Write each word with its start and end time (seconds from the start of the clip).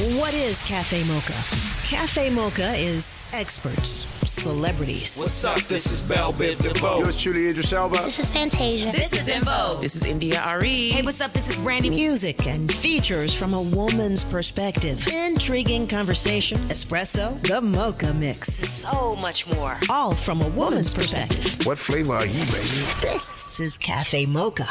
What 0.00 0.32
is 0.32 0.62
Cafe 0.62 1.04
Mocha? 1.04 1.34
Cafe 1.86 2.30
Mocha 2.30 2.72
is 2.72 3.28
experts, 3.34 3.90
celebrities. 4.30 5.18
What's 5.18 5.44
up? 5.44 5.58
This 5.68 5.92
is 5.92 6.02
Bell 6.02 6.32
Biv 6.32 6.62
DeVoe. 6.62 7.00
Yours 7.00 7.22
truly, 7.22 7.48
Idris 7.48 7.74
Elba. 7.74 7.96
This 8.04 8.18
is 8.18 8.30
Fantasia. 8.30 8.90
This 8.92 9.12
is 9.12 9.28
En 9.28 9.42
Vogue. 9.42 9.82
This 9.82 9.96
is 9.96 10.06
India 10.06 10.40
Arie. 10.40 10.88
Hey, 10.88 11.02
what's 11.02 11.20
up? 11.20 11.32
This 11.32 11.50
is 11.50 11.58
Brandy. 11.58 11.90
Music 11.90 12.46
and 12.46 12.72
features 12.72 13.38
from 13.38 13.52
a 13.52 13.62
woman's 13.76 14.24
perspective. 14.24 15.06
Intriguing 15.06 15.86
conversation, 15.86 16.56
espresso, 16.72 17.38
the 17.46 17.60
mocha 17.60 18.14
mix. 18.14 18.54
So 18.54 19.16
much 19.16 19.46
more. 19.54 19.72
All 19.90 20.14
from 20.14 20.40
a 20.40 20.48
woman's 20.48 20.94
perspective. 20.94 21.66
What 21.66 21.76
flavor 21.76 22.14
are 22.14 22.26
you, 22.26 22.42
baby? 22.46 22.86
This 23.02 23.60
is 23.60 23.76
Cafe 23.76 24.24
Mocha. 24.24 24.64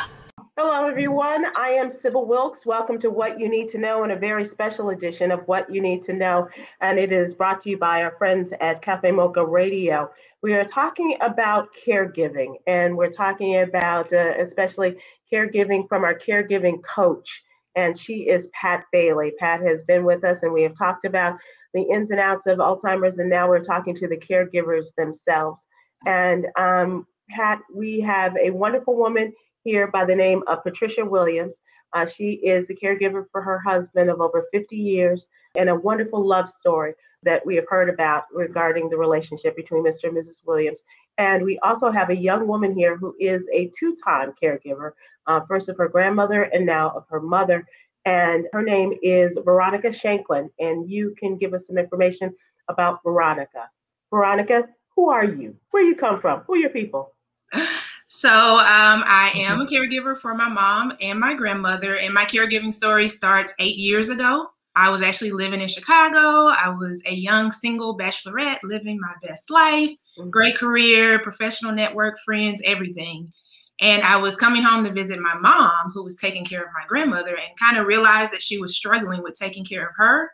Hello, 0.61 0.85
everyone. 0.85 1.45
I 1.55 1.69
am 1.69 1.89
Sybil 1.89 2.25
Wilkes. 2.25 2.65
Welcome 2.65 2.99
to 2.99 3.09
What 3.09 3.39
You 3.39 3.47
Need 3.47 3.69
to 3.69 3.77
Know 3.77 4.03
in 4.03 4.11
a 4.11 4.15
very 4.17 4.43
special 4.43 4.89
edition 4.89 5.31
of 5.31 5.47
What 5.47 5.73
You 5.73 5.79
Need 5.79 6.01
to 6.01 6.11
Know. 6.11 6.49
And 6.81 6.99
it 6.99 7.13
is 7.13 7.33
brought 7.33 7.61
to 7.61 7.69
you 7.69 7.77
by 7.77 8.03
our 8.03 8.11
friends 8.17 8.51
at 8.59 8.81
Cafe 8.81 9.09
Mocha 9.09 9.45
Radio. 9.45 10.11
We 10.43 10.51
are 10.55 10.65
talking 10.65 11.15
about 11.21 11.69
caregiving, 11.87 12.55
and 12.67 12.97
we're 12.97 13.09
talking 13.09 13.61
about 13.61 14.11
uh, 14.11 14.33
especially 14.37 14.97
caregiving 15.31 15.87
from 15.87 16.03
our 16.03 16.13
caregiving 16.13 16.83
coach. 16.83 17.41
And 17.75 17.97
she 17.97 18.27
is 18.27 18.49
Pat 18.49 18.83
Bailey. 18.91 19.31
Pat 19.39 19.61
has 19.61 19.83
been 19.83 20.03
with 20.03 20.25
us, 20.25 20.43
and 20.43 20.51
we 20.51 20.63
have 20.63 20.77
talked 20.77 21.05
about 21.05 21.37
the 21.73 21.83
ins 21.83 22.11
and 22.11 22.19
outs 22.19 22.47
of 22.47 22.57
Alzheimer's, 22.57 23.17
and 23.17 23.29
now 23.29 23.47
we're 23.47 23.61
talking 23.61 23.95
to 23.95 24.09
the 24.09 24.17
caregivers 24.17 24.87
themselves. 24.97 25.65
And 26.05 26.47
um, 26.57 27.07
Pat, 27.29 27.61
we 27.73 28.01
have 28.01 28.35
a 28.35 28.49
wonderful 28.49 28.97
woman 28.97 29.31
here 29.69 29.85
by 29.85 30.03
the 30.03 30.15
name 30.15 30.41
of 30.47 30.63
Patricia 30.63 31.05
Williams. 31.05 31.59
Uh, 31.93 32.03
she 32.03 32.33
is 32.53 32.71
a 32.71 32.75
caregiver 32.75 33.23
for 33.31 33.39
her 33.39 33.59
husband 33.59 34.09
of 34.09 34.19
over 34.19 34.47
50 34.51 34.75
years 34.75 35.29
and 35.55 35.69
a 35.69 35.75
wonderful 35.75 36.25
love 36.25 36.49
story 36.49 36.93
that 37.21 37.45
we 37.45 37.55
have 37.55 37.65
heard 37.69 37.87
about 37.87 38.23
regarding 38.33 38.89
the 38.89 38.97
relationship 38.97 39.55
between 39.55 39.83
Mr. 39.83 40.05
and 40.05 40.17
Mrs. 40.17 40.41
Williams. 40.43 40.83
And 41.19 41.43
we 41.43 41.59
also 41.59 41.91
have 41.91 42.09
a 42.09 42.15
young 42.15 42.47
woman 42.47 42.71
here 42.71 42.97
who 42.97 43.13
is 43.19 43.47
a 43.53 43.71
two 43.79 43.95
time 44.03 44.33
caregiver, 44.41 44.93
uh, 45.27 45.41
first 45.47 45.69
of 45.69 45.77
her 45.77 45.87
grandmother 45.87 46.43
and 46.43 46.65
now 46.65 46.89
of 46.89 47.03
her 47.09 47.19
mother. 47.19 47.63
And 48.05 48.47
her 48.53 48.63
name 48.63 48.93
is 49.03 49.37
Veronica 49.45 49.89
Shanklin. 49.93 50.49
And 50.59 50.89
you 50.89 51.13
can 51.19 51.37
give 51.37 51.53
us 51.53 51.67
some 51.67 51.77
information 51.77 52.33
about 52.69 53.01
Veronica. 53.03 53.69
Veronica, 54.09 54.67
who 54.95 55.09
are 55.11 55.25
you? 55.25 55.57
Where 55.69 55.83
you 55.83 55.95
come 55.95 56.19
from? 56.19 56.39
Who 56.47 56.55
are 56.55 56.57
your 56.57 56.71
people? 56.71 57.13
So 58.19 58.27
um, 58.29 59.01
I 59.07 59.31
am 59.33 59.61
a 59.61 59.65
caregiver 59.65 60.17
for 60.17 60.35
my 60.35 60.49
mom 60.49 60.91
and 60.99 61.17
my 61.17 61.33
grandmother, 61.33 61.95
and 61.95 62.13
my 62.13 62.25
caregiving 62.25 62.73
story 62.73 63.07
starts 63.07 63.53
eight 63.59 63.77
years 63.77 64.09
ago. 64.09 64.49
I 64.75 64.89
was 64.89 65.01
actually 65.01 65.31
living 65.31 65.61
in 65.61 65.69
Chicago. 65.69 66.53
I 66.53 66.67
was 66.67 67.01
a 67.05 67.13
young 67.13 67.53
single 67.53 67.97
bachelorette 67.97 68.57
living 68.63 68.99
my 68.99 69.13
best 69.25 69.49
life, 69.49 69.91
great 70.29 70.57
career, 70.57 71.19
professional 71.19 71.71
network, 71.71 72.17
friends, 72.25 72.61
everything. 72.65 73.31
And 73.79 74.03
I 74.03 74.17
was 74.17 74.35
coming 74.35 74.63
home 74.63 74.83
to 74.83 74.91
visit 74.91 75.21
my 75.21 75.35
mom, 75.35 75.91
who 75.93 76.03
was 76.03 76.17
taking 76.17 76.43
care 76.43 76.63
of 76.63 76.73
my 76.77 76.85
grandmother, 76.89 77.37
and 77.37 77.57
kind 77.57 77.77
of 77.77 77.87
realized 77.87 78.33
that 78.33 78.43
she 78.43 78.59
was 78.59 78.75
struggling 78.75 79.23
with 79.23 79.39
taking 79.39 79.63
care 79.63 79.87
of 79.87 79.93
her. 79.95 80.29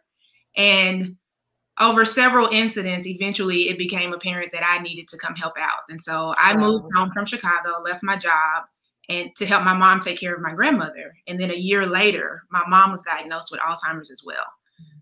And 0.58 1.17
over 1.79 2.05
several 2.05 2.47
incidents, 2.51 3.05
eventually 3.07 3.69
it 3.69 3.77
became 3.77 4.13
apparent 4.13 4.51
that 4.53 4.63
I 4.65 4.81
needed 4.81 5.07
to 5.09 5.17
come 5.17 5.35
help 5.35 5.57
out. 5.59 5.81
And 5.89 6.01
so 6.01 6.33
I 6.37 6.55
wow. 6.55 6.61
moved 6.61 6.85
home 6.95 7.11
from 7.11 7.25
Chicago, 7.25 7.81
left 7.83 8.01
my 8.01 8.15
job, 8.15 8.63
and 9.09 9.35
to 9.35 9.45
help 9.45 9.63
my 9.63 9.73
mom 9.73 9.99
take 9.99 10.19
care 10.19 10.33
of 10.33 10.41
my 10.41 10.53
grandmother. 10.53 11.13
And 11.27 11.39
then 11.39 11.51
a 11.51 11.55
year 11.55 11.85
later, 11.85 12.43
my 12.49 12.63
mom 12.67 12.91
was 12.91 13.03
diagnosed 13.03 13.51
with 13.51 13.59
Alzheimer's 13.59 14.11
as 14.11 14.21
well. 14.25 14.45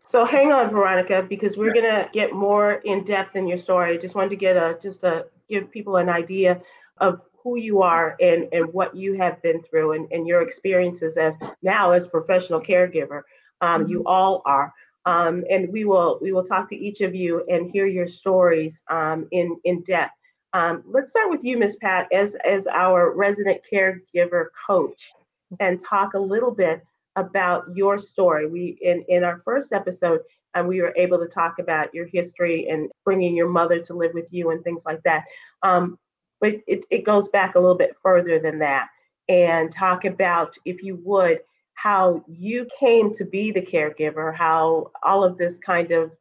So 0.02 0.26
hang 0.26 0.52
on, 0.52 0.70
Veronica, 0.70 1.26
because 1.28 1.58
we're 1.58 1.74
gonna 1.74 2.10
get 2.12 2.34
more 2.34 2.74
in 2.84 3.04
depth 3.04 3.36
in 3.36 3.48
your 3.48 3.58
story. 3.58 3.98
Just 3.98 4.16
wanted 4.16 4.30
to 4.32 4.36
get 4.36 4.58
a 4.58 4.78
just 4.82 5.02
to 5.02 5.28
give 5.50 5.72
people 5.72 5.96
an 5.96 6.10
idea 6.10 6.62
of 6.98 7.22
who 7.42 7.58
you 7.58 7.82
are 7.82 8.16
and 8.20 8.48
and 8.52 8.72
what 8.74 8.96
you 8.96 9.14
have 9.14 9.42
been 9.42 9.62
through 9.62 9.94
and, 9.94 10.12
and 10.12 10.28
your 10.28 10.42
experiences 10.42 11.18
as 11.18 11.38
now 11.62 11.94
as 11.94 12.08
professional 12.08 12.62
caregiver. 12.62 13.22
Um, 13.62 13.82
mm-hmm. 13.82 13.92
You 13.92 14.04
all 14.06 14.42
are. 14.46 14.74
Um, 15.06 15.44
and 15.50 15.72
we 15.72 15.86
will 15.86 16.20
we 16.22 16.32
will 16.32 16.46
talk 16.46 16.70
to 16.70 16.76
each 16.76 17.02
of 17.02 17.14
you 17.14 17.44
and 17.50 17.70
hear 17.70 17.86
your 17.86 18.08
stories 18.08 18.84
um, 18.90 19.28
in 19.32 19.58
in 19.64 19.82
depth. 19.84 20.14
Um, 20.54 20.84
let's 20.86 21.10
start 21.10 21.30
with 21.30 21.44
you, 21.44 21.58
Miss 21.58 21.76
Pat, 21.78 22.08
as 22.14 22.36
as 22.46 22.68
our 22.68 23.14
resident 23.14 23.62
caregiver 23.72 24.46
coach, 24.68 25.12
and 25.60 25.80
talk 25.80 26.14
a 26.14 26.20
little 26.20 26.52
bit 26.52 26.84
about 27.16 27.64
your 27.74 27.98
story. 27.98 28.48
We 28.48 28.78
in 28.82 29.04
in 29.10 29.24
our 29.24 29.40
first 29.40 29.74
episode, 29.74 30.22
and 30.54 30.68
we 30.68 30.82
were 30.82 30.94
able 30.96 31.20
to 31.20 31.28
talk 31.28 31.60
about 31.60 31.94
your 31.94 32.06
history 32.06 32.68
and 32.70 32.90
bringing 33.04 33.36
your 33.36 33.50
mother 33.50 33.80
to 33.80 33.94
live 33.94 34.12
with 34.14 34.32
you 34.32 34.52
and 34.52 34.64
things 34.64 34.84
like 34.86 35.02
that. 35.04 35.26
Um, 35.64 35.98
but 36.40 36.56
it, 36.68 36.86
it 36.92 37.06
goes 37.06 37.30
back 37.30 37.56
a 37.56 37.60
little 37.60 37.78
bit 37.78 37.96
further 38.02 38.40
than 38.40 38.60
that, 38.60 38.88
and 39.28 39.72
talk 39.72 40.06
about, 40.06 40.56
if 40.66 40.84
you 40.84 41.00
would, 41.04 41.40
how 41.74 42.24
you 42.28 42.68
came 42.80 43.14
to 43.14 43.26
be 43.26 43.52
the 43.52 43.62
caregiver, 43.62 44.34
how 44.34 44.92
all 45.04 45.24
of 45.24 45.38
this 45.38 45.60
kind 45.60 45.92
of 45.92 46.16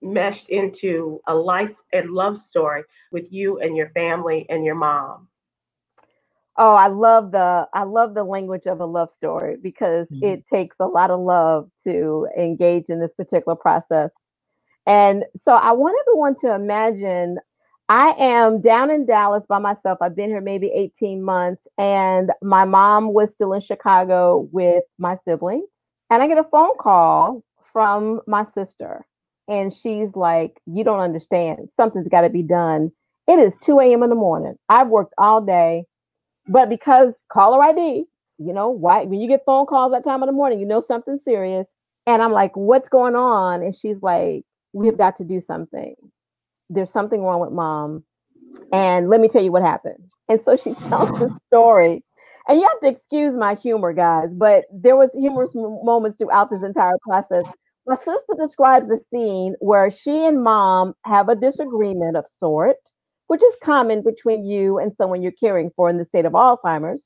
meshed 0.00 0.48
into 0.48 1.20
a 1.26 1.34
life 1.34 1.74
and 1.92 2.10
love 2.10 2.36
story 2.36 2.84
with 3.10 3.32
you 3.32 3.58
and 3.58 3.76
your 3.76 3.88
family 3.88 4.46
and 4.48 4.64
your 4.64 4.74
mom. 4.74 5.28
Oh, 6.56 6.74
I 6.74 6.88
love 6.88 7.30
the 7.30 7.68
I 7.72 7.84
love 7.84 8.14
the 8.14 8.24
language 8.24 8.66
of 8.66 8.80
a 8.80 8.84
love 8.84 9.10
story 9.16 9.56
because 9.62 10.08
mm-hmm. 10.08 10.24
it 10.24 10.44
takes 10.52 10.76
a 10.80 10.86
lot 10.86 11.10
of 11.12 11.20
love 11.20 11.70
to 11.84 12.26
engage 12.36 12.86
in 12.88 12.98
this 12.98 13.12
particular 13.16 13.54
process. 13.54 14.10
And 14.84 15.24
so 15.44 15.52
I 15.52 15.72
want 15.72 15.96
everyone 16.02 16.36
to 16.40 16.54
imagine 16.54 17.38
I 17.88 18.14
am 18.18 18.60
down 18.60 18.90
in 18.90 19.06
Dallas 19.06 19.44
by 19.48 19.58
myself. 19.58 19.98
I've 20.02 20.16
been 20.16 20.28
here 20.28 20.42
maybe 20.42 20.70
18 20.74 21.22
months, 21.22 21.66
and 21.78 22.30
my 22.42 22.64
mom 22.66 23.14
was 23.14 23.30
still 23.34 23.54
in 23.54 23.62
Chicago 23.62 24.48
with 24.52 24.84
my 24.98 25.16
siblings. 25.26 25.68
And 26.10 26.22
I 26.22 26.28
get 26.28 26.38
a 26.38 26.44
phone 26.44 26.76
call 26.78 27.42
from 27.72 28.20
my 28.26 28.44
sister, 28.54 29.06
and 29.48 29.72
she's 29.82 30.10
like, 30.14 30.58
You 30.66 30.84
don't 30.84 31.00
understand. 31.00 31.68
Something's 31.78 32.08
got 32.08 32.22
to 32.22 32.30
be 32.30 32.42
done. 32.42 32.92
It 33.26 33.38
is 33.38 33.52
2 33.64 33.80
a.m. 33.80 34.02
in 34.02 34.10
the 34.10 34.16
morning. 34.16 34.56
I've 34.68 34.88
worked 34.88 35.14
all 35.16 35.40
day, 35.40 35.84
but 36.46 36.68
because 36.68 37.14
caller 37.32 37.62
ID, 37.62 38.04
you 38.38 38.52
know, 38.52 38.70
why 38.70 39.04
when 39.04 39.20
you 39.20 39.28
get 39.28 39.44
phone 39.46 39.66
calls 39.66 39.92
that 39.92 40.04
time 40.04 40.22
of 40.22 40.28
the 40.28 40.32
morning, 40.32 40.60
you 40.60 40.66
know 40.66 40.82
something 40.86 41.18
serious. 41.24 41.66
And 42.06 42.22
I'm 42.22 42.32
like, 42.32 42.54
What's 42.56 42.90
going 42.90 43.16
on? 43.16 43.62
And 43.62 43.74
she's 43.74 44.02
like, 44.02 44.44
We've 44.74 44.98
got 44.98 45.18
to 45.18 45.24
do 45.24 45.42
something 45.46 45.94
there's 46.70 46.92
something 46.92 47.22
wrong 47.22 47.40
with 47.40 47.52
mom. 47.52 48.04
And 48.72 49.08
let 49.08 49.20
me 49.20 49.28
tell 49.28 49.42
you 49.42 49.52
what 49.52 49.62
happened. 49.62 50.04
And 50.28 50.40
so 50.44 50.56
she 50.56 50.74
tells 50.88 51.10
the 51.10 51.36
story. 51.48 52.04
And 52.48 52.60
you 52.60 52.68
have 52.68 52.80
to 52.80 52.88
excuse 52.88 53.34
my 53.34 53.54
humor, 53.56 53.92
guys, 53.92 54.28
but 54.32 54.64
there 54.72 54.96
was 54.96 55.10
humorous 55.12 55.50
moments 55.54 56.18
throughout 56.18 56.50
this 56.50 56.62
entire 56.62 56.98
process. 57.06 57.44
My 57.86 57.96
sister 57.96 58.34
describes 58.38 58.90
a 58.90 58.98
scene 59.10 59.54
where 59.60 59.90
she 59.90 60.24
and 60.26 60.42
mom 60.42 60.94
have 61.04 61.28
a 61.28 61.36
disagreement 61.36 62.16
of 62.16 62.24
sort, 62.40 62.76
which 63.28 63.42
is 63.42 63.54
common 63.62 64.02
between 64.02 64.46
you 64.46 64.78
and 64.78 64.92
someone 64.96 65.22
you're 65.22 65.32
caring 65.32 65.70
for 65.76 65.90
in 65.90 65.98
the 65.98 66.06
state 66.06 66.24
of 66.24 66.32
Alzheimer's. 66.32 67.02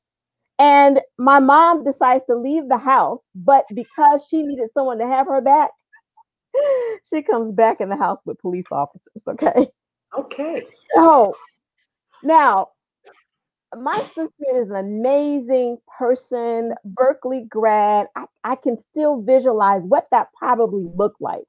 And 0.58 1.00
my 1.18 1.40
mom 1.40 1.84
decides 1.84 2.24
to 2.26 2.36
leave 2.36 2.68
the 2.68 2.78
house, 2.78 3.20
but 3.34 3.64
because 3.74 4.24
she 4.28 4.42
needed 4.42 4.70
someone 4.74 4.98
to 4.98 5.06
have 5.06 5.26
her 5.26 5.40
back, 5.40 5.70
she 7.10 7.22
comes 7.22 7.54
back 7.54 7.80
in 7.80 7.88
the 7.88 7.96
house 7.96 8.20
with 8.24 8.38
police 8.40 8.66
officers. 8.70 9.22
Okay. 9.26 9.68
Okay. 10.16 10.62
So 10.94 11.36
now, 12.22 12.68
my 13.74 13.98
sister 14.14 14.44
is 14.54 14.70
an 14.70 14.76
amazing 14.76 15.78
person, 15.98 16.74
Berkeley 16.84 17.46
grad. 17.48 18.06
I, 18.14 18.26
I 18.44 18.56
can 18.56 18.76
still 18.90 19.22
visualize 19.22 19.82
what 19.82 20.08
that 20.10 20.28
probably 20.38 20.86
looked 20.94 21.20
like. 21.20 21.42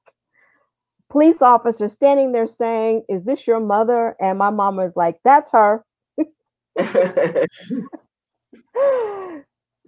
Police 1.09 1.41
officer 1.41 1.90
standing 1.90 2.32
there 2.32 2.47
saying, 2.47 3.03
Is 3.09 3.23
this 3.23 3.46
your 3.46 3.59
mother? 3.59 4.16
And 4.20 4.38
my 4.38 4.49
mama 4.49 4.88
is 4.88 4.94
like, 4.96 5.17
That's 5.23 5.52
her. 5.52 5.84
so, 6.78 7.46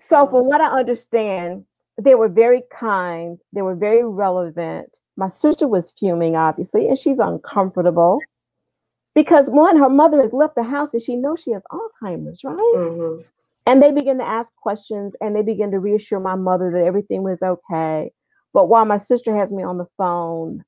from 0.09 0.45
what 0.45 0.61
I 0.61 0.77
understand, 0.77 1.65
they 1.99 2.15
were 2.15 2.27
very 2.27 2.63
kind, 2.77 3.39
they 3.53 3.61
were 3.61 3.75
very 3.75 4.03
relevant, 4.03 4.89
my 5.17 5.29
sister 5.29 5.67
was 5.67 5.93
fuming, 5.97 6.35
obviously, 6.35 6.87
and 6.87 6.97
she's 6.99 7.19
uncomfortable 7.19 8.19
because 9.13 9.47
one, 9.47 9.77
her 9.77 9.89
mother 9.89 10.21
has 10.21 10.33
left 10.33 10.55
the 10.55 10.63
house 10.63 10.89
and 10.93 11.01
she 11.01 11.15
knows 11.15 11.39
she 11.39 11.51
has 11.51 11.63
Alzheimer's, 11.71 12.43
right? 12.43 12.57
Mm-hmm. 12.57 13.21
And 13.65 13.81
they 13.81 13.91
begin 13.91 14.17
to 14.19 14.25
ask 14.25 14.53
questions 14.55 15.13
and 15.21 15.35
they 15.35 15.41
begin 15.41 15.71
to 15.71 15.79
reassure 15.79 16.19
my 16.19 16.35
mother 16.35 16.69
that 16.71 16.83
everything 16.83 17.23
was 17.23 17.39
okay. 17.41 18.11
But 18.53 18.67
while 18.67 18.85
my 18.85 18.99
sister 18.99 19.35
has 19.35 19.49
me 19.51 19.63
on 19.63 19.77
the 19.77 19.87
phone, 19.97 20.63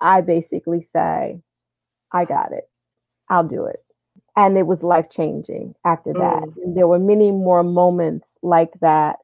I 0.00 0.22
basically 0.22 0.88
say, 0.92 1.40
I 2.10 2.24
got 2.24 2.52
it. 2.52 2.64
I'll 3.28 3.46
do 3.46 3.66
it. 3.66 3.84
And 4.36 4.56
it 4.56 4.66
was 4.66 4.82
life 4.82 5.06
changing 5.10 5.74
after 5.84 6.12
that. 6.14 6.42
Mm. 6.42 6.56
And 6.64 6.76
there 6.76 6.88
were 6.88 6.98
many 6.98 7.30
more 7.30 7.62
moments 7.62 8.26
like 8.42 8.72
that 8.80 9.16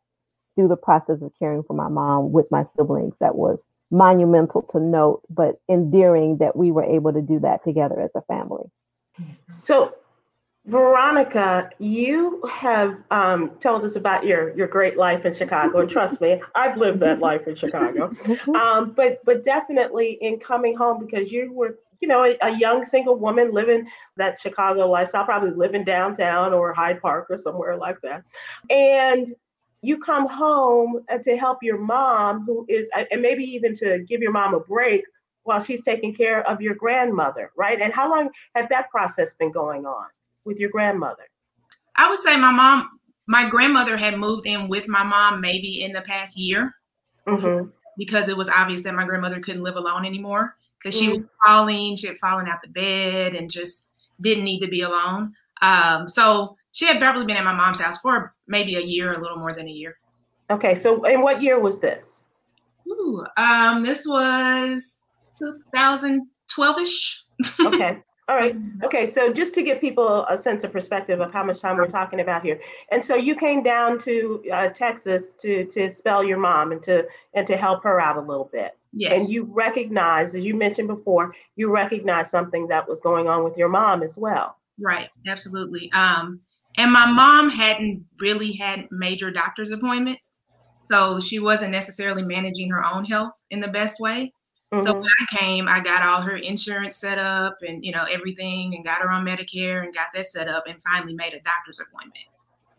through 0.54 0.68
the 0.68 0.76
process 0.76 1.22
of 1.22 1.32
caring 1.38 1.62
for 1.62 1.74
my 1.74 1.88
mom 1.88 2.32
with 2.32 2.46
my 2.50 2.64
siblings 2.76 3.14
that 3.20 3.34
was 3.34 3.58
monumental 3.90 4.62
to 4.62 4.80
note, 4.80 5.22
but 5.30 5.60
endearing 5.68 6.38
that 6.38 6.56
we 6.56 6.70
were 6.70 6.84
able 6.84 7.12
to 7.12 7.22
do 7.22 7.38
that 7.40 7.64
together 7.64 8.00
as 8.00 8.10
a 8.14 8.22
family. 8.22 8.64
So, 9.48 9.94
Veronica, 10.66 11.70
you 11.78 12.42
have 12.50 13.02
um, 13.10 13.50
told 13.58 13.84
us 13.84 13.96
about 13.96 14.24
your 14.24 14.54
your 14.56 14.66
great 14.66 14.98
life 14.98 15.24
in 15.24 15.32
Chicago, 15.32 15.80
and 15.80 15.90
trust 15.90 16.20
me, 16.20 16.42
I've 16.54 16.76
lived 16.76 17.00
that 17.00 17.20
life 17.20 17.48
in 17.48 17.54
Chicago. 17.54 18.10
Um, 18.54 18.92
but 18.92 19.24
but 19.24 19.42
definitely 19.42 20.18
in 20.20 20.38
coming 20.38 20.76
home 20.76 21.04
because 21.04 21.32
you 21.32 21.52
were 21.52 21.78
you 22.00 22.08
know 22.08 22.24
a, 22.24 22.36
a, 22.42 22.58
young 22.58 22.84
single 22.84 23.16
woman 23.16 23.52
living 23.52 23.88
that 24.16 24.38
Chicago 24.38 24.88
lifestyle, 24.88 25.24
probably 25.24 25.50
living 25.50 25.84
downtown 25.84 26.52
or 26.52 26.74
Hyde 26.74 27.00
Park 27.00 27.28
or 27.30 27.38
somewhere 27.38 27.76
like 27.76 28.00
that, 28.02 28.24
and 28.68 29.34
you 29.82 29.98
come 29.98 30.26
home 30.28 31.04
uh, 31.08 31.18
to 31.18 31.36
help 31.36 31.58
your 31.62 31.78
mom, 31.78 32.44
who 32.44 32.66
is 32.68 32.90
and 33.10 33.22
maybe 33.22 33.44
even 33.44 33.74
to 33.74 34.00
give 34.00 34.20
your 34.20 34.32
mom 34.32 34.54
a 34.54 34.60
break 34.60 35.04
while 35.44 35.60
she's 35.60 35.84
taking 35.84 36.14
care 36.14 36.46
of 36.48 36.60
your 36.60 36.74
grandmother, 36.74 37.50
right? 37.56 37.80
And 37.80 37.92
how 37.92 38.10
long 38.10 38.30
had 38.54 38.68
that 38.68 38.90
process 38.90 39.34
been 39.34 39.50
going 39.50 39.86
on? 39.86 40.06
with 40.48 40.58
your 40.58 40.70
grandmother? 40.70 41.22
I 41.96 42.10
would 42.10 42.18
say 42.18 42.36
my 42.36 42.50
mom, 42.50 42.98
my 43.28 43.48
grandmother 43.48 43.96
had 43.96 44.18
moved 44.18 44.46
in 44.46 44.68
with 44.68 44.88
my 44.88 45.04
mom 45.04 45.40
maybe 45.40 45.82
in 45.82 45.92
the 45.92 46.00
past 46.00 46.36
year 46.36 46.74
mm-hmm. 47.26 47.68
because 47.96 48.28
it 48.28 48.36
was 48.36 48.48
obvious 48.48 48.82
that 48.82 48.94
my 48.94 49.04
grandmother 49.04 49.38
couldn't 49.38 49.62
live 49.62 49.76
alone 49.76 50.04
anymore 50.04 50.56
because 50.78 50.98
mm-hmm. 50.98 51.12
she 51.12 51.12
was 51.12 51.24
falling, 51.44 51.94
she 51.94 52.08
had 52.08 52.18
fallen 52.18 52.48
out 52.48 52.62
the 52.62 52.70
bed 52.70 53.36
and 53.36 53.50
just 53.50 53.86
didn't 54.20 54.44
need 54.44 54.60
to 54.60 54.68
be 54.68 54.80
alone. 54.80 55.34
Um, 55.60 56.08
so 56.08 56.56
she 56.78 56.86
had 56.86 57.00
probably 57.00 57.24
been 57.24 57.36
at 57.36 57.44
my 57.44 57.52
mom's 57.52 57.80
house 57.80 57.98
for 57.98 58.32
maybe 58.46 58.76
a 58.76 58.80
year, 58.80 59.12
a 59.12 59.20
little 59.20 59.36
more 59.36 59.52
than 59.52 59.66
a 59.66 59.72
year. 59.72 59.98
Okay, 60.48 60.76
so 60.76 61.04
and 61.06 61.24
what 61.24 61.42
year 61.42 61.58
was 61.58 61.80
this? 61.80 62.26
Ooh, 62.88 63.26
um, 63.36 63.82
this 63.82 64.06
was 64.06 64.98
2012ish. 65.42 67.14
okay. 67.60 67.98
All 68.28 68.36
right. 68.36 68.54
Okay. 68.84 69.10
So 69.10 69.32
just 69.32 69.54
to 69.54 69.62
give 69.62 69.80
people 69.80 70.24
a 70.28 70.36
sense 70.36 70.62
of 70.62 70.70
perspective 70.70 71.20
of 71.20 71.32
how 71.32 71.42
much 71.42 71.60
time 71.60 71.76
we're 71.76 71.88
talking 71.88 72.20
about 72.20 72.44
here, 72.44 72.60
and 72.92 73.04
so 73.04 73.16
you 73.16 73.34
came 73.34 73.64
down 73.64 73.98
to 74.00 74.44
uh, 74.52 74.68
Texas 74.68 75.34
to 75.40 75.64
to 75.64 75.90
spell 75.90 76.22
your 76.22 76.38
mom 76.38 76.70
and 76.70 76.80
to 76.84 77.04
and 77.34 77.44
to 77.48 77.56
help 77.56 77.82
her 77.82 78.00
out 78.00 78.16
a 78.16 78.20
little 78.20 78.48
bit. 78.52 78.78
Yes. 78.92 79.20
And 79.20 79.28
you 79.28 79.48
recognize, 79.50 80.34
as 80.36 80.44
you 80.44 80.54
mentioned 80.54 80.86
before, 80.86 81.34
you 81.56 81.72
recognize 81.72 82.30
something 82.30 82.68
that 82.68 82.88
was 82.88 83.00
going 83.00 83.26
on 83.26 83.42
with 83.42 83.58
your 83.58 83.68
mom 83.68 84.04
as 84.04 84.16
well. 84.16 84.56
Right. 84.78 85.08
Absolutely. 85.26 85.90
Um, 85.92 86.40
and 86.78 86.92
my 86.92 87.10
mom 87.10 87.50
hadn't 87.50 88.06
really 88.20 88.52
had 88.52 88.86
major 88.90 89.30
doctor's 89.30 89.70
appointments, 89.70 90.38
so 90.80 91.20
she 91.20 91.38
wasn't 91.38 91.72
necessarily 91.72 92.22
managing 92.22 92.70
her 92.70 92.84
own 92.84 93.04
health 93.04 93.32
in 93.50 93.60
the 93.60 93.68
best 93.68 94.00
way. 94.00 94.32
Mm-hmm. 94.72 94.86
So 94.86 94.94
when 94.94 95.02
I 95.02 95.36
came, 95.36 95.68
I 95.68 95.80
got 95.80 96.02
all 96.02 96.22
her 96.22 96.36
insurance 96.36 96.96
set 96.96 97.18
up 97.18 97.56
and 97.66 97.84
you 97.84 97.92
know 97.92 98.04
everything, 98.10 98.74
and 98.74 98.84
got 98.84 99.02
her 99.02 99.10
on 99.10 99.26
Medicare 99.26 99.82
and 99.82 99.92
got 99.92 100.08
that 100.14 100.26
set 100.26 100.48
up, 100.48 100.64
and 100.66 100.82
finally 100.82 101.14
made 101.14 101.34
a 101.34 101.40
doctor's 101.40 101.80
appointment. 101.80 102.26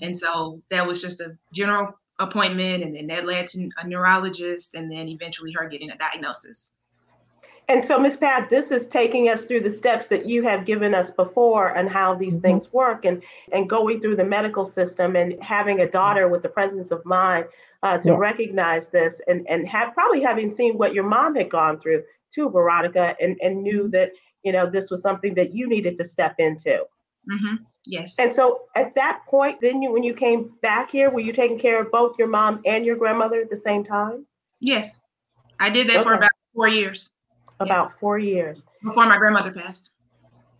And 0.01 0.15
so 0.15 0.61
that 0.71 0.87
was 0.87 1.01
just 1.01 1.19
a 1.19 1.37
general 1.53 1.99
appointment, 2.19 2.83
and 2.83 2.95
then 2.95 3.07
that 3.07 3.25
led 3.25 3.47
to 3.47 3.69
a 3.77 3.87
neurologist, 3.87 4.73
and 4.75 4.91
then 4.91 5.07
eventually 5.07 5.51
her 5.53 5.67
getting 5.67 5.89
a 5.89 5.97
diagnosis. 5.97 6.71
And 7.69 7.85
so, 7.85 7.99
Ms. 7.99 8.17
Pat, 8.17 8.49
this 8.49 8.71
is 8.71 8.87
taking 8.87 9.29
us 9.29 9.45
through 9.45 9.59
the 9.59 9.69
steps 9.69 10.07
that 10.07 10.25
you 10.25 10.41
have 10.41 10.65
given 10.65 10.95
us 10.95 11.11
before 11.11 11.77
and 11.77 11.87
how 11.87 12.15
these 12.15 12.33
mm-hmm. 12.33 12.41
things 12.41 12.73
work 12.73 13.05
and, 13.05 13.21
and 13.51 13.69
going 13.69 14.01
through 14.01 14.15
the 14.15 14.25
medical 14.25 14.65
system 14.65 15.15
and 15.15 15.41
having 15.43 15.79
a 15.79 15.89
daughter 15.89 16.27
with 16.27 16.41
the 16.41 16.49
presence 16.49 16.89
of 16.89 17.05
mind 17.05 17.45
uh, 17.83 17.99
to 17.99 18.09
yeah. 18.09 18.17
recognize 18.17 18.89
this 18.89 19.21
and, 19.27 19.47
and 19.47 19.67
have 19.67 19.93
probably 19.93 20.19
having 20.19 20.51
seen 20.51 20.79
what 20.79 20.95
your 20.95 21.03
mom 21.03 21.35
had 21.35 21.51
gone 21.51 21.77
through 21.77 22.03
too, 22.31 22.49
Veronica, 22.49 23.15
and, 23.21 23.37
and 23.39 23.61
knew 23.61 23.83
mm-hmm. 23.83 23.91
that, 23.91 24.13
you 24.43 24.51
know, 24.51 24.67
this 24.67 24.89
was 24.89 25.03
something 25.03 25.35
that 25.35 25.53
you 25.53 25.69
needed 25.69 25.95
to 25.95 26.03
step 26.03 26.35
into. 26.39 26.83
Mm-hmm. 27.31 27.63
Yes. 27.85 28.15
And 28.17 28.33
so 28.33 28.61
at 28.75 28.95
that 28.95 29.21
point, 29.27 29.61
then 29.61 29.83
you, 29.83 29.91
when 29.91 30.03
you 30.03 30.15
came 30.15 30.51
back 30.63 30.89
here, 30.89 31.11
were 31.11 31.19
you 31.19 31.33
taking 31.33 31.59
care 31.59 31.79
of 31.79 31.91
both 31.91 32.17
your 32.17 32.29
mom 32.29 32.61
and 32.65 32.83
your 32.83 32.95
grandmother 32.95 33.41
at 33.41 33.51
the 33.51 33.57
same 33.57 33.83
time? 33.83 34.25
Yes. 34.59 34.99
I 35.59 35.69
did 35.69 35.87
that 35.89 35.97
okay. 35.97 36.03
for 36.03 36.13
about 36.15 36.31
four 36.55 36.67
years 36.67 37.13
about 37.59 37.99
four 37.99 38.17
years 38.17 38.65
before 38.83 39.05
my 39.05 39.17
grandmother 39.17 39.51
passed. 39.51 39.89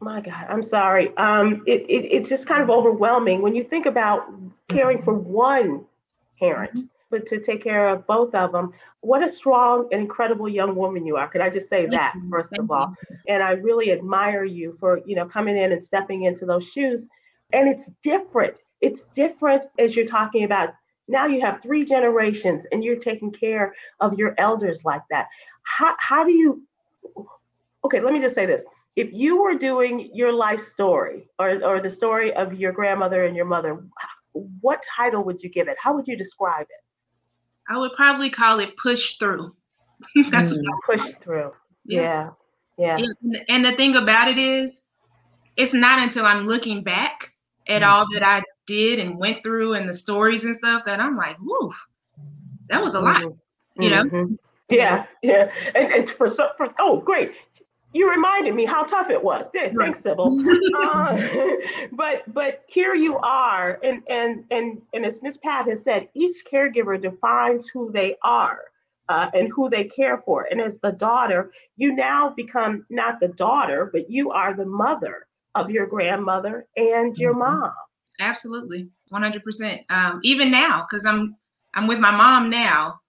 My 0.01 0.21
God, 0.21 0.45
I'm 0.47 0.63
sorry. 0.63 1.15
Um, 1.17 1.63
it, 1.67 1.81
it 1.81 2.05
it's 2.05 2.29
just 2.29 2.47
kind 2.47 2.61
of 2.61 2.69
overwhelming 2.69 3.41
when 3.41 3.53
you 3.53 3.63
think 3.63 3.85
about 3.85 4.31
caring 4.69 5.01
for 5.01 5.13
one 5.13 5.85
parent, 6.39 6.73
mm-hmm. 6.73 6.85
but 7.09 7.25
to 7.27 7.39
take 7.39 7.61
care 7.61 7.89
of 7.89 8.07
both 8.07 8.33
of 8.33 8.53
them. 8.53 8.71
What 9.01 9.23
a 9.23 9.29
strong 9.29 9.89
and 9.91 10.01
incredible 10.01 10.47
young 10.47 10.75
woman 10.75 11.05
you 11.05 11.17
are. 11.17 11.27
Could 11.27 11.41
I 11.41 11.49
just 11.49 11.67
say 11.67 11.85
that 11.87 12.15
first 12.29 12.51
Thank 12.51 12.63
of 12.63 12.71
all? 12.71 12.95
You. 13.09 13.17
And 13.27 13.43
I 13.43 13.51
really 13.51 13.91
admire 13.91 14.45
you 14.45 14.71
for 14.71 15.01
you 15.05 15.15
know 15.15 15.25
coming 15.25 15.57
in 15.57 15.73
and 15.73 15.83
stepping 15.83 16.23
into 16.23 16.45
those 16.45 16.65
shoes. 16.65 17.07
And 17.51 17.67
it's 17.67 17.87
different. 18.01 18.55
It's 18.79 19.05
different 19.05 19.65
as 19.77 19.97
you're 19.97 20.07
talking 20.07 20.45
about 20.45 20.69
now 21.09 21.25
you 21.25 21.41
have 21.41 21.61
three 21.61 21.83
generations 21.83 22.67
and 22.71 22.83
you're 22.83 22.95
taking 22.95 23.31
care 23.31 23.73
of 23.99 24.17
your 24.17 24.35
elders 24.37 24.85
like 24.85 25.01
that 25.09 25.27
how, 25.63 25.95
how 25.99 26.23
do 26.23 26.31
you 26.31 26.63
okay, 27.83 28.01
let 28.01 28.13
me 28.13 28.21
just 28.21 28.35
say 28.35 28.45
this. 28.45 28.63
If 28.95 29.09
you 29.13 29.41
were 29.41 29.55
doing 29.55 30.09
your 30.13 30.33
life 30.33 30.59
story 30.59 31.27
or, 31.37 31.63
or 31.63 31.79
the 31.79 31.89
story 31.89 32.33
of 32.33 32.53
your 32.53 32.71
grandmother 32.71 33.25
and 33.25 33.35
your 33.35 33.45
mother, 33.45 33.85
what 34.33 34.83
title 34.95 35.23
would 35.23 35.41
you 35.41 35.49
give 35.49 35.67
it? 35.67 35.77
How 35.81 35.93
would 35.93 36.07
you 36.07 36.17
describe 36.17 36.67
it? 36.69 36.83
I 37.69 37.77
would 37.77 37.93
probably 37.93 38.29
call 38.29 38.59
it 38.59 38.75
push 38.77 39.17
through. 39.17 39.55
That's 40.29 40.53
mm, 40.53 40.61
push 40.85 41.01
through. 41.21 41.51
Yeah. 41.85 42.01
yeah. 42.01 42.29
Yeah. 42.79 43.05
And 43.49 43.65
the 43.65 43.73
thing 43.73 43.95
about 43.95 44.29
it 44.29 44.39
is, 44.39 44.81
it's 45.57 45.73
not 45.73 46.01
until 46.01 46.25
I'm 46.25 46.45
looking 46.45 46.81
back 46.81 47.29
at 47.67 47.81
mm-hmm. 47.81 47.91
all 47.91 48.05
that 48.13 48.23
I 48.23 48.41
did 48.65 48.99
and 48.99 49.17
went 49.17 49.43
through 49.43 49.73
and 49.73 49.87
the 49.87 49.93
stories 49.93 50.45
and 50.45 50.55
stuff 50.55 50.85
that 50.85 51.01
I'm 51.01 51.17
like, 51.17 51.35
whoo, 51.41 51.71
that 52.69 52.81
was 52.81 52.95
a 52.95 53.01
lot. 53.01 53.21
Mm-hmm. 53.21 53.81
You 53.81 53.89
know? 53.89 54.03
Mm-hmm. 54.05 54.33
Yeah, 54.69 55.05
yeah. 55.21 55.51
And, 55.75 55.93
and 55.93 56.09
for 56.09 56.29
some, 56.29 56.49
for 56.57 56.73
oh, 56.79 57.01
great. 57.01 57.33
You 57.91 58.09
reminded 58.09 58.53
me 58.53 58.65
how 58.65 58.83
tough 58.83 59.09
it 59.09 59.23
was. 59.23 59.49
Yeah, 59.51 59.71
thanks, 59.75 60.01
Sybil. 60.01 60.31
uh, 60.77 61.19
but 61.91 62.21
but 62.31 62.63
here 62.67 62.93
you 62.93 63.17
are, 63.17 63.79
and 63.83 64.03
and 64.07 64.45
and 64.51 64.79
and 64.93 65.05
as 65.05 65.23
Miss 65.23 65.37
Pat 65.37 65.67
has 65.67 65.83
said, 65.83 66.07
each 66.13 66.43
caregiver 66.51 67.01
defines 67.01 67.67
who 67.67 67.91
they 67.91 68.15
are. 68.23 68.61
Uh, 69.07 69.27
and 69.33 69.49
who 69.55 69.71
they 69.71 69.85
care 69.85 70.21
for. 70.23 70.47
And 70.51 70.61
as 70.61 70.79
the 70.81 70.91
daughter, 70.91 71.51
you 71.77 71.95
now 71.95 72.29
become 72.29 72.85
not 72.91 73.19
the 73.19 73.29
daughter, 73.29 73.89
but 73.91 74.07
you 74.07 74.29
are 74.29 74.55
the 74.55 74.67
mother 74.67 75.25
of 75.55 75.71
your 75.71 75.87
grandmother 75.87 76.67
and 76.77 77.17
your 77.17 77.33
mm-hmm. 77.33 77.59
mom. 77.59 77.73
Absolutely, 78.19 78.91
one 79.09 79.23
hundred 79.23 79.43
percent. 79.43 79.81
Um, 79.89 80.19
even 80.23 80.51
now, 80.51 80.85
because 80.87 81.05
I'm 81.05 81.37
I'm 81.73 81.87
with 81.87 81.99
my 81.99 82.11
mom 82.11 82.49
now, 82.49 82.99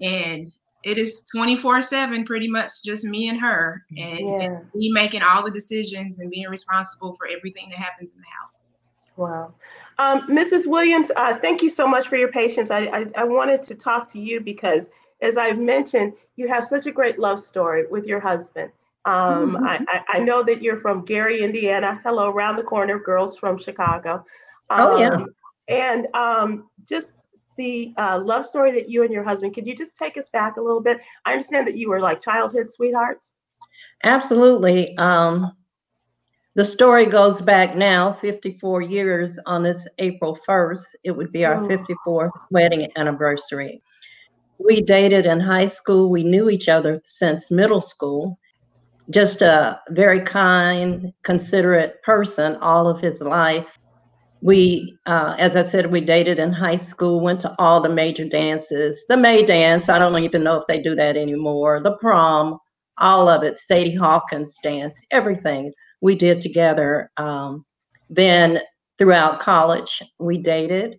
and 0.00 0.52
it 0.82 0.98
is 0.98 1.24
24 1.34 1.82
7 1.82 2.24
pretty 2.24 2.48
much 2.48 2.82
just 2.84 3.04
me 3.04 3.28
and 3.28 3.40
her 3.40 3.84
and, 3.96 4.18
yeah. 4.18 4.40
and, 4.40 4.66
me 4.74 4.90
making 4.92 5.22
all 5.22 5.42
the 5.42 5.50
decisions 5.50 6.18
and 6.18 6.30
being 6.30 6.48
responsible 6.48 7.14
for 7.14 7.26
everything 7.26 7.68
that 7.70 7.78
happens 7.78 8.10
in 8.14 8.20
the 8.20 8.26
house. 8.40 8.58
Wow. 9.16 9.54
Um, 9.98 10.26
mrs 10.28 10.66
williams 10.66 11.10
uh, 11.16 11.38
thank 11.38 11.62
you 11.62 11.70
so 11.70 11.86
much 11.86 12.08
for 12.08 12.16
your 12.16 12.30
patience. 12.32 12.70
I, 12.70 12.86
I, 12.86 13.06
I, 13.16 13.24
wanted 13.24 13.62
to 13.62 13.74
talk 13.74 14.10
to 14.12 14.18
you 14.18 14.40
because 14.40 14.88
as 15.20 15.36
i've 15.36 15.58
mentioned 15.58 16.14
you 16.36 16.48
have 16.48 16.64
such 16.64 16.86
a 16.86 16.92
great 16.92 17.18
love 17.18 17.38
story 17.40 17.84
with 17.90 18.06
your 18.06 18.20
husband. 18.20 18.72
Um, 19.04 19.56
mm-hmm. 19.56 19.66
I, 19.66 20.02
I, 20.08 20.18
know 20.20 20.44
that 20.44 20.62
you're 20.62 20.76
from 20.76 21.04
gary 21.04 21.42
indiana. 21.42 22.00
Hello 22.04 22.30
around 22.30 22.56
the 22.56 22.62
corner 22.62 22.98
girls 22.98 23.36
from 23.36 23.58
chicago. 23.58 24.24
Um, 24.70 24.80
oh 24.80 24.98
yeah. 24.98 25.24
And 25.68 26.06
um, 26.14 26.68
just 26.88 27.26
the 27.56 27.92
uh, 27.98 28.20
love 28.22 28.46
story 28.46 28.72
that 28.72 28.88
you 28.88 29.02
and 29.02 29.12
your 29.12 29.24
husband, 29.24 29.54
could 29.54 29.66
you 29.66 29.76
just 29.76 29.96
take 29.96 30.16
us 30.16 30.30
back 30.30 30.56
a 30.56 30.60
little 30.60 30.80
bit? 30.80 31.00
I 31.24 31.32
understand 31.32 31.66
that 31.66 31.76
you 31.76 31.90
were 31.90 32.00
like 32.00 32.22
childhood 32.22 32.68
sweethearts. 32.68 33.36
Absolutely. 34.04 34.96
Um, 34.96 35.52
the 36.54 36.64
story 36.64 37.06
goes 37.06 37.40
back 37.40 37.74
now 37.76 38.12
54 38.12 38.82
years 38.82 39.38
on 39.46 39.62
this 39.62 39.88
April 39.98 40.38
1st. 40.46 40.84
It 41.04 41.12
would 41.12 41.32
be 41.32 41.44
our 41.44 41.62
oh. 41.62 41.68
54th 41.68 42.30
wedding 42.50 42.90
anniversary. 42.96 43.82
We 44.58 44.82
dated 44.82 45.26
in 45.26 45.40
high 45.40 45.66
school. 45.66 46.10
We 46.10 46.22
knew 46.22 46.50
each 46.50 46.68
other 46.68 47.00
since 47.04 47.50
middle 47.50 47.80
school. 47.80 48.38
Just 49.10 49.42
a 49.42 49.80
very 49.90 50.20
kind, 50.20 51.12
considerate 51.22 52.02
person 52.02 52.56
all 52.56 52.86
of 52.86 53.00
his 53.00 53.20
life 53.20 53.78
we 54.42 54.96
uh, 55.06 55.34
as 55.38 55.56
i 55.56 55.64
said 55.64 55.90
we 55.92 56.00
dated 56.00 56.38
in 56.38 56.52
high 56.52 56.76
school 56.76 57.20
went 57.20 57.40
to 57.40 57.54
all 57.58 57.80
the 57.80 57.88
major 57.88 58.24
dances 58.24 59.04
the 59.08 59.16
may 59.16 59.44
dance 59.44 59.88
i 59.88 59.98
don't 59.98 60.18
even 60.18 60.42
know 60.42 60.58
if 60.58 60.66
they 60.66 60.80
do 60.80 60.94
that 60.94 61.16
anymore 61.16 61.80
the 61.80 61.96
prom 61.98 62.58
all 62.98 63.28
of 63.28 63.42
it 63.42 63.56
sadie 63.56 63.94
hawkins 63.94 64.58
dance 64.62 65.00
everything 65.10 65.72
we 66.00 66.14
did 66.14 66.40
together 66.40 67.10
um, 67.16 67.64
then 68.10 68.60
throughout 68.98 69.40
college 69.40 70.02
we 70.18 70.36
dated 70.36 70.98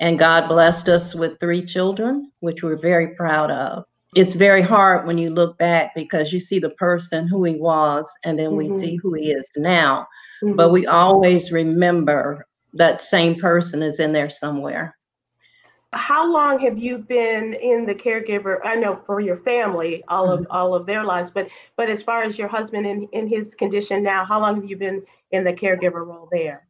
and 0.00 0.18
god 0.18 0.46
blessed 0.46 0.88
us 0.88 1.14
with 1.14 1.40
three 1.40 1.64
children 1.64 2.30
which 2.40 2.62
we're 2.62 2.76
very 2.76 3.14
proud 3.16 3.50
of 3.50 3.82
it's 4.14 4.34
very 4.34 4.62
hard 4.62 5.06
when 5.06 5.18
you 5.18 5.30
look 5.30 5.58
back 5.58 5.92
because 5.94 6.32
you 6.32 6.38
see 6.38 6.58
the 6.58 6.70
person 6.70 7.26
who 7.26 7.42
he 7.44 7.56
was 7.56 8.08
and 8.24 8.38
then 8.38 8.54
we 8.54 8.68
Mhm. 8.68 8.78
see 8.78 8.96
who 8.96 9.14
he 9.14 9.32
is 9.32 9.50
now. 9.56 10.06
Mhm. 10.42 10.56
But 10.56 10.70
we 10.70 10.86
always 10.86 11.50
remember 11.50 12.46
that 12.74 13.00
same 13.00 13.36
person 13.36 13.82
is 13.82 14.00
in 14.00 14.12
there 14.12 14.30
somewhere. 14.30 14.96
how 15.92 16.30
long 16.30 16.58
have 16.58 16.76
you 16.76 16.98
been 16.98 17.54
in 17.54 17.86
the 17.86 17.94
caregiver 17.94 18.58
i 18.64 18.74
know 18.74 18.94
for 18.96 19.20
your 19.20 19.36
family 19.36 20.02
all 20.08 20.30
of 20.30 20.40
mm-hmm. 20.40 20.52
all 20.52 20.74
of 20.74 20.86
their 20.86 21.04
lives 21.04 21.30
but 21.30 21.48
but 21.76 21.88
as 21.88 22.02
far 22.02 22.24
as 22.24 22.36
your 22.36 22.48
husband 22.48 22.84
in 22.86 23.02
in 23.12 23.26
his 23.28 23.54
condition 23.54 24.02
now 24.02 24.24
how 24.24 24.40
long 24.40 24.56
have 24.56 24.68
you 24.68 24.76
been 24.76 25.02
in 25.30 25.44
the 25.44 25.52
caregiver 25.52 26.04
role 26.06 26.28
there 26.32 26.66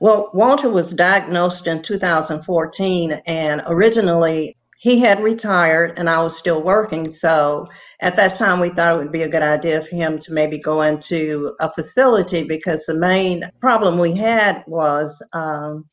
Well, 0.00 0.30
Walter 0.34 0.68
was 0.68 0.92
diagnosed 0.92 1.66
in 1.66 1.80
2014, 1.82 3.12
and 3.26 3.62
originally 3.66 4.56
he 4.78 4.98
had 5.00 5.20
retired 5.22 5.98
and 5.98 6.10
I 6.10 6.22
was 6.22 6.36
still 6.36 6.62
working. 6.62 7.10
So 7.10 7.66
at 8.00 8.16
that 8.16 8.34
time, 8.34 8.60
we 8.60 8.70
thought 8.70 8.94
it 8.94 8.98
would 8.98 9.12
be 9.12 9.22
a 9.22 9.28
good 9.28 9.42
idea 9.42 9.82
for 9.82 9.94
him 9.94 10.18
to 10.20 10.32
maybe 10.32 10.58
go 10.58 10.82
into 10.82 11.54
a 11.60 11.72
facility 11.72 12.44
because 12.44 12.86
the 12.86 12.94
main 12.94 13.44
problem 13.60 13.98
we 13.98 14.14
had 14.14 14.64
was 14.66 15.22
um, 15.32 15.86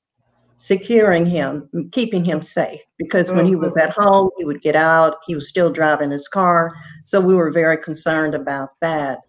securing 0.55 1.25
him, 1.25 1.69
keeping 1.91 2.23
him 2.23 2.41
safe. 2.41 2.81
Because 2.97 3.31
when 3.31 3.45
he 3.45 3.55
was 3.55 3.77
at 3.77 3.93
home, 3.93 4.29
he 4.37 4.45
would 4.45 4.61
get 4.61 4.75
out, 4.75 5.17
he 5.27 5.35
was 5.35 5.47
still 5.47 5.71
driving 5.71 6.11
his 6.11 6.27
car. 6.27 6.71
So 7.03 7.21
we 7.21 7.35
were 7.35 7.51
very 7.51 7.77
concerned 7.77 8.35
about 8.35 8.69
that. 8.81 9.19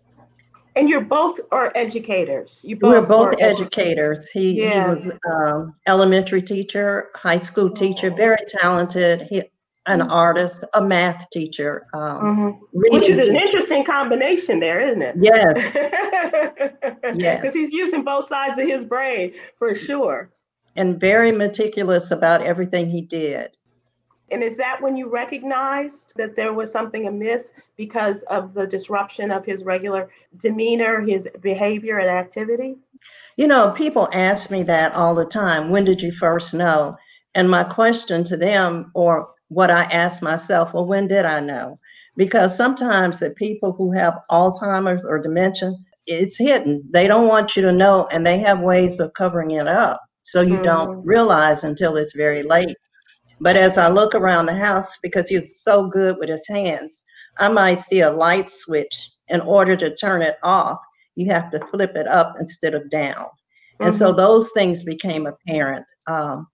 and 0.75 0.89
you're 0.89 1.03
both 1.03 1.39
are 1.51 1.71
educators 1.75 2.63
you 2.65 2.77
both 2.77 2.93
We 2.95 3.01
were 3.01 3.07
both 3.07 3.27
were 3.27 3.33
edu- 3.33 3.61
educators. 3.61 4.31
He 4.31 4.55
he 4.55 4.81
was 4.81 5.13
um, 5.31 5.75
elementary 5.87 6.43
teacher, 6.43 7.11
high 7.15 7.41
school 7.41 7.71
teacher, 7.71 8.11
very 8.11 8.45
talented. 8.49 9.23
He 9.29 9.43
an 9.87 10.03
artist, 10.03 10.65
a 10.75 10.83
math 10.83 11.29
teacher. 11.31 11.87
Um, 11.93 12.21
Mhm. 12.21 12.61
which 12.73 13.09
is 13.09 13.27
an 13.27 13.37
interesting 13.37 13.85
combination 13.85 14.61
there 14.61 14.81
isn't 14.81 15.03
it 15.03 15.17
Yes, 15.19 15.55
yes. 17.17 17.41
because 17.41 17.55
he's 17.55 17.73
using 17.73 18.05
both 18.05 18.27
sides 18.27 18.59
of 18.59 18.67
his 18.67 18.85
brain 18.85 19.35
for 19.59 19.75
sure 19.75 20.31
and 20.77 20.99
very 21.01 21.33
meticulous 21.33 22.11
about 22.11 22.43
everything 22.43 22.89
he 22.89 23.03
did. 23.03 23.57
And 24.31 24.43
is 24.43 24.57
that 24.57 24.81
when 24.81 24.97
you 24.97 25.11
recognized 25.11 26.15
that 26.17 26.37
there 26.37 26.55
was 26.55 26.73
something 26.73 27.07
amiss 27.07 27.53
because 27.77 28.23
of 28.25 28.55
the 28.55 28.67
disruption 28.67 29.31
of 29.31 29.45
his 29.45 29.63
regular 29.63 30.09
demeanor, 30.39 31.01
his 31.01 31.29
behavior 31.43 31.99
and 31.99 32.09
activity? 32.09 32.77
You 33.37 33.47
know, 33.47 33.73
people 33.73 34.09
ask 34.13 34.51
me 34.51 34.63
that 34.63 34.95
all 34.95 35.15
the 35.15 35.27
time. 35.27 35.69
When 35.71 35.85
did 35.85 36.01
you 36.01 36.13
first 36.13 36.55
know? 36.55 36.97
And 37.35 37.51
my 37.51 37.65
question 37.65 38.25
to 38.25 38.37
them, 38.39 38.91
or 38.95 39.29
what 39.53 39.71
I 39.71 39.85
ask 39.85 40.23
myself, 40.23 40.73
well, 40.75 40.87
when 40.87 41.07
did 41.09 41.25
I 41.25 41.41
know? 41.41 41.77
Because 42.17 42.57
sometimes 42.57 43.21
the 43.21 43.31
people 43.31 43.73
who 43.73 43.93
have 43.93 44.21
Alzheimer's 44.31 45.05
or 45.05 45.19
dementia, 45.19 45.73
it's 46.07 46.39
hidden. 46.39 46.83
They 46.91 47.07
don't 47.07 47.29
want 47.29 47.57
you 47.57 47.63
to 47.63 47.73
know, 47.73 48.09
and 48.13 48.27
they 48.27 48.39
have 48.39 48.61
ways 48.61 49.01
of 49.01 49.15
covering 49.15 49.53
it 49.53 49.67
up. 49.67 50.01
So 50.23 50.41
you 50.41 50.59
Mhm. 50.59 50.65
don't 50.65 51.07
realize 51.07 51.65
until 51.65 51.97
it's 51.97 52.15
very 52.15 52.43
late. 52.43 52.77
But 53.41 53.57
as 53.57 53.79
I 53.79 53.89
look 53.89 54.15
around 54.15 54.47
the 54.47 54.55
house, 54.55 54.99
because 55.03 55.29
he's 55.29 55.61
so 55.63 55.89
good 55.89 56.17
with 56.19 56.29
his 56.29 56.47
hands, 56.47 57.03
I 57.39 57.49
might 57.49 57.81
see 57.81 58.01
a 58.01 58.11
light 58.11 58.49
switch. 58.51 59.09
In 59.29 59.41
order 59.41 59.77
to 59.77 59.95
turn 59.95 60.23
it 60.23 60.37
off, 60.43 60.79
you 61.15 61.33
have 61.33 61.51
to 61.51 61.67
flip 61.67 61.97
it 61.97 62.07
up 62.07 62.35
instead 62.39 62.75
of 62.75 62.91
down. 62.91 63.27
And 63.81 63.95
so 63.95 64.13
those 64.13 64.51
things 64.53 64.85
became 64.85 65.27
apparent. 65.27 65.87
Um, 66.07 66.47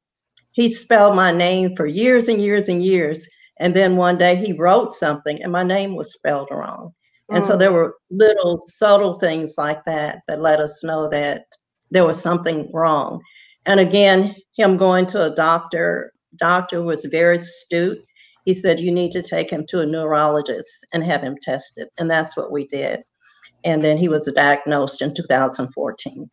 he 0.58 0.68
spelled 0.68 1.14
my 1.14 1.30
name 1.30 1.76
for 1.76 1.86
years 1.86 2.26
and 2.28 2.42
years 2.42 2.68
and 2.68 2.84
years. 2.84 3.28
And 3.60 3.76
then 3.76 3.94
one 3.94 4.18
day 4.18 4.34
he 4.34 4.52
wrote 4.52 4.92
something 4.92 5.40
and 5.40 5.52
my 5.52 5.62
name 5.62 5.94
was 5.94 6.12
spelled 6.12 6.48
wrong. 6.50 6.92
And 7.30 7.44
so 7.44 7.54
Mm. 7.54 7.58
there 7.60 7.72
were 7.72 7.94
little 8.10 8.60
subtle 8.66 9.14
things 9.14 9.54
like 9.56 9.84
that 9.84 10.22
that 10.26 10.40
let 10.40 10.58
us 10.58 10.82
know 10.82 11.08
that 11.10 11.44
there 11.92 12.04
was 12.04 12.20
something 12.20 12.68
wrong. 12.74 13.20
And 13.66 13.78
again, 13.78 14.34
him 14.56 14.76
going 14.76 15.06
to 15.06 15.26
a 15.26 15.30
doctor, 15.30 16.10
doctor 16.36 16.82
was 16.82 17.04
very 17.04 17.36
astute. 17.36 18.04
He 18.44 18.52
said, 18.52 18.80
You 18.80 18.90
need 18.90 19.12
to 19.12 19.22
take 19.22 19.50
him 19.50 19.64
to 19.68 19.80
a 19.80 19.86
neurologist 19.86 20.74
and 20.92 21.04
have 21.04 21.22
him 21.22 21.36
tested. 21.40 21.86
And 22.00 22.10
that's 22.10 22.36
what 22.36 22.50
we 22.50 22.66
did. 22.66 23.04
And 23.62 23.84
then 23.84 23.96
he 23.96 24.08
was 24.08 24.26
diagnosed 24.34 25.02
in 25.02 25.14
2014. 25.14 26.28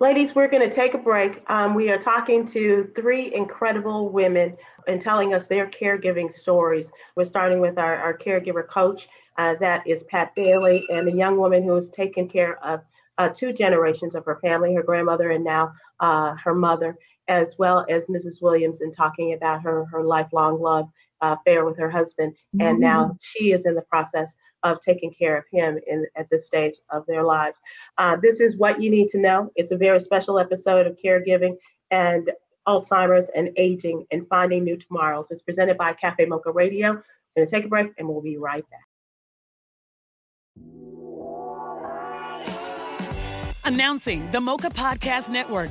Ladies, 0.00 0.32
we're 0.32 0.46
going 0.46 0.62
to 0.62 0.72
take 0.72 0.94
a 0.94 0.98
break. 0.98 1.42
Um, 1.50 1.74
we 1.74 1.90
are 1.90 1.98
talking 1.98 2.46
to 2.46 2.84
three 2.94 3.34
incredible 3.34 4.10
women 4.10 4.56
and 4.86 5.00
telling 5.00 5.34
us 5.34 5.48
their 5.48 5.66
caregiving 5.66 6.30
stories. 6.30 6.92
We're 7.16 7.24
starting 7.24 7.58
with 7.58 7.78
our, 7.78 7.96
our 7.96 8.16
caregiver 8.16 8.64
coach, 8.64 9.08
uh, 9.38 9.56
that 9.56 9.84
is 9.88 10.04
Pat 10.04 10.36
Bailey, 10.36 10.84
and 10.88 11.08
a 11.08 11.12
young 11.12 11.36
woman 11.36 11.64
who 11.64 11.74
has 11.74 11.90
taken 11.90 12.28
care 12.28 12.64
of 12.64 12.82
uh, 13.18 13.30
two 13.30 13.52
generations 13.52 14.14
of 14.14 14.24
her 14.24 14.38
family, 14.40 14.72
her 14.72 14.84
grandmother 14.84 15.32
and 15.32 15.42
now 15.42 15.72
uh, 15.98 16.36
her 16.36 16.54
mother, 16.54 16.96
as 17.26 17.56
well 17.58 17.84
as 17.88 18.06
Mrs. 18.06 18.40
Williams, 18.40 18.82
and 18.82 18.94
talking 18.94 19.32
about 19.32 19.62
her, 19.62 19.84
her 19.86 20.04
lifelong 20.04 20.60
love 20.60 20.88
affair 21.20 21.64
with 21.64 21.78
her 21.78 21.90
husband. 21.90 22.34
And 22.60 22.78
now 22.78 23.14
she 23.20 23.52
is 23.52 23.66
in 23.66 23.74
the 23.74 23.82
process 23.82 24.34
of 24.62 24.80
taking 24.80 25.12
care 25.12 25.36
of 25.36 25.44
him 25.50 25.78
in, 25.86 26.06
at 26.16 26.28
this 26.30 26.46
stage 26.46 26.74
of 26.90 27.06
their 27.06 27.22
lives. 27.22 27.60
Uh, 27.96 28.16
this 28.20 28.40
is 28.40 28.56
what 28.56 28.80
you 28.80 28.90
need 28.90 29.08
to 29.08 29.18
know. 29.18 29.50
It's 29.56 29.72
a 29.72 29.76
very 29.76 30.00
special 30.00 30.38
episode 30.38 30.86
of 30.86 30.96
caregiving 31.02 31.56
and 31.90 32.30
Alzheimer's 32.66 33.28
and 33.30 33.50
aging 33.56 34.06
and 34.10 34.26
finding 34.28 34.64
new 34.64 34.76
tomorrows. 34.76 35.30
It's 35.30 35.42
presented 35.42 35.78
by 35.78 35.94
Cafe 35.94 36.24
Mocha 36.26 36.52
Radio. 36.52 36.92
We're 36.92 37.02
going 37.36 37.46
to 37.46 37.50
take 37.50 37.64
a 37.64 37.68
break 37.68 37.92
and 37.98 38.08
we'll 38.08 38.20
be 38.20 38.36
right 38.36 38.64
back. 38.70 38.84
Announcing 43.64 44.30
the 44.30 44.40
Mocha 44.40 44.70
Podcast 44.70 45.28
Network, 45.28 45.70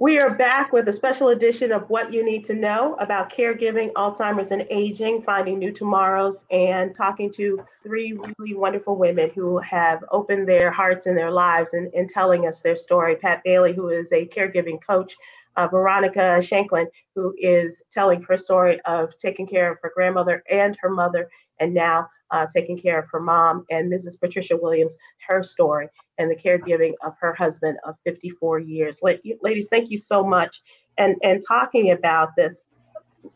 We 0.00 0.20
are 0.20 0.30
back 0.30 0.72
with 0.72 0.86
a 0.86 0.92
special 0.92 1.30
edition 1.30 1.72
of 1.72 1.90
What 1.90 2.12
You 2.12 2.24
Need 2.24 2.44
to 2.44 2.54
Know 2.54 2.94
about 3.00 3.32
caregiving, 3.32 3.92
Alzheimer's, 3.94 4.52
and 4.52 4.64
aging, 4.70 5.22
finding 5.22 5.58
new 5.58 5.72
tomorrows, 5.72 6.44
and 6.52 6.94
talking 6.94 7.32
to 7.32 7.64
three 7.82 8.12
really 8.12 8.54
wonderful 8.54 8.94
women 8.94 9.28
who 9.34 9.58
have 9.58 10.04
opened 10.12 10.48
their 10.48 10.70
hearts 10.70 11.06
and 11.06 11.18
their 11.18 11.32
lives 11.32 11.74
and, 11.74 11.92
and 11.94 12.08
telling 12.08 12.46
us 12.46 12.60
their 12.60 12.76
story. 12.76 13.16
Pat 13.16 13.42
Bailey, 13.42 13.72
who 13.72 13.88
is 13.88 14.12
a 14.12 14.24
caregiving 14.28 14.80
coach, 14.80 15.16
uh, 15.56 15.66
Veronica 15.66 16.40
Shanklin, 16.40 16.86
who 17.16 17.34
is 17.36 17.82
telling 17.90 18.22
her 18.22 18.36
story 18.36 18.80
of 18.82 19.18
taking 19.18 19.48
care 19.48 19.72
of 19.72 19.78
her 19.82 19.90
grandmother 19.92 20.44
and 20.48 20.76
her 20.80 20.90
mother, 20.90 21.28
and 21.58 21.74
now 21.74 22.08
uh, 22.30 22.46
taking 22.54 22.78
care 22.78 23.00
of 23.00 23.08
her 23.10 23.18
mom, 23.18 23.64
and 23.68 23.92
Mrs. 23.92 24.20
Patricia 24.20 24.56
Williams, 24.56 24.94
her 25.26 25.42
story 25.42 25.88
and 26.18 26.30
the 26.30 26.36
caregiving 26.36 26.92
of 27.04 27.16
her 27.20 27.32
husband 27.32 27.78
of 27.84 27.96
54 28.04 28.58
years. 28.60 29.00
ladies, 29.02 29.68
thank 29.68 29.90
you 29.90 29.98
so 29.98 30.24
much. 30.24 30.60
And, 30.98 31.16
and 31.22 31.42
talking 31.46 31.92
about 31.92 32.30
this, 32.36 32.64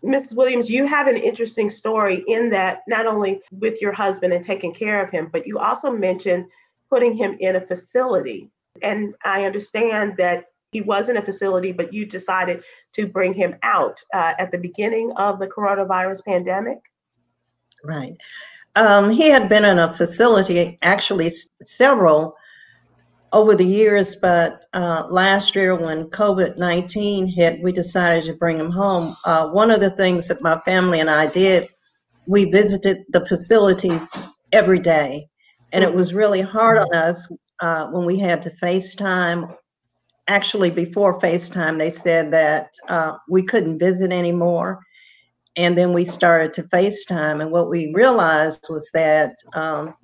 Mrs. 0.04 0.36
Williams, 0.36 0.70
you 0.70 0.86
have 0.86 1.06
an 1.06 1.16
interesting 1.16 1.70
story 1.70 2.24
in 2.26 2.50
that 2.50 2.80
not 2.88 3.06
only 3.06 3.40
with 3.52 3.80
your 3.80 3.92
husband 3.92 4.32
and 4.32 4.44
taking 4.44 4.74
care 4.74 5.02
of 5.02 5.10
him, 5.10 5.28
but 5.32 5.46
you 5.46 5.58
also 5.58 5.90
mentioned 5.90 6.46
putting 6.90 7.14
him 7.14 7.36
in 7.40 7.56
a 7.56 7.60
facility. 7.60 8.50
And 8.82 9.14
I 9.24 9.44
understand 9.44 10.16
that 10.16 10.46
he 10.72 10.80
was 10.80 11.08
in 11.08 11.18
a 11.18 11.22
facility, 11.22 11.72
but 11.72 11.92
you 11.92 12.06
decided 12.06 12.64
to 12.92 13.06
bring 13.06 13.34
him 13.34 13.56
out 13.62 14.02
uh, 14.14 14.32
at 14.38 14.50
the 14.50 14.58
beginning 14.58 15.12
of 15.16 15.38
the 15.38 15.46
coronavirus 15.46 16.24
pandemic. 16.24 16.78
Right. 17.84 18.16
Um, 18.74 19.10
he 19.10 19.28
had 19.28 19.48
been 19.48 19.64
in 19.64 19.78
a 19.78 19.92
facility, 19.92 20.78
actually, 20.82 21.30
several 21.62 22.36
over 23.32 23.54
the 23.54 23.66
years, 23.66 24.14
but 24.16 24.64
uh, 24.74 25.04
last 25.08 25.56
year 25.56 25.74
when 25.74 26.10
COVID 26.10 26.58
19 26.58 27.26
hit, 27.26 27.62
we 27.62 27.72
decided 27.72 28.24
to 28.24 28.34
bring 28.34 28.58
him 28.58 28.70
home. 28.70 29.16
Uh, 29.24 29.48
one 29.50 29.70
of 29.70 29.80
the 29.80 29.90
things 29.90 30.28
that 30.28 30.42
my 30.42 30.60
family 30.64 31.00
and 31.00 31.08
I 31.08 31.26
did, 31.26 31.68
we 32.26 32.50
visited 32.50 32.98
the 33.10 33.24
facilities 33.26 34.16
every 34.52 34.78
day. 34.78 35.26
And 35.72 35.82
it 35.82 35.92
was 35.92 36.12
really 36.12 36.42
hard 36.42 36.78
on 36.78 36.94
us 36.94 37.26
uh, 37.60 37.86
when 37.90 38.04
we 38.04 38.18
had 38.18 38.42
to 38.42 38.50
FaceTime. 38.50 39.54
Actually, 40.28 40.70
before 40.70 41.18
FaceTime, 41.18 41.78
they 41.78 41.90
said 41.90 42.30
that 42.32 42.70
uh, 42.88 43.16
we 43.30 43.42
couldn't 43.42 43.78
visit 43.78 44.12
anymore. 44.12 44.80
And 45.56 45.76
then 45.76 45.92
we 45.94 46.04
started 46.04 46.52
to 46.54 46.64
FaceTime. 46.64 47.40
And 47.40 47.50
what 47.50 47.70
we 47.70 47.92
realized 47.94 48.66
was 48.68 48.90
that 48.92 49.36
um, 49.54 49.94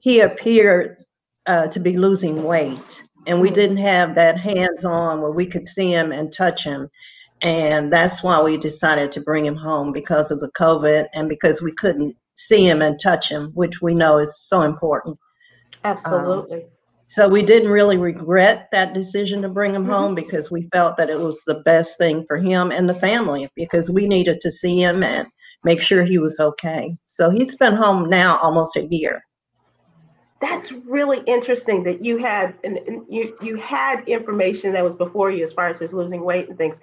he 0.00 0.20
appeared 0.20 0.98
uh, 1.46 1.66
to 1.68 1.80
be 1.80 1.96
losing 1.96 2.44
weight. 2.44 3.02
And 3.26 3.40
we 3.40 3.50
didn't 3.50 3.78
have 3.78 4.14
that 4.14 4.38
hands 4.38 4.84
on 4.84 5.20
where 5.20 5.30
we 5.30 5.46
could 5.46 5.66
see 5.66 5.90
him 5.90 6.12
and 6.12 6.32
touch 6.32 6.64
him. 6.64 6.88
And 7.42 7.92
that's 7.92 8.22
why 8.22 8.40
we 8.42 8.56
decided 8.56 9.12
to 9.12 9.20
bring 9.20 9.44
him 9.44 9.56
home 9.56 9.92
because 9.92 10.30
of 10.30 10.40
the 10.40 10.50
COVID 10.52 11.06
and 11.14 11.28
because 11.28 11.62
we 11.62 11.72
couldn't 11.72 12.16
see 12.34 12.66
him 12.66 12.82
and 12.82 12.98
touch 12.98 13.28
him, 13.28 13.50
which 13.54 13.80
we 13.80 13.94
know 13.94 14.18
is 14.18 14.38
so 14.48 14.62
important. 14.62 15.18
Absolutely. 15.84 16.62
Um, 16.62 16.68
so 17.06 17.28
we 17.28 17.42
didn't 17.42 17.70
really 17.70 17.98
regret 17.98 18.68
that 18.72 18.94
decision 18.94 19.42
to 19.42 19.48
bring 19.48 19.74
him 19.74 19.82
mm-hmm. 19.82 19.92
home 19.92 20.14
because 20.14 20.50
we 20.50 20.68
felt 20.72 20.96
that 20.96 21.10
it 21.10 21.20
was 21.20 21.42
the 21.46 21.60
best 21.60 21.98
thing 21.98 22.24
for 22.26 22.36
him 22.36 22.72
and 22.72 22.88
the 22.88 22.94
family 22.94 23.48
because 23.54 23.90
we 23.90 24.08
needed 24.08 24.40
to 24.40 24.50
see 24.50 24.80
him 24.80 25.02
and 25.02 25.28
make 25.64 25.80
sure 25.80 26.02
he 26.02 26.18
was 26.18 26.40
okay. 26.40 26.94
So 27.06 27.30
he's 27.30 27.54
been 27.56 27.74
home 27.74 28.08
now 28.08 28.38
almost 28.42 28.76
a 28.76 28.86
year 28.90 29.22
that's 30.44 30.72
really 30.72 31.20
interesting 31.26 31.82
that 31.84 32.04
you 32.04 32.18
had 32.18 32.54
and, 32.64 32.78
you 33.08 33.36
you 33.40 33.56
had 33.56 34.06
information 34.06 34.74
that 34.74 34.84
was 34.84 34.94
before 34.94 35.30
you 35.30 35.42
as 35.42 35.54
far 35.54 35.68
as 35.68 35.78
his 35.78 35.94
losing 35.94 36.22
weight 36.22 36.48
and 36.48 36.58
things 36.58 36.80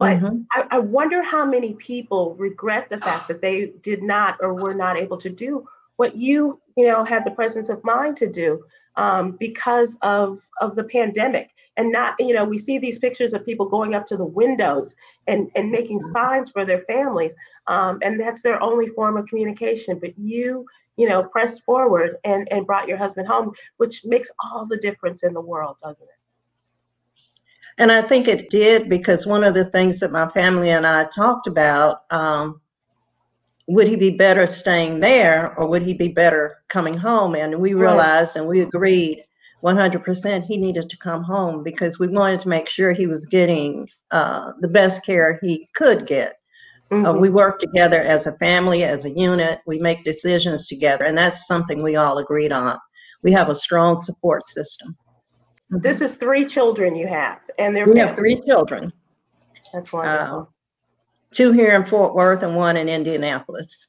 but 0.00 0.18
mm-hmm. 0.18 0.40
I, 0.50 0.66
I, 0.72 0.78
wonder 0.80 1.22
how 1.22 1.46
many 1.46 1.74
people 1.74 2.34
regret 2.34 2.88
the 2.88 2.98
fact 2.98 3.28
that 3.28 3.40
they 3.40 3.72
did 3.82 4.02
not 4.02 4.38
or 4.40 4.52
were 4.52 4.74
not 4.74 4.96
able 4.96 5.16
to 5.18 5.30
do 5.30 5.68
what 5.96 6.16
you 6.16 6.60
you 6.76 6.86
know 6.86 7.04
had 7.04 7.22
the 7.24 7.30
presence 7.30 7.68
of 7.68 7.84
mind 7.84 8.16
to 8.16 8.28
do 8.28 8.64
um, 8.96 9.32
because 9.38 9.96
of 10.02 10.40
of 10.60 10.74
the 10.74 10.84
pandemic 10.84 11.50
and 11.76 11.92
not 11.92 12.14
you 12.18 12.34
know 12.34 12.44
we 12.44 12.58
see 12.58 12.78
these 12.78 12.98
pictures 12.98 13.32
of 13.32 13.44
people 13.44 13.66
going 13.66 13.94
up 13.94 14.06
to 14.06 14.16
the 14.16 14.24
windows 14.24 14.96
and 15.28 15.50
and 15.54 15.70
making 15.70 15.98
mm-hmm. 15.98 16.10
signs 16.10 16.50
for 16.50 16.64
their 16.64 16.82
families 16.82 17.36
um, 17.68 18.00
and 18.02 18.20
that's 18.20 18.42
their 18.42 18.60
only 18.60 18.88
form 18.88 19.16
of 19.16 19.26
communication 19.26 20.00
but 20.00 20.18
you 20.18 20.66
you 20.96 21.08
know, 21.08 21.24
pressed 21.24 21.62
forward 21.64 22.16
and, 22.24 22.46
and 22.52 22.66
brought 22.66 22.88
your 22.88 22.98
husband 22.98 23.28
home, 23.28 23.52
which 23.78 24.04
makes 24.04 24.30
all 24.42 24.66
the 24.66 24.76
difference 24.76 25.22
in 25.22 25.32
the 25.32 25.40
world, 25.40 25.76
doesn't 25.82 26.06
it? 26.06 26.18
And 27.78 27.90
I 27.90 28.02
think 28.02 28.28
it 28.28 28.50
did 28.50 28.88
because 28.88 29.26
one 29.26 29.42
of 29.42 29.54
the 29.54 29.64
things 29.64 30.00
that 30.00 30.12
my 30.12 30.28
family 30.28 30.70
and 30.70 30.86
I 30.86 31.06
talked 31.06 31.48
about 31.48 32.02
um, 32.10 32.60
would 33.66 33.88
he 33.88 33.96
be 33.96 34.16
better 34.16 34.46
staying 34.46 35.00
there 35.00 35.58
or 35.58 35.66
would 35.68 35.82
he 35.82 35.94
be 35.94 36.12
better 36.12 36.62
coming 36.68 36.96
home? 36.96 37.34
And 37.34 37.60
we 37.60 37.74
realized 37.74 38.36
right. 38.36 38.42
and 38.42 38.48
we 38.48 38.60
agreed 38.60 39.22
100% 39.64 40.44
he 40.44 40.58
needed 40.58 40.90
to 40.90 40.96
come 40.98 41.22
home 41.22 41.62
because 41.62 41.98
we 41.98 42.06
wanted 42.08 42.40
to 42.40 42.48
make 42.48 42.68
sure 42.68 42.92
he 42.92 43.06
was 43.06 43.24
getting 43.24 43.88
uh, 44.10 44.52
the 44.60 44.68
best 44.68 45.04
care 45.04 45.38
he 45.42 45.66
could 45.74 46.06
get. 46.06 46.36
Mm-hmm. 46.94 47.06
Uh, 47.06 47.12
we 47.14 47.30
work 47.30 47.58
together 47.58 48.00
as 48.00 48.26
a 48.26 48.32
family, 48.38 48.84
as 48.84 49.04
a 49.04 49.10
unit. 49.10 49.60
We 49.66 49.78
make 49.78 50.04
decisions 50.04 50.68
together, 50.68 51.04
and 51.04 51.18
that's 51.18 51.46
something 51.46 51.82
we 51.82 51.96
all 51.96 52.18
agreed 52.18 52.52
on. 52.52 52.78
We 53.22 53.32
have 53.32 53.48
a 53.48 53.54
strong 53.54 54.00
support 54.00 54.46
system. 54.46 54.96
This 55.70 56.00
is 56.00 56.14
three 56.14 56.44
children 56.44 56.94
you 56.94 57.08
have, 57.08 57.40
and 57.58 57.74
they're 57.74 57.86
we 57.86 57.98
have 57.98 58.16
three 58.16 58.40
children. 58.46 58.92
That's 59.72 59.92
wonderful. 59.92 60.40
Uh, 60.40 60.44
two 61.32 61.52
here 61.52 61.74
in 61.74 61.84
Fort 61.84 62.14
Worth 62.14 62.42
and 62.42 62.54
one 62.54 62.76
in 62.76 62.88
Indianapolis. 62.88 63.88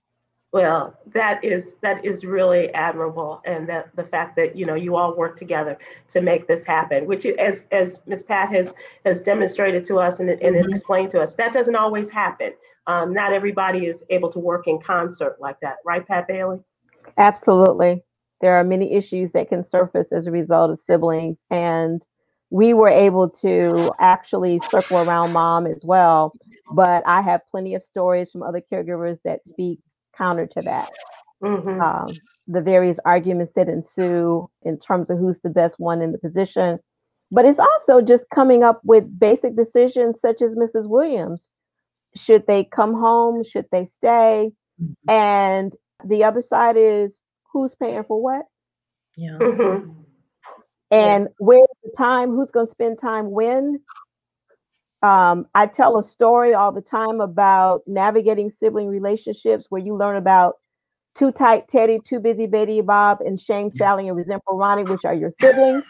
Well, 0.52 0.98
that 1.08 1.44
is 1.44 1.76
that 1.82 2.04
is 2.04 2.26
really 2.26 2.74
admirable, 2.74 3.42
and 3.46 3.68
that 3.70 3.96
the 3.96 4.06
fact 4.06 4.36
that 4.38 4.56
you 4.56 4.66
know 4.66 4.76
you 4.76 4.96
all 4.96 5.16
work 5.16 5.38
together 5.38 5.78
to 6.08 6.22
make 6.22 6.48
this 6.48 6.64
happen, 6.64 7.06
which 7.06 7.26
as 7.26 7.66
as 7.72 8.00
Ms. 8.08 8.24
Pat 8.24 8.50
has 8.50 8.74
has 9.06 9.22
demonstrated 9.22 9.84
to 9.86 10.00
us 10.00 10.22
and, 10.22 10.30
and 10.30 10.40
mm-hmm. 10.56 10.70
explained 10.70 11.12
to 11.12 11.22
us, 11.22 11.36
that 11.36 11.54
doesn't 11.54 11.76
always 11.76 12.10
happen 12.10 12.54
um, 12.88 13.14
not 13.14 13.34
everybody 13.34 13.86
is 13.86 14.04
able 14.10 14.30
to 14.30 14.40
work 14.40 14.68
in 14.68 14.80
concert 14.80 15.38
like 15.40 15.60
that, 15.62 15.78
right, 15.86 16.06
Pat 16.06 16.28
Bailey? 16.28 16.60
Absolutely. 17.18 18.04
There 18.42 18.56
are 18.56 18.64
many 18.64 18.94
issues 18.94 19.32
that 19.34 19.50
can 19.50 19.68
surface 19.70 20.12
as 20.12 20.28
a 20.28 20.32
result 20.32 20.72
of 20.72 20.80
siblings, 20.80 21.38
and 21.50 22.06
we 22.50 22.74
were 22.74 22.90
able 22.90 23.30
to 23.30 23.92
actually 24.00 24.62
circle 24.70 24.98
around 24.98 25.34
mom 25.34 25.66
as 25.66 25.82
well. 25.84 26.32
But 26.72 27.04
I 27.08 27.22
have 27.22 27.42
plenty 27.50 27.74
of 27.76 27.84
stories 27.84 28.30
from 28.32 28.44
other 28.44 28.62
caregivers 28.72 29.18
that 29.24 29.46
speak 29.46 29.80
counter 30.16 30.48
to 30.48 30.62
that. 30.62 30.90
Mm-hmm. 31.44 31.82
Um, 31.82 32.08
the 32.48 32.62
various 32.62 32.98
arguments 33.06 33.54
that 33.56 33.68
ensue 33.68 34.48
in 34.62 34.80
terms 34.80 35.10
of 35.10 35.18
who's 35.18 35.40
the 35.42 35.50
best 35.50 35.76
one 35.80 36.02
in 36.02 36.12
the 36.12 36.18
position. 36.18 36.80
But 37.32 37.46
it's 37.46 37.60
also 37.60 38.02
just 38.02 38.26
coming 38.34 38.64
up 38.64 38.82
with 38.84 39.20
basic 39.20 39.56
decisions, 39.56 40.20
such 40.20 40.42
as 40.42 40.52
Mrs. 40.52 40.88
Williams 40.88 41.50
should 42.16 42.46
they 42.48 42.64
come 42.64 42.94
home? 42.94 43.44
Should 43.44 43.66
they 43.72 43.88
stay? 43.98 44.52
Mm-hmm. 44.82 45.10
And 45.10 45.74
the 46.04 46.24
other 46.24 46.42
side 46.42 46.76
is 46.78 47.12
who's 47.52 47.72
paying 47.76 48.04
for 48.04 48.22
what? 48.22 48.46
Yeah. 49.16 49.38
Mm-hmm. 49.40 49.92
And 50.92 51.24
yeah. 51.24 51.30
where's 51.40 51.68
the 51.84 51.92
time? 51.98 52.36
Who's 52.36 52.52
going 52.52 52.68
to 52.68 52.72
spend 52.72 53.00
time 53.02 53.32
when? 53.32 53.80
Um, 55.02 55.46
I 55.54 55.68
tell 55.68 56.00
a 56.00 56.04
story 56.04 56.54
all 56.54 56.72
the 56.72 56.82
time 56.82 57.22
about 57.22 57.82
navigating 57.86 58.52
sibling 58.60 58.88
relationships 58.88 59.66
where 59.70 59.82
you 59.82 59.96
learn 59.96 60.16
about 60.16 60.56
too 61.18 61.32
tight 61.32 61.68
Teddy, 61.70 62.00
too 62.06 62.20
busy 62.20 62.46
Betty 62.48 62.82
Bob, 62.82 63.22
and 63.22 63.40
shame 63.40 63.70
Sally 63.70 64.08
and 64.08 64.18
resentful 64.18 64.58
Ronnie, 64.58 64.84
which 64.84 65.06
are 65.06 65.14
your 65.14 65.32
siblings. 65.40 65.84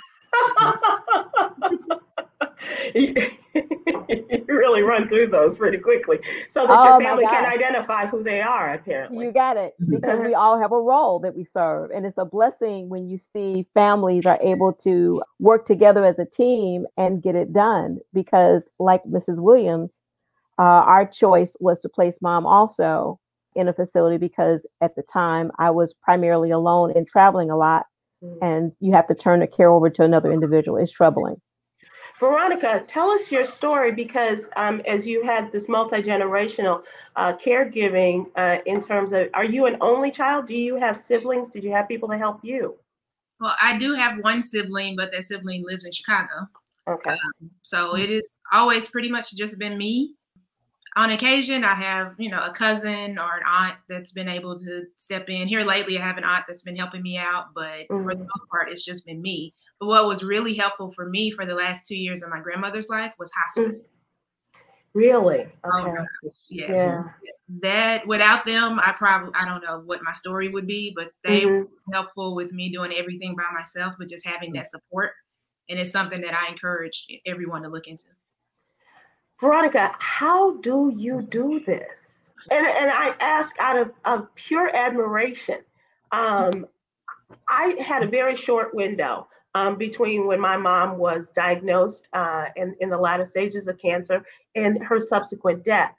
you 2.95 4.45
really 4.47 4.81
run 4.81 5.07
through 5.07 5.27
those 5.27 5.55
pretty 5.55 5.77
quickly 5.77 6.19
so 6.47 6.67
that 6.67 6.79
oh 6.79 6.83
your 6.83 7.01
family 7.01 7.25
can 7.25 7.45
identify 7.45 8.05
who 8.05 8.23
they 8.23 8.41
are, 8.41 8.73
apparently. 8.73 9.25
You 9.25 9.31
got 9.31 9.57
it. 9.57 9.73
Because 9.89 10.19
we 10.19 10.33
all 10.33 10.59
have 10.59 10.71
a 10.71 10.79
role 10.79 11.19
that 11.19 11.35
we 11.35 11.45
serve. 11.53 11.91
And 11.91 12.05
it's 12.05 12.17
a 12.17 12.25
blessing 12.25 12.89
when 12.89 13.07
you 13.07 13.19
see 13.33 13.65
families 13.73 14.25
are 14.25 14.39
able 14.41 14.73
to 14.83 15.21
work 15.39 15.65
together 15.65 16.05
as 16.05 16.19
a 16.19 16.25
team 16.25 16.85
and 16.97 17.21
get 17.21 17.35
it 17.35 17.53
done. 17.53 17.99
Because, 18.13 18.63
like 18.79 19.03
Mrs. 19.05 19.37
Williams, 19.37 19.91
uh, 20.57 20.61
our 20.61 21.05
choice 21.05 21.55
was 21.59 21.79
to 21.81 21.89
place 21.89 22.15
mom 22.21 22.45
also 22.45 23.19
in 23.55 23.69
a 23.69 23.73
facility 23.73 24.17
because 24.17 24.59
at 24.81 24.95
the 24.95 25.03
time 25.03 25.51
I 25.57 25.71
was 25.71 25.93
primarily 26.01 26.51
alone 26.51 26.91
and 26.95 27.07
traveling 27.07 27.49
a 27.49 27.57
lot. 27.57 27.85
Mm. 28.23 28.37
And 28.41 28.71
you 28.79 28.93
have 28.93 29.07
to 29.07 29.15
turn 29.15 29.39
the 29.39 29.47
care 29.47 29.71
over 29.71 29.89
to 29.89 30.03
another 30.03 30.31
individual. 30.31 30.77
It's 30.77 30.91
troubling. 30.91 31.41
Veronica, 32.19 32.83
tell 32.87 33.09
us 33.09 33.31
your 33.31 33.43
story 33.43 33.91
because 33.91 34.49
um, 34.55 34.81
as 34.87 35.05
you 35.05 35.23
had 35.23 35.51
this 35.51 35.67
multi 35.67 35.97
generational 35.97 36.83
uh, 37.15 37.33
caregiving 37.33 38.25
uh, 38.35 38.59
in 38.65 38.81
terms 38.81 39.11
of, 39.11 39.27
are 39.33 39.43
you 39.43 39.65
an 39.65 39.77
only 39.81 40.11
child? 40.11 40.47
Do 40.47 40.55
you 40.55 40.77
have 40.77 40.95
siblings? 40.95 41.49
Did 41.49 41.63
you 41.63 41.71
have 41.71 41.87
people 41.87 42.07
to 42.09 42.17
help 42.17 42.39
you? 42.41 42.75
Well, 43.41 43.55
I 43.61 43.77
do 43.77 43.93
have 43.93 44.17
one 44.19 44.41
sibling, 44.41 44.95
but 44.95 45.11
that 45.11 45.25
sibling 45.25 45.65
lives 45.65 45.83
in 45.83 45.91
Chicago. 45.91 46.47
Okay. 46.87 47.09
Um, 47.09 47.51
so 47.63 47.97
it 47.97 48.09
is 48.09 48.37
always 48.53 48.87
pretty 48.87 49.09
much 49.09 49.35
just 49.35 49.59
been 49.59 49.77
me. 49.77 50.13
On 50.97 51.09
occasion, 51.09 51.65
I 51.65 51.73
have, 51.73 52.15
you 52.17 52.29
know, 52.29 52.39
a 52.39 52.51
cousin 52.51 53.19
or 53.19 53.35
an 53.35 53.43
aunt 53.45 53.75
that's 53.89 54.13
been 54.13 54.29
able 54.29 54.55
to 54.55 54.83
step 54.95 55.29
in. 55.29 55.49
Here 55.49 55.65
lately, 55.65 55.99
I 55.99 56.01
have 56.01 56.17
an 56.17 56.23
aunt 56.23 56.45
that's 56.47 56.63
been 56.63 56.77
helping 56.77 57.01
me 57.01 57.17
out, 57.17 57.47
but 57.53 57.87
mm-hmm. 57.89 58.03
for 58.03 58.15
the 58.15 58.21
most 58.21 58.49
part, 58.49 58.69
it's 58.71 58.85
just 58.85 59.05
been 59.05 59.21
me. 59.21 59.53
But 59.79 59.87
what 59.87 60.07
was 60.07 60.23
really 60.23 60.55
helpful 60.55 60.93
for 60.93 61.09
me 61.09 61.31
for 61.31 61.45
the 61.45 61.55
last 61.55 61.85
two 61.85 61.97
years 61.97 62.23
of 62.23 62.29
my 62.29 62.39
grandmother's 62.39 62.87
life 62.87 63.11
was 63.19 63.29
hospice. 63.33 63.83
Really? 64.93 65.39
Okay. 65.39 65.51
Oh, 65.65 66.05
yes. 66.49 66.69
Yeah. 66.69 67.03
That 67.61 68.07
without 68.07 68.45
them, 68.45 68.79
I 68.79 68.93
probably 68.97 69.33
I 69.35 69.43
don't 69.43 69.61
know 69.61 69.81
what 69.85 70.01
my 70.01 70.13
story 70.13 70.47
would 70.47 70.65
be, 70.65 70.93
but 70.95 71.11
they 71.25 71.41
mm-hmm. 71.41 71.53
were 71.53 71.67
helpful 71.91 72.33
with 72.33 72.53
me 72.53 72.69
doing 72.71 72.93
everything 72.93 73.35
by 73.35 73.53
myself, 73.53 73.95
but 73.99 74.07
just 74.07 74.25
having 74.25 74.53
that 74.53 74.67
support. 74.67 75.11
And 75.67 75.77
it's 75.77 75.91
something 75.91 76.21
that 76.21 76.33
I 76.33 76.49
encourage 76.49 77.05
everyone 77.25 77.63
to 77.63 77.69
look 77.69 77.87
into. 77.87 78.05
Veronica, 79.39 79.93
how 79.99 80.57
do 80.57 80.91
you 80.95 81.21
do 81.21 81.59
this? 81.65 82.31
And, 82.51 82.65
and 82.65 82.91
I 82.91 83.15
ask 83.19 83.55
out 83.59 83.77
of, 83.77 83.91
of 84.05 84.33
pure 84.35 84.73
admiration. 84.75 85.59
Um, 86.11 86.67
I 87.49 87.75
had 87.79 88.03
a 88.03 88.07
very 88.07 88.35
short 88.35 88.73
window 88.73 89.27
um, 89.55 89.77
between 89.77 90.27
when 90.27 90.39
my 90.39 90.57
mom 90.57 90.97
was 90.97 91.31
diagnosed 91.31 92.07
uh, 92.13 92.45
in, 92.55 92.75
in 92.79 92.89
the 92.89 92.97
latter 92.97 93.25
stages 93.25 93.67
of 93.67 93.79
cancer 93.79 94.23
and 94.55 94.81
her 94.83 94.99
subsequent 94.99 95.63
death. 95.63 95.95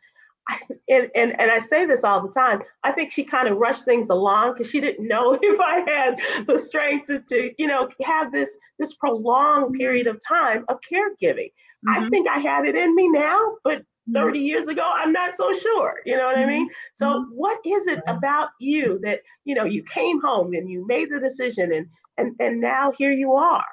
And, 0.88 1.11
and, 1.16 1.40
and 1.40 1.50
I 1.50 1.59
say 1.59 1.85
this 1.85 2.04
all 2.04 2.24
the 2.24 2.32
time. 2.32 2.62
I 2.85 2.92
think 2.92 3.11
she 3.11 3.24
kind 3.24 3.48
of 3.48 3.56
rushed 3.56 3.85
things 3.85 4.09
along 4.09 4.52
because 4.52 4.70
she 4.70 4.80
didn't 4.80 5.09
know 5.09 5.35
if 5.42 5.61
I 5.61 5.80
had 5.80 6.46
the 6.46 6.61
strength 6.61 7.09
to, 7.09 7.20
to, 7.22 7.52
you 7.59 7.66
know, 7.66 7.88
have 8.04 8.30
this 8.30 8.56
this 8.78 8.94
prolonged 8.94 9.74
period 9.74 10.06
of 10.06 10.20
time 10.24 10.64
of 10.68 10.78
caregiving. 10.80 11.50
Mm-hmm. 11.87 12.04
I 12.04 12.09
think 12.09 12.28
I 12.28 12.38
had 12.38 12.66
it 12.66 12.76
in 12.76 12.94
me 12.94 13.09
now, 13.09 13.56
but 13.64 13.80
mm-hmm. 13.80 14.12
30 14.12 14.38
years 14.38 14.68
ago, 14.68 14.88
I'm 14.94 15.12
not 15.12 15.35
so 15.35 15.52
sure. 15.52 15.94
You 16.04 16.16
know 16.16 16.26
what 16.26 16.38
I 16.38 16.46
mean? 16.46 16.66
Mm-hmm. 16.66 16.94
So, 16.94 17.06
mm-hmm. 17.06 17.30
what 17.32 17.59
is 17.66 17.88
it 17.88 18.00
about 18.06 18.50
you 18.61 19.00
that 19.02 19.22
you 19.44 19.56
know 19.56 19.64
you 19.64 19.82
came 19.82 20.20
home 20.20 20.54
and 20.54 20.70
you 20.70 20.87
made 20.87 21.11
the 21.11 21.18
decision, 21.18 21.72
and 21.72 21.87
and 22.16 22.37
and 22.38 22.61
now 22.61 22.92
here 22.96 23.12
you 23.12 23.32
are? 23.32 23.64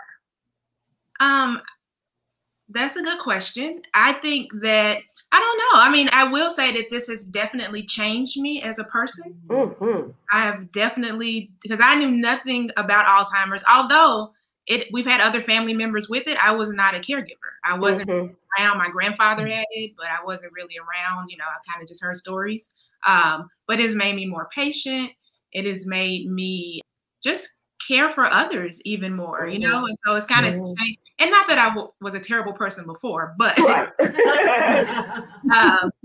Um, 1.19 1.61
that's 2.69 2.95
a 2.95 3.03
good 3.03 3.19
question. 3.19 3.81
I 3.93 4.13
think 4.13 4.51
that 4.61 4.99
I 5.33 5.39
don't 5.39 5.57
know. 5.57 5.81
I 5.81 5.91
mean, 5.91 6.09
I 6.13 6.31
will 6.31 6.51
say 6.51 6.71
that 6.73 6.91
this 6.91 7.07
has 7.07 7.25
definitely 7.25 7.81
changed 7.81 8.39
me 8.39 8.61
as 8.61 8.77
a 8.77 8.83
person. 8.83 9.35
Mm-hmm. 9.47 10.11
I 10.31 10.45
have 10.45 10.71
definitely 10.71 11.49
because 11.63 11.79
I 11.81 11.95
knew 11.95 12.11
nothing 12.11 12.69
about 12.77 13.07
Alzheimer's, 13.07 13.63
although 13.67 14.31
it 14.67 14.87
we've 14.93 15.07
had 15.07 15.21
other 15.21 15.41
family 15.41 15.73
members 15.73 16.07
with 16.07 16.27
it. 16.27 16.37
I 16.37 16.51
was 16.51 16.71
not 16.71 16.93
a 16.93 16.99
caregiver. 16.99 17.57
I 17.65 17.79
wasn't 17.79 18.09
mm-hmm. 18.09 18.61
around. 18.61 18.77
My 18.77 18.89
grandfather 18.89 19.47
had 19.47 19.65
it, 19.71 19.93
but 19.97 20.05
I 20.05 20.23
wasn't 20.23 20.53
really 20.53 20.75
around. 20.77 21.29
You 21.29 21.37
know, 21.37 21.45
I 21.45 21.71
kind 21.71 21.81
of 21.81 21.87
just 21.87 22.03
heard 22.03 22.15
stories. 22.15 22.71
Um, 23.07 23.49
but 23.67 23.79
it's 23.79 23.95
made 23.95 24.15
me 24.15 24.27
more 24.27 24.47
patient. 24.53 25.13
It 25.51 25.65
has 25.65 25.87
made 25.87 26.29
me 26.29 26.81
just 27.23 27.49
care 27.85 28.09
for 28.09 28.25
others 28.25 28.81
even 28.85 29.15
more, 29.15 29.47
you 29.47 29.59
know? 29.59 29.85
And 29.85 29.97
so 30.05 30.15
it's 30.15 30.25
kind 30.25 30.45
of 30.45 30.53
mm-hmm. 30.53 30.73
changed. 30.81 30.99
And 31.19 31.31
not 31.31 31.47
that 31.47 31.57
I 31.57 31.69
w- 31.69 31.91
was 32.01 32.15
a 32.15 32.19
terrible 32.19 32.53
person 32.53 32.85
before, 32.85 33.35
but 33.37 33.57
um, 33.59 33.67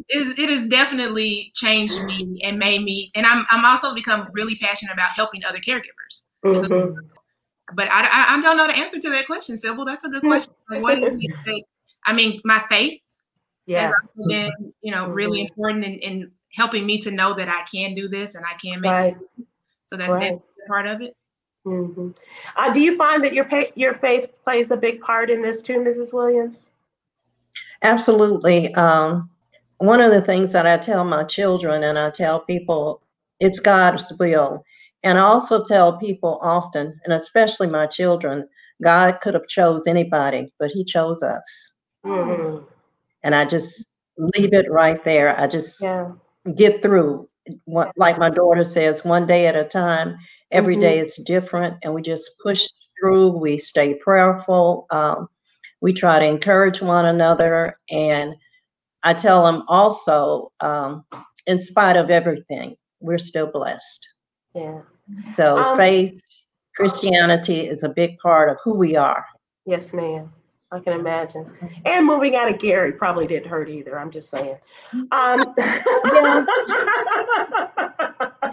it 0.09 0.51
has 0.51 0.69
definitely 0.69 1.51
changed 1.55 2.01
me 2.03 2.41
and 2.43 2.59
made 2.59 2.83
me, 2.83 3.11
and 3.15 3.27
I'm, 3.27 3.45
I'm 3.51 3.65
also 3.65 3.95
become 3.95 4.29
really 4.33 4.57
passionate 4.57 4.93
about 4.93 5.11
helping 5.17 5.45
other 5.45 5.59
caregivers. 5.59 6.23
Mm-hmm 6.45 6.99
but 7.75 7.89
I, 7.91 8.07
I, 8.07 8.35
I, 8.35 8.41
don't 8.41 8.57
know 8.57 8.67
the 8.67 8.77
answer 8.77 8.99
to 8.99 9.11
that 9.11 9.27
question, 9.27 9.59
Sybil. 9.59 9.85
That's 9.85 10.05
a 10.05 10.09
good 10.09 10.23
question. 10.23 10.55
Like, 10.71 10.83
what 10.83 10.99
is 10.99 11.23
it 11.23 11.35
that, 11.45 11.65
I 12.07 12.13
mean, 12.13 12.41
my 12.45 12.65
faith 12.71 13.01
yeah. 13.67 13.83
has 13.83 13.95
also 14.17 14.29
been, 14.29 14.53
you 14.83 14.93
know, 14.93 15.09
really 15.09 15.41
mm-hmm. 15.41 15.49
important 15.49 15.85
in, 15.85 15.95
in, 15.95 16.31
helping 16.55 16.87
me 16.87 16.99
to 16.99 17.11
know 17.11 17.35
that 17.35 17.49
I 17.49 17.63
can 17.71 17.95
do 17.95 18.09
this 18.09 18.35
and 18.35 18.45
I 18.45 18.55
can 18.55 18.81
make 18.81 18.91
right. 18.91 19.17
it. 19.39 19.47
So 19.87 19.97
that's 19.97 20.15
right. 20.15 20.41
part 20.67 20.87
of 20.87 21.03
it. 21.03 21.15
Mm-hmm. 21.67 22.11
Uh, 22.57 22.73
do 22.73 22.81
you 22.81 22.97
find 22.97 23.23
that 23.25 23.35
your 23.35 23.45
pa- 23.45 23.73
your 23.75 23.95
faith 23.95 24.29
plays 24.45 24.71
a 24.71 24.77
big 24.77 25.01
part 25.01 25.31
in 25.31 25.43
this 25.43 25.61
too, 25.61 25.79
Mrs. 25.81 26.13
Williams? 26.15 26.71
Absolutely. 27.83 28.75
Um, 28.75 29.29
one 29.79 30.01
of 30.01 30.11
the 30.11 30.23
things 30.23 30.53
that 30.53 30.67
I 30.67 30.77
tell 30.79 31.05
my 31.05 31.25
children 31.25 31.85
and 31.85 31.99
I 31.99 32.11
tell 32.11 32.41
people, 32.41 33.03
it's 33.39 33.61
God's 33.61 34.13
will 34.19 34.65
and 35.05 35.19
I 35.19 35.23
also 35.23 35.63
tell 35.65 35.97
people 35.97 36.39
often, 36.43 36.99
and 37.05 37.13
especially 37.13 37.69
my 37.69 37.87
children, 37.87 38.49
God 38.83 39.21
could 39.21 39.35
have 39.35 39.47
chose 39.47 39.87
anybody, 39.87 40.53
but 40.59 40.71
He 40.71 40.85
chose 40.85 41.23
us. 41.23 41.77
Mm-hmm. 42.05 42.65
And 43.23 43.35
I 43.35 43.45
just 43.45 43.93
leave 44.17 44.53
it 44.53 44.71
right 44.71 45.03
there. 45.05 45.39
I 45.39 45.47
just 45.47 45.81
yeah. 45.81 46.11
get 46.57 46.83
through. 46.83 47.29
Like 47.67 48.19
my 48.19 48.31
daughter 48.31 48.65
says, 48.65 49.05
one 49.05 49.27
day 49.27 49.47
at 49.47 49.57
a 49.57 49.65
time. 49.65 50.19
Every 50.51 50.75
mm-hmm. 50.75 50.81
day 50.81 50.99
is 50.99 51.17
different, 51.27 51.77
and 51.83 51.95
we 51.95 52.03
just 52.03 52.39
push 52.43 52.67
through. 52.99 53.29
We 53.29 53.59
stay 53.59 53.95
prayerful. 53.95 54.87
Um, 54.91 55.29
we 55.81 55.93
try 55.93 56.19
to 56.19 56.25
encourage 56.25 56.81
one 56.81 57.07
another, 57.07 57.75
and 57.91 58.35
I 59.03 59.15
tell 59.15 59.45
them 59.45 59.63
also, 59.69 60.51
um, 60.61 61.05
in 61.47 61.59
spite 61.59 61.97
of 61.97 62.11
everything, 62.11 62.77
we're 63.01 63.19
still 63.19 63.51
blessed. 63.51 64.07
Yeah. 64.55 64.81
So 65.29 65.59
um, 65.59 65.77
faith, 65.77 66.21
Christianity 66.75 67.61
is 67.61 67.83
a 67.83 67.89
big 67.89 68.19
part 68.19 68.51
of 68.51 68.59
who 68.65 68.75
we 68.75 68.97
are. 68.97 69.25
Yes, 69.67 69.93
ma'am. 69.93 70.33
I 70.71 70.81
can 70.81 70.93
imagine. 70.95 71.51
And 71.87 72.07
moving 72.07 72.37
out 72.37 72.51
of 72.51 72.59
Gary 72.59 72.93
probably 72.93 73.27
didn't 73.27 73.49
hurt 73.49 73.71
either. 73.71 73.99
I'm 73.99 74.11
just 74.11 74.29
saying. 74.29 74.57
Um, 75.13 75.55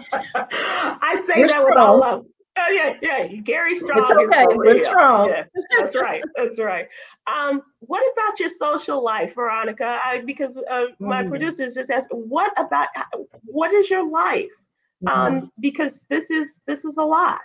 I 0.34 1.16
say 1.24 1.34
We're 1.36 1.48
that 1.48 1.50
strong. 1.50 1.64
with 1.64 1.76
all 1.76 2.00
love. 2.00 2.26
Oh 2.58 2.70
yeah, 2.70 2.96
yeah. 3.02 3.26
Gary 3.26 3.74
Strong. 3.74 3.98
It's 3.98 4.10
okay. 4.34 4.46
We're 4.50 4.82
strong. 4.84 5.28
Yeah, 5.28 5.44
that's 5.76 5.94
right. 5.94 6.24
That's 6.36 6.58
right. 6.58 6.88
Um, 7.26 7.60
what 7.80 8.02
about 8.12 8.40
your 8.40 8.48
social 8.48 9.04
life, 9.04 9.34
Veronica? 9.34 10.00
I, 10.02 10.22
because 10.24 10.58
uh, 10.70 10.86
my 10.98 11.22
mm. 11.22 11.28
producers 11.28 11.74
just 11.74 11.90
asked, 11.90 12.08
what 12.12 12.52
about 12.58 12.88
what 13.44 13.74
is 13.74 13.90
your 13.90 14.08
life? 14.08 14.48
um, 15.06 15.34
mm-hmm. 15.34 15.46
because 15.60 16.06
this 16.08 16.30
is 16.30 16.60
this 16.66 16.84
is 16.84 16.96
a 16.96 17.02
lot. 17.02 17.42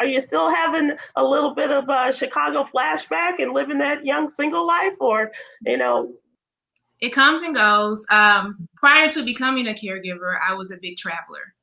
Are 0.00 0.06
you 0.06 0.20
still 0.20 0.50
having 0.50 0.92
a 1.16 1.24
little 1.24 1.54
bit 1.54 1.70
of 1.70 1.88
a 1.88 2.12
Chicago 2.12 2.64
flashback 2.64 3.38
and 3.38 3.52
living 3.52 3.78
that 3.78 4.04
young 4.04 4.28
single 4.28 4.66
life, 4.66 4.96
or 5.00 5.30
you 5.62 5.76
know? 5.76 6.12
It 7.00 7.10
comes 7.10 7.42
and 7.42 7.54
goes. 7.54 8.04
Um, 8.10 8.68
prior 8.76 9.08
to 9.10 9.24
becoming 9.24 9.68
a 9.68 9.72
caregiver, 9.72 10.38
I 10.46 10.54
was 10.54 10.70
a 10.70 10.76
big 10.80 10.96
traveler. 10.96 11.53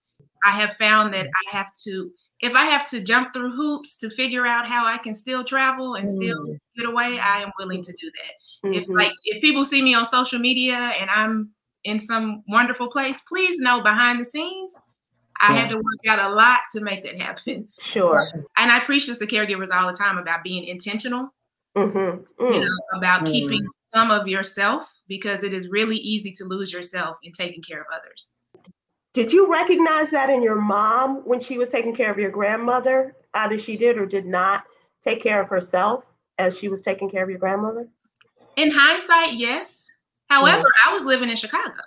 I 0.43 0.51
have 0.51 0.75
found 0.77 1.13
that 1.13 1.27
I 1.27 1.58
have 1.58 1.73
to, 1.84 2.12
if 2.39 2.54
I 2.54 2.65
have 2.65 2.89
to 2.89 3.04
jump 3.04 3.34
through 3.34 3.51
hoops 3.51 3.97
to 3.97 4.10
figure 4.10 4.45
out 4.45 4.67
how 4.67 4.86
I 4.86 4.97
can 4.97 5.13
still 5.13 5.43
travel 5.43 5.95
and 5.95 6.10
still 6.10 6.45
mm. 6.45 6.58
get 6.77 6.88
away, 6.88 7.19
I 7.19 7.41
am 7.41 7.51
willing 7.60 7.84
to 7.84 7.91
do 7.91 8.12
that. 8.12 8.67
Mm-hmm. 8.67 8.73
If 8.73 8.89
like 8.89 9.13
if 9.25 9.41
people 9.41 9.65
see 9.65 9.82
me 9.82 9.93
on 9.93 10.06
social 10.06 10.39
media 10.39 10.75
and 10.75 11.10
I'm 11.10 11.51
in 11.84 11.99
some 11.99 12.43
wonderful 12.47 12.89
place, 12.89 13.21
please 13.21 13.60
know 13.60 13.82
behind 13.82 14.19
the 14.19 14.25
scenes, 14.25 14.77
I 15.41 15.54
had 15.54 15.69
to 15.69 15.75
work 15.75 16.08
out 16.08 16.19
a 16.19 16.34
lot 16.34 16.60
to 16.71 16.82
make 16.82 17.04
that 17.04 17.19
happen. 17.19 17.67
Sure. 17.80 18.30
And 18.58 18.71
I 18.71 18.80
preach 18.82 19.08
this 19.08 19.17
to 19.19 19.25
caregivers 19.25 19.71
all 19.71 19.88
the 19.88 19.97
time 19.97 20.19
about 20.19 20.43
being 20.43 20.65
intentional. 20.65 21.34
Mm-hmm. 21.75 22.43
Mm. 22.43 22.54
You 22.54 22.65
know, 22.65 22.77
about 22.95 23.21
mm. 23.21 23.32
keeping 23.32 23.65
some 23.93 24.12
of 24.12 24.27
yourself 24.27 24.91
because 25.08 25.43
it 25.43 25.54
is 25.54 25.67
really 25.67 25.97
easy 25.97 26.32
to 26.34 26.45
lose 26.45 26.71
yourself 26.71 27.17
in 27.23 27.32
taking 27.32 27.62
care 27.62 27.82
of 27.82 27.88
others. 27.91 28.30
Did 29.13 29.34
you 29.34 29.52
recognize 29.52 30.12
that 30.12 30.30
in 30.30 30.41
your 30.41 30.56
mom 30.56 31.17
when 31.26 31.41
she 31.41 31.58
was 31.58 31.69
taking 31.69 31.93
care 31.93 32.12
of 32.12 32.17
your 32.17 32.32
grandmother? 32.32 33.15
Either 33.34 33.58
she 33.58 33.76
did 33.76 33.97
or 33.97 34.06
did 34.06 34.26
not 34.26 34.63
take 35.02 35.21
care 35.21 35.41
of 35.41 35.50
herself 35.50 36.06
as 36.38 36.58
she 36.58 36.69
was 36.69 36.82
taking 36.82 37.10
care 37.10 37.24
of 37.24 37.30
your 37.30 37.39
grandmother? 37.39 37.88
In 38.56 38.71
hindsight, 38.71 39.34
yes. 39.34 39.91
However, 40.30 40.63
mm. 40.63 40.89
I 40.89 40.93
was 40.93 41.04
living 41.04 41.30
in 41.30 41.36
Chicago. 41.36 41.82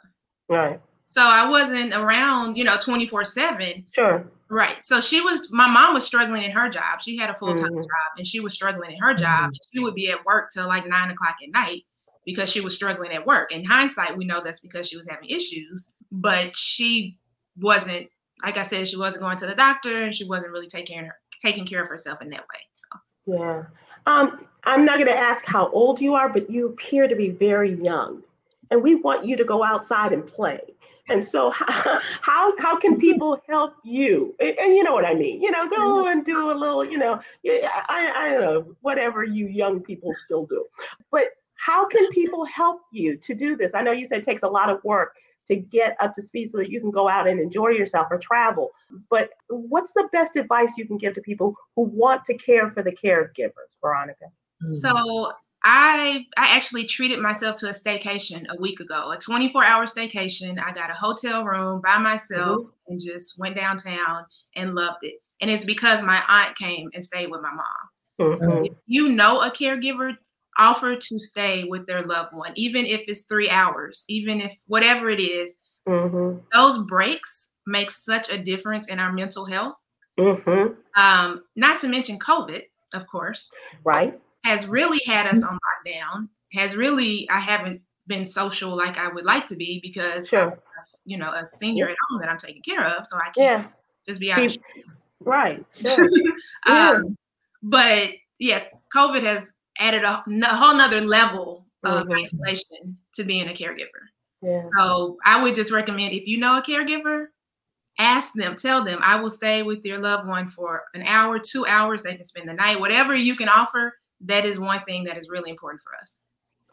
Right. 0.49 0.81
So 1.07 1.23
I 1.23 1.49
wasn't 1.49 1.95
around, 1.95 2.57
you 2.57 2.65
know, 2.65 2.77
24 2.77 3.25
7. 3.25 3.87
Sure. 3.93 4.27
Right. 4.51 4.85
So 4.85 5.01
she 5.01 5.21
was, 5.21 5.49
my 5.51 5.69
mom 5.71 5.95
was 5.95 6.05
struggling 6.05 6.43
in 6.43 6.51
her 6.51 6.69
job. 6.69 7.01
She 7.01 7.17
had 7.17 7.31
a 7.31 7.35
full 7.35 7.55
time 7.55 7.71
mm-hmm. 7.71 7.81
job 7.81 8.19
and 8.19 8.27
she 8.27 8.41
was 8.41 8.53
struggling 8.53 8.93
in 8.93 8.99
her 8.99 9.15
job. 9.15 9.51
Mm-hmm. 9.51 9.57
She 9.73 9.81
would 9.81 9.95
be 9.95 10.11
at 10.11 10.25
work 10.27 10.51
till 10.53 10.69
like 10.69 10.87
nine 10.87 11.11
o'clock 11.11 11.37
at 11.43 11.51
night 11.53 11.85
because 12.27 12.51
she 12.51 12.61
was 12.61 12.75
struggling 12.75 13.13
at 13.13 13.27
work. 13.27 13.53
In 13.53 13.65
hindsight, 13.65 14.17
we 14.17 14.25
know 14.25 14.43
that's 14.43 14.61
because 14.61 14.89
she 14.89 14.97
was 14.97 15.09
having 15.09 15.29
issues, 15.29 15.91
but 16.14 16.57
she 16.57 17.16
wasn't, 17.59 18.09
like 18.44 18.57
I 18.57 18.62
said, 18.62 18.88
she 18.88 18.96
wasn't 18.96 19.22
going 19.22 19.37
to 19.38 19.46
the 19.46 19.55
doctor 19.55 20.03
and 20.03 20.14
she 20.14 20.24
wasn't 20.24 20.53
really 20.53 20.68
taking 20.68 20.98
her 20.98 21.16
taking 21.42 21.66
care 21.66 21.83
of 21.83 21.88
herself 21.88 22.22
in 22.22 22.31
that 22.31 22.40
way. 22.40 22.61
So, 22.74 22.98
yeah. 23.27 23.62
Um, 24.07 24.46
I'm 24.64 24.85
not 24.85 24.96
going 24.96 25.09
to 25.09 25.16
ask 25.16 25.44
how 25.44 25.68
old 25.70 26.00
you 26.00 26.14
are, 26.14 26.29
but 26.29 26.48
you 26.48 26.68
appear 26.68 27.09
to 27.09 27.16
be 27.16 27.31
very 27.31 27.72
young. 27.72 28.22
And 28.70 28.83
we 28.83 28.94
want 28.94 29.27
you 29.27 29.37
to 29.37 29.44
go 29.44 29.62
outside 29.62 30.12
and 30.12 30.27
play 30.27 30.61
And 31.09 31.22
so, 31.24 31.50
how, 31.50 32.00
how 32.20 32.59
how 32.59 32.77
can 32.79 32.98
people 32.98 33.40
help 33.48 33.74
you? 33.85 34.35
And, 34.40 34.59
and, 34.59 34.77
you 34.77 34.83
know 34.85 34.94
what 34.94 35.05
I 35.05 35.14
mean. 35.14 35.42
You 35.42 35.50
know, 35.50 35.68
go 35.68 36.11
and 36.11 36.24
do 36.24 36.50
a 36.50 36.57
little. 36.57 36.85
You 36.85 36.98
know, 36.98 37.20
I 37.46 38.12
I 38.16 38.31
don't 38.31 38.40
know 38.40 38.77
whatever 38.81 39.24
you 39.24 39.48
young 39.48 39.81
people 39.81 40.14
still 40.14 40.46
do, 40.46 40.64
but 41.11 41.29
how 41.57 41.87
can 41.87 42.09
people 42.11 42.44
help 42.44 42.81
you 42.92 43.16
to 43.16 43.35
do 43.35 43.57
this? 43.57 43.74
I 43.74 43.83
know 43.83 43.92
you 43.92 44.07
said 44.07 44.20
it 44.20 44.24
takes 44.24 44.42
a 44.42 44.48
lot 44.48 44.70
of 44.70 44.83
work 44.85 45.14
to 45.47 45.57
get 45.57 45.97
up 46.01 46.15
to 46.15 46.23
speed 46.23 46.51
so 46.51 46.59
that 46.59 46.71
you 46.71 46.81
can 46.81 46.91
go 46.91 47.09
out 47.09 47.29
and 47.29 47.41
enjoy 47.41 47.69
yourself 47.69 48.09
or 48.11 48.19
travel. 48.19 48.71
But 49.11 49.31
what's 49.49 49.93
the 49.93 50.09
best 50.13 50.37
advice 50.37 50.77
you 50.77 50.87
can 50.87 50.97
give 50.97 51.15
to 51.15 51.21
people 51.21 51.55
who 51.77 51.83
want 51.85 52.25
to 52.25 52.35
care 52.35 52.71
for 52.71 52.83
the 52.83 52.93
caregivers, 52.93 53.77
Veronica? 53.83 54.27
So 54.73 55.33
I 55.65 56.27
I 56.37 56.57
actually 56.57 56.85
treated 56.85 57.19
myself 57.19 57.57
to 57.57 57.69
a 57.69 57.73
staycation 57.73 58.47
a 58.49 58.61
week 58.61 58.81
ago, 58.81 59.11
a 59.11 59.17
24 59.17 59.65
hour 59.65 59.87
staycation. 59.87 60.63
I 60.63 60.73
got 60.73 60.91
a 60.91 60.95
hotel 60.95 61.45
room 61.45 61.81
by 61.83 61.99
myself 61.99 62.61
mm-hmm. 62.61 62.93
and 62.93 63.01
just 63.01 63.39
went 63.39 63.57
downtown 63.57 64.27
and 64.55 64.75
loved 64.75 64.99
it. 65.03 65.15
And 65.41 65.51
it's 65.51 65.65
because 65.65 66.03
my 66.03 66.23
aunt 66.29 66.57
came 66.57 66.91
and 66.95 67.05
stayed 67.05 67.31
with 67.31 67.43
my 67.43 67.51
mom. 67.51 67.67
Mm-hmm. 68.21 68.45
So 68.45 68.63
if 68.65 68.73
you 68.87 69.09
know 69.09 69.43
a 69.43 69.51
caregiver, 69.51 70.17
offer 70.59 70.97
to 70.97 71.21
stay 71.21 71.64
with 71.64 71.87
their 71.87 72.03
loved 72.03 72.33
one, 72.33 72.53
even 72.57 72.87
if 72.87 73.03
it's 73.09 73.23
three 73.23 73.49
hours, 73.49 74.05
even 74.09 74.40
if 74.40 74.57
whatever 74.67 75.09
it 75.09 75.21
is, 75.21 75.57
mm-hmm. 75.87 76.38
those 76.53 76.79
breaks 76.79 77.51
make 77.67 77.90
such 77.90 78.29
a 78.31 78.38
difference 78.38 78.88
in 78.88 78.99
our 78.99 79.12
mental 79.12 79.47
health. 79.47 79.75
Mm-hmm. 80.19 80.75
Um, 81.01 81.43
not 81.57 81.81
to 81.81 81.88
mention 81.88 82.19
COVID, 82.19 82.62
of 82.95 83.07
course. 83.07 83.51
Right. 83.85 84.19
Has 84.45 84.67
really 84.67 85.01
had 85.07 85.27
us 85.27 85.43
on 85.43 85.59
lockdown. 85.59 86.29
Has 86.53 86.77
really, 86.77 87.29
I 87.31 87.40
haven't 87.40 87.83
been 88.07 88.25
social 88.25 88.77
like 88.77 88.99
I 88.99 89.09
would 89.09 89.25
like 89.25 89.47
to 89.47 89.57
be 89.57 89.81
because, 89.83 90.29
sure. 90.29 90.59
you 91.05 91.19
know, 91.19 91.33
a 91.33 91.45
senior 91.45 91.87
yeah. 91.87 91.93
at 91.93 91.97
home 92.09 92.21
that 92.21 92.31
I'm 92.31 92.38
taking 92.38 92.62
care 92.62 92.85
of. 92.85 93.07
So 93.07 93.17
I 93.17 93.31
can't 93.31 93.64
yeah. 93.64 93.67
just 94.07 94.21
be 94.21 94.31
out 94.31 94.40
Keep, 94.40 94.62
Right. 95.21 95.64
Sure. 95.85 96.09
um, 96.67 97.17
but 97.62 98.11
yeah, 98.38 98.64
COVID 98.95 99.23
has 99.23 99.54
added 99.79 100.05
a, 100.05 100.25
a 100.27 100.57
whole 100.57 100.75
nother 100.75 101.01
level 101.01 101.67
of 101.83 102.05
mm-hmm. 102.05 102.13
isolation 102.13 102.99
to 103.15 103.25
being 103.25 103.49
a 103.49 103.53
caregiver. 103.53 104.09
Yeah. 104.43 104.69
So 104.77 105.19
I 105.25 105.43
would 105.43 105.55
just 105.55 105.73
recommend 105.73 106.13
if 106.13 106.27
you 106.27 106.39
know 106.39 106.59
a 106.59 106.63
caregiver, 106.63 107.27
ask 107.99 108.35
them, 108.35 108.57
tell 108.57 108.85
them, 108.85 108.99
I 109.03 109.17
will 109.17 109.31
stay 109.31 109.63
with 109.63 109.85
your 109.85 109.99
loved 109.99 110.29
one 110.29 110.49
for 110.49 110.85
an 110.95 111.03
hour, 111.03 111.39
two 111.39 111.67
hours. 111.67 112.03
They 112.03 112.15
can 112.15 112.25
spend 112.25 112.49
the 112.49 112.55
night, 112.55 112.81
whatever 112.81 113.15
you 113.15 113.37
can 113.37 113.49
offer. 113.49 113.97
That 114.21 114.45
is 114.45 114.59
one 114.59 114.83
thing 114.85 115.05
that 115.05 115.17
is 115.17 115.29
really 115.29 115.51
important 115.51 115.83
for 115.83 115.95
us. 116.01 116.21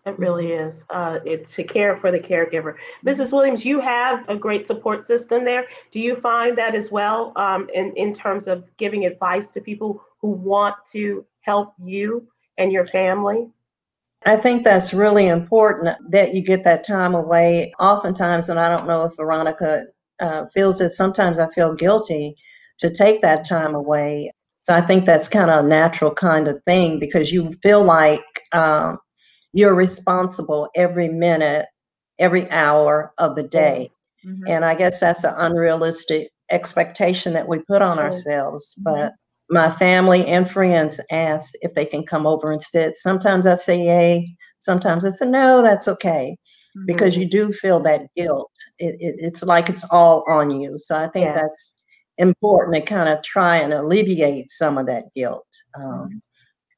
It 0.06 0.18
really 0.18 0.52
is. 0.52 0.84
Uh, 0.90 1.20
it's 1.26 1.56
to 1.56 1.64
care 1.64 1.96
for 1.96 2.12
the 2.12 2.20
caregiver. 2.20 2.76
Mrs. 3.06 3.32
Williams, 3.32 3.64
you 3.64 3.80
have 3.80 4.28
a 4.28 4.36
great 4.36 4.66
support 4.66 5.04
system 5.04 5.44
there. 5.46 5.68
Do 5.92 6.00
you 6.00 6.16
find 6.16 6.58
that 6.58 6.74
as 6.74 6.92
well 6.92 7.34
um, 7.36 7.70
in, 7.74 7.94
in 7.96 8.12
terms 8.12 8.48
of 8.48 8.66
giving 8.78 9.06
advice 9.06 9.50
to 9.50 9.62
people 9.62 10.04
who 10.20 10.32
want 10.32 10.76
to 10.94 11.24
help 11.42 11.74
you 11.80 12.28
and 12.58 12.72
your 12.72 12.86
family? 12.86 13.50
I 14.26 14.36
think 14.36 14.64
that's 14.64 14.94
really 14.94 15.28
important 15.28 15.96
that 16.12 16.34
you 16.34 16.44
get 16.44 16.64
that 16.64 16.84
time 16.84 17.16
away. 17.16 17.74
Oftentimes, 17.80 18.50
and 18.50 18.60
I 18.60 18.70
don't 18.70 18.88
know 18.88 19.06
if 19.06 19.16
Veronica 19.16 19.86
uh, 20.20 20.46
feels 20.54 20.78
this, 20.78 20.96
sometimes 20.96 21.40
I 21.40 21.50
feel 21.50 21.74
guilty 21.74 22.36
to 22.78 22.94
take 22.94 23.22
that 23.22 23.48
time 23.48 23.74
away. 23.74 24.32
So 24.62 24.76
I 24.76 24.82
think 24.82 25.06
that's 25.06 25.28
kind 25.28 25.50
of 25.50 25.66
a 25.66 25.68
natural 25.68 26.14
kind 26.14 26.48
of 26.48 26.62
thing 26.68 27.00
because 27.00 27.32
you 27.32 27.52
feel 27.64 27.84
like 27.84 28.22
um, 28.52 29.00
you're 29.54 29.74
responsible 29.74 30.70
every 30.76 31.10
minute, 31.10 31.66
every 32.20 32.50
hour 32.52 33.12
of 33.18 33.36
the 33.36 33.44
day. 33.44 33.90
Mm-hmm. 34.24 34.44
And 34.48 34.66
I 34.66 34.76
guess 34.76 35.00
that's 35.00 35.24
an 35.24 35.34
unrealistic 35.36 36.30
expectation 36.52 37.34
that 37.34 37.48
we 37.48 37.60
put 37.60 37.82
on 37.82 37.98
ourselves. 37.98 38.76
Mm-hmm. 38.76 38.84
But 38.84 39.14
my 39.52 39.70
family 39.70 40.26
and 40.26 40.50
friends 40.50 41.00
ask 41.12 41.52
if 41.62 41.74
they 41.76 41.86
can 41.86 42.06
come 42.06 42.26
over 42.26 42.52
and 42.52 42.64
sit. 42.64 42.98
Sometimes 42.98 43.46
I 43.46 43.56
say 43.56 43.84
yay, 43.84 44.28
sometimes 44.60 45.04
I 45.06 45.12
say 45.12 45.28
no, 45.28 45.62
that's 45.62 45.90
okay. 45.90 46.38
Mm-hmm. 46.78 46.86
Because 46.86 47.18
you 47.18 47.28
do 47.28 47.52
feel 47.52 47.82
that 47.82 48.04
guilt. 48.16 48.52
It, 48.80 48.96
it, 49.00 49.16
it's 49.20 49.44
like 49.44 49.70
it's 49.70 49.84
all 49.92 50.24
on 50.30 50.52
you. 50.52 50.80
So 50.80 50.96
I 50.96 51.10
think 51.10 51.26
yeah. 51.26 51.34
that's 51.34 51.76
important 52.18 52.76
to 52.76 52.82
kind 52.82 53.10
of 53.10 53.22
try 53.24 53.58
and 53.58 53.74
alleviate 53.74 54.50
some 54.52 54.78
of 54.78 54.86
that 54.88 55.06
guilt. 55.16 55.48
Um, 55.76 56.22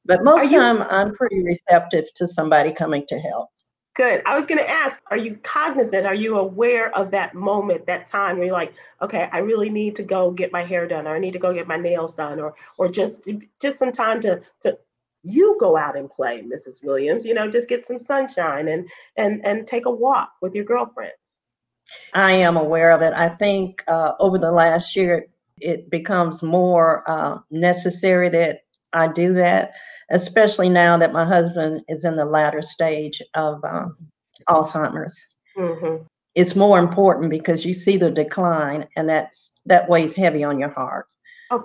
but 0.04 0.24
most 0.24 0.50
you, 0.50 0.58
time, 0.58 0.82
I'm 0.90 1.14
pretty 1.14 1.44
receptive 1.44 2.12
to 2.16 2.26
somebody 2.26 2.72
coming 2.72 3.04
to 3.08 3.18
help. 3.20 3.48
Good. 3.94 4.22
I 4.26 4.34
was 4.34 4.44
going 4.44 4.58
to 4.58 4.68
ask, 4.68 5.00
are 5.12 5.16
you 5.16 5.36
cognizant? 5.44 6.04
Are 6.04 6.14
you 6.14 6.36
aware 6.36 6.94
of 6.96 7.12
that 7.12 7.32
moment, 7.32 7.86
that 7.86 8.08
time 8.08 8.36
where 8.36 8.46
you're 8.46 8.52
like, 8.52 8.74
okay, 9.00 9.28
I 9.30 9.38
really 9.38 9.70
need 9.70 9.94
to 9.96 10.02
go 10.02 10.32
get 10.32 10.50
my 10.50 10.64
hair 10.64 10.88
done, 10.88 11.06
or 11.06 11.14
I 11.14 11.20
need 11.20 11.32
to 11.34 11.38
go 11.38 11.54
get 11.54 11.68
my 11.68 11.76
nails 11.76 12.14
done, 12.14 12.40
or 12.40 12.54
or 12.76 12.88
just 12.88 13.28
just 13.62 13.78
some 13.78 13.92
time 13.92 14.20
to 14.22 14.42
to 14.62 14.76
you 15.22 15.56
go 15.60 15.76
out 15.76 15.96
and 15.96 16.10
play, 16.10 16.42
Mrs. 16.42 16.82
Williams. 16.82 17.24
You 17.24 17.34
know, 17.34 17.48
just 17.48 17.68
get 17.68 17.86
some 17.86 18.00
sunshine 18.00 18.66
and 18.66 18.88
and 19.16 19.46
and 19.46 19.66
take 19.66 19.86
a 19.86 19.90
walk 19.90 20.32
with 20.42 20.56
your 20.56 20.64
girlfriends. 20.64 21.14
I 22.14 22.32
am 22.32 22.56
aware 22.56 22.90
of 22.90 23.00
it. 23.00 23.12
I 23.14 23.28
think 23.28 23.84
uh, 23.86 24.14
over 24.18 24.38
the 24.38 24.50
last 24.50 24.96
year, 24.96 25.26
it 25.60 25.88
becomes 25.88 26.42
more 26.42 27.08
uh, 27.08 27.38
necessary 27.50 28.28
that 28.30 28.63
I 28.94 29.08
do 29.08 29.34
that 29.34 29.72
especially 30.10 30.68
now 30.68 30.96
that 30.98 31.12
my 31.12 31.24
husband 31.24 31.82
is 31.88 32.04
in 32.04 32.16
the 32.16 32.24
latter 32.24 32.62
stage 32.62 33.22
of 33.34 33.62
um, 33.64 33.96
Alzheimer's. 34.48 35.20
Mm-hmm. 35.56 36.04
It's 36.34 36.56
more 36.56 36.78
important 36.78 37.30
because 37.30 37.64
you 37.64 37.74
see 37.74 37.96
the 37.96 38.10
decline, 38.10 38.86
and 38.96 39.08
that's 39.08 39.52
that 39.66 39.88
weighs 39.88 40.16
heavy 40.16 40.42
on 40.42 40.58
your 40.58 40.70
heart. 40.70 41.06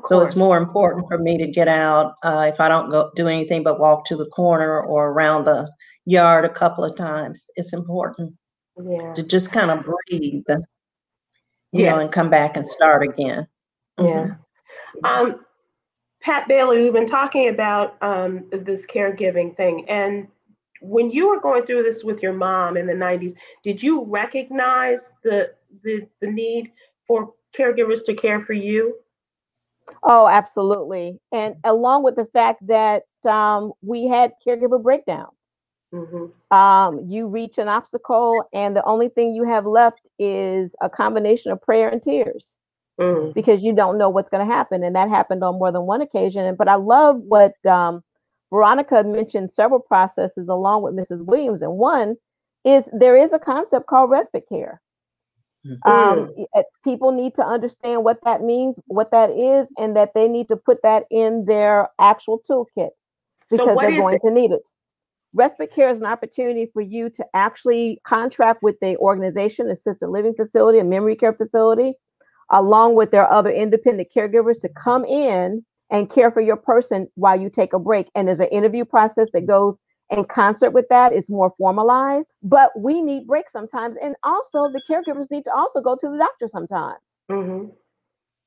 So 0.03 0.21
it's 0.21 0.35
more 0.35 0.57
important 0.57 1.07
for 1.07 1.17
me 1.17 1.35
to 1.39 1.47
get 1.47 1.67
out 1.67 2.13
uh, 2.21 2.45
if 2.47 2.59
I 2.59 2.69
don't 2.69 2.91
go 2.91 3.09
do 3.15 3.27
anything 3.27 3.63
but 3.63 3.79
walk 3.79 4.05
to 4.05 4.15
the 4.15 4.27
corner 4.27 4.79
or 4.79 5.09
around 5.09 5.45
the 5.45 5.71
yard 6.05 6.45
a 6.45 6.49
couple 6.49 6.83
of 6.83 6.95
times. 6.95 7.43
It's 7.55 7.73
important 7.73 8.35
yeah. 8.77 9.15
to 9.15 9.23
just 9.23 9.51
kind 9.51 9.71
of 9.71 9.83
breathe, 9.83 10.43
you 10.47 10.55
yes. 11.71 11.89
know, 11.89 11.97
and 11.97 12.11
come 12.11 12.29
back 12.29 12.55
and 12.55 12.67
start 12.67 13.01
again. 13.01 13.47
Yeah. 13.97 14.35
Mm-hmm. 15.03 15.05
Um, 15.05 15.39
Pat 16.21 16.47
Bailey, 16.47 16.83
we've 16.83 16.93
been 16.93 17.05
talking 17.05 17.47
about 17.47 18.01
um, 18.01 18.45
this 18.51 18.85
caregiving 18.85 19.55
thing. 19.55 19.85
And 19.87 20.27
when 20.81 21.11
you 21.11 21.29
were 21.29 21.39
going 21.39 21.65
through 21.65 21.83
this 21.83 22.03
with 22.03 22.21
your 22.21 22.33
mom 22.33 22.75
in 22.77 22.87
the 22.87 22.93
90s, 22.93 23.35
did 23.63 23.81
you 23.81 24.03
recognize 24.05 25.11
the, 25.23 25.53
the, 25.83 26.07
the 26.19 26.27
need 26.29 26.71
for 27.07 27.33
caregivers 27.57 28.03
to 28.05 28.13
care 28.13 28.41
for 28.41 28.53
you? 28.53 28.97
Oh, 30.03 30.27
absolutely. 30.27 31.19
And 31.31 31.55
along 31.63 32.03
with 32.03 32.15
the 32.15 32.27
fact 32.31 32.67
that 32.67 33.03
um, 33.27 33.73
we 33.81 34.07
had 34.07 34.33
caregiver 34.45 34.81
breakdowns. 34.81 35.31
Mm-hmm. 35.93 36.55
Um, 36.55 37.09
you 37.09 37.25
reach 37.25 37.57
an 37.57 37.67
obstacle, 37.67 38.47
and 38.53 38.75
the 38.75 38.85
only 38.85 39.09
thing 39.09 39.33
you 39.33 39.43
have 39.45 39.65
left 39.65 40.01
is 40.19 40.75
a 40.81 40.89
combination 40.89 41.51
of 41.51 41.61
prayer 41.63 41.89
and 41.89 42.03
tears 42.03 42.45
mm. 42.99 43.33
because 43.33 43.63
you 43.63 43.73
don't 43.73 43.97
know 43.97 44.09
what's 44.09 44.29
going 44.29 44.47
to 44.47 44.53
happen. 44.53 44.83
And 44.83 44.95
that 44.95 45.09
happened 45.09 45.43
on 45.43 45.57
more 45.57 45.71
than 45.71 45.83
one 45.83 46.01
occasion. 46.01 46.55
But 46.55 46.67
I 46.67 46.75
love 46.75 47.17
what 47.17 47.53
um, 47.65 48.03
Veronica 48.51 49.03
mentioned 49.03 49.51
several 49.51 49.79
processes 49.79 50.47
along 50.47 50.83
with 50.83 50.95
Mrs. 50.95 51.25
Williams. 51.25 51.61
And 51.61 51.73
one 51.73 52.15
is 52.65 52.83
there 52.91 53.17
is 53.17 53.31
a 53.33 53.39
concept 53.39 53.87
called 53.87 54.09
respite 54.09 54.45
care. 54.49 54.81
Mm-hmm. 55.65 55.89
Um, 55.89 56.33
people 56.83 57.11
need 57.11 57.35
to 57.35 57.45
understand 57.45 58.03
what 58.03 58.19
that 58.23 58.41
means, 58.41 58.75
what 58.87 59.11
that 59.11 59.29
is, 59.31 59.67
and 59.77 59.95
that 59.95 60.13
they 60.15 60.27
need 60.27 60.47
to 60.47 60.55
put 60.55 60.81
that 60.83 61.03
in 61.11 61.45
their 61.45 61.89
actual 61.99 62.41
toolkit 62.49 62.89
because 63.49 63.65
so 63.65 63.75
they're 63.77 63.99
going 63.99 64.15
it? 64.15 64.21
to 64.25 64.31
need 64.31 64.51
it. 64.51 64.61
Respite 65.33 65.73
care 65.73 65.89
is 65.89 65.99
an 65.99 66.05
opportunity 66.05 66.69
for 66.73 66.81
you 66.81 67.09
to 67.11 67.25
actually 67.35 68.01
contract 68.07 68.63
with 68.63 68.75
the 68.81 68.95
organization, 68.97 69.69
assisted 69.69 70.07
living 70.07 70.33
facility, 70.33 70.79
a 70.79 70.83
memory 70.83 71.15
care 71.15 71.33
facility, 71.33 71.93
along 72.51 72.95
with 72.95 73.11
their 73.11 73.31
other 73.31 73.51
independent 73.51 74.09
caregivers 74.15 74.59
to 74.61 74.69
come 74.69 75.05
in 75.05 75.63
and 75.91 76.11
care 76.11 76.31
for 76.31 76.41
your 76.41 76.55
person 76.55 77.07
while 77.15 77.39
you 77.39 77.49
take 77.49 77.73
a 77.73 77.79
break. 77.79 78.07
And 78.15 78.27
there's 78.27 78.39
an 78.39 78.47
interview 78.47 78.85
process 78.85 79.29
that 79.33 79.47
goes 79.47 79.75
in 80.09 80.23
concert 80.25 80.71
with 80.71 80.85
that. 80.89 81.13
It's 81.13 81.29
more 81.29 81.53
formalized, 81.57 82.27
but 82.43 82.71
we 82.77 83.01
need 83.01 83.27
breaks 83.27 83.51
sometimes. 83.51 83.95
And 84.01 84.15
also, 84.23 84.71
the 84.71 84.81
caregivers 84.89 85.29
need 85.31 85.43
to 85.45 85.53
also 85.53 85.81
go 85.81 85.95
to 85.95 86.09
the 86.09 86.17
doctor 86.17 86.47
sometimes. 86.51 86.99
Mm-hmm. 87.29 87.69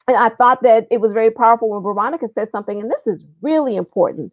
And 0.08 0.16
I 0.16 0.30
thought 0.30 0.62
that 0.62 0.86
it 0.90 1.00
was 1.00 1.12
very 1.12 1.30
powerful 1.30 1.70
when 1.70 1.82
Veronica 1.82 2.26
said 2.34 2.50
something, 2.50 2.80
and 2.80 2.90
this 2.90 3.06
is 3.06 3.24
really 3.40 3.76
important 3.76 4.32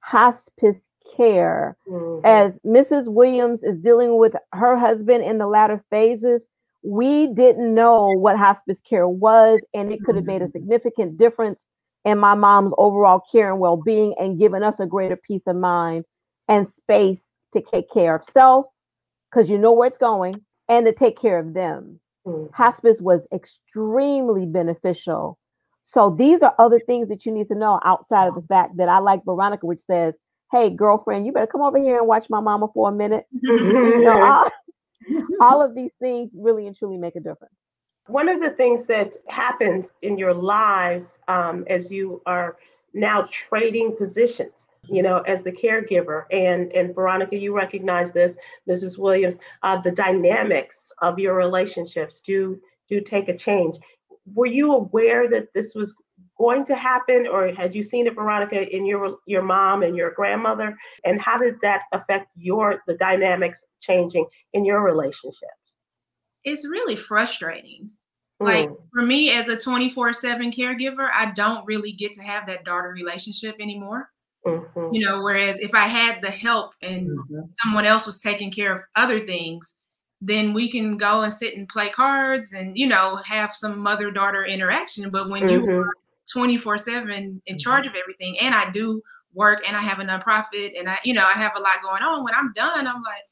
hospice 0.00 0.76
care. 1.16 1.76
Mm-hmm. 1.86 2.24
As 2.24 2.52
Mrs. 2.66 3.06
Williams 3.06 3.62
is 3.62 3.78
dealing 3.78 4.18
with 4.18 4.34
her 4.52 4.78
husband 4.78 5.24
in 5.24 5.38
the 5.38 5.46
latter 5.46 5.84
phases, 5.90 6.44
we 6.82 7.28
didn't 7.28 7.74
know 7.74 8.08
what 8.08 8.36
hospice 8.36 8.78
care 8.88 9.08
was, 9.08 9.60
and 9.74 9.92
it 9.92 10.02
could 10.04 10.16
have 10.16 10.24
made 10.24 10.42
a 10.42 10.50
significant 10.50 11.18
difference 11.18 11.66
in 12.04 12.18
my 12.18 12.34
mom's 12.34 12.72
overall 12.78 13.22
care 13.30 13.50
and 13.50 13.60
well 13.60 13.76
being 13.76 14.14
and 14.18 14.38
given 14.38 14.62
us 14.62 14.80
a 14.80 14.86
greater 14.86 15.16
peace 15.16 15.42
of 15.46 15.56
mind 15.56 16.04
and 16.48 16.66
space 16.78 17.22
to 17.52 17.62
take 17.70 17.90
care 17.90 18.14
of 18.14 18.24
self 18.32 18.66
because 19.30 19.50
you 19.50 19.58
know 19.58 19.72
where 19.72 19.88
it's 19.88 19.98
going 19.98 20.34
and 20.68 20.86
to 20.86 20.92
take 20.92 21.20
care 21.20 21.38
of 21.38 21.52
them. 21.52 22.00
Mhm. 22.26 22.50
Hospice 22.52 23.00
was 23.00 23.20
extremely 23.32 24.46
beneficial. 24.46 25.38
So 25.84 26.10
these 26.10 26.42
are 26.42 26.54
other 26.58 26.78
things 26.78 27.08
that 27.08 27.26
you 27.26 27.32
need 27.32 27.48
to 27.48 27.54
know 27.54 27.80
outside 27.84 28.28
of 28.28 28.34
the 28.34 28.42
fact 28.42 28.76
that 28.76 28.88
I 28.88 28.98
like 28.98 29.24
Veronica, 29.24 29.66
which 29.66 29.84
says, 29.86 30.14
"Hey, 30.52 30.70
girlfriend, 30.70 31.26
you 31.26 31.32
better 31.32 31.46
come 31.46 31.62
over 31.62 31.78
here 31.78 31.98
and 31.98 32.06
watch 32.06 32.30
my 32.30 32.40
mama 32.40 32.68
for 32.72 32.88
a 32.88 32.92
minute." 32.92 33.26
you 33.42 34.00
know, 34.04 34.48
all 35.40 35.62
of 35.62 35.74
these 35.74 35.92
things 36.00 36.30
really 36.34 36.66
and 36.66 36.76
truly 36.76 36.96
make 36.96 37.16
a 37.16 37.20
difference. 37.20 37.54
One 38.06 38.28
of 38.28 38.40
the 38.40 38.50
things 38.50 38.86
that 38.86 39.16
happens 39.28 39.92
in 40.02 40.18
your 40.18 40.34
lives 40.34 41.18
um, 41.28 41.64
as 41.68 41.92
you 41.92 42.22
are 42.26 42.56
now 42.92 43.26
trading 43.30 43.96
positions, 43.96 44.66
you 44.88 45.02
know, 45.02 45.18
as 45.20 45.42
the 45.42 45.52
caregiver, 45.52 46.24
and 46.32 46.72
and 46.72 46.94
Veronica, 46.94 47.36
you 47.36 47.54
recognize 47.54 48.10
this, 48.12 48.36
Mrs. 48.68 48.98
Williams, 48.98 49.38
uh, 49.62 49.80
the 49.80 49.92
dynamics 49.92 50.90
of 51.02 51.18
your 51.18 51.36
relationships 51.36 52.20
do 52.20 52.60
do 52.88 53.00
take 53.00 53.28
a 53.28 53.36
change. 53.36 53.78
Were 54.34 54.46
you 54.46 54.72
aware 54.72 55.28
that 55.28 55.52
this 55.54 55.74
was 55.74 55.94
going 56.40 56.64
to 56.64 56.74
happen 56.74 57.26
or 57.26 57.52
had 57.52 57.74
you 57.74 57.82
seen 57.82 58.06
it 58.06 58.14
veronica 58.14 58.66
in 58.74 58.86
your 58.86 59.18
your 59.26 59.42
mom 59.42 59.82
and 59.82 59.94
your 59.94 60.10
grandmother 60.12 60.74
and 61.04 61.20
how 61.20 61.36
did 61.36 61.60
that 61.60 61.82
affect 61.92 62.32
your 62.34 62.82
the 62.86 62.96
dynamics 62.96 63.66
changing 63.80 64.24
in 64.54 64.64
your 64.64 64.82
relationship 64.82 65.50
it's 66.44 66.66
really 66.66 66.96
frustrating 66.96 67.90
mm. 68.40 68.46
like 68.46 68.70
for 68.90 69.02
me 69.02 69.30
as 69.30 69.48
a 69.48 69.56
24/7 69.56 70.50
caregiver 70.56 71.10
I 71.12 71.32
don't 71.36 71.66
really 71.66 71.92
get 71.92 72.14
to 72.14 72.22
have 72.22 72.46
that 72.46 72.64
daughter 72.64 72.88
relationship 72.88 73.56
anymore 73.60 74.08
mm-hmm. 74.46 74.94
you 74.94 75.04
know 75.04 75.20
whereas 75.20 75.60
if 75.60 75.74
I 75.74 75.88
had 75.88 76.22
the 76.22 76.30
help 76.30 76.72
and 76.80 77.06
mm-hmm. 77.06 77.40
someone 77.62 77.84
else 77.84 78.06
was 78.06 78.22
taking 78.22 78.50
care 78.50 78.74
of 78.74 78.82
other 78.96 79.26
things 79.26 79.74
then 80.22 80.54
we 80.54 80.70
can 80.70 80.96
go 80.96 81.20
and 81.22 81.32
sit 81.32 81.54
and 81.54 81.68
play 81.68 81.90
cards 81.90 82.54
and 82.54 82.78
you 82.78 82.86
know 82.86 83.16
have 83.26 83.54
some 83.54 83.78
mother 83.78 84.10
daughter 84.10 84.46
interaction 84.46 85.10
but 85.10 85.28
when 85.28 85.42
mm-hmm. 85.42 85.70
you 85.70 85.78
are 85.78 85.92
24 86.32 86.78
7 86.78 87.10
in 87.10 87.40
mm-hmm. 87.40 87.56
charge 87.56 87.86
of 87.86 87.94
everything. 87.94 88.38
And 88.40 88.54
I 88.54 88.70
do 88.70 89.02
work 89.34 89.60
and 89.66 89.76
I 89.76 89.82
have 89.82 89.98
a 89.98 90.04
nonprofit 90.04 90.78
and 90.78 90.88
I, 90.88 90.98
you 91.04 91.14
know, 91.14 91.26
I 91.26 91.38
have 91.38 91.52
a 91.56 91.60
lot 91.60 91.82
going 91.82 92.02
on. 92.02 92.24
When 92.24 92.34
I'm 92.34 92.52
done, 92.54 92.86
I'm 92.86 93.02
like, 93.02 93.22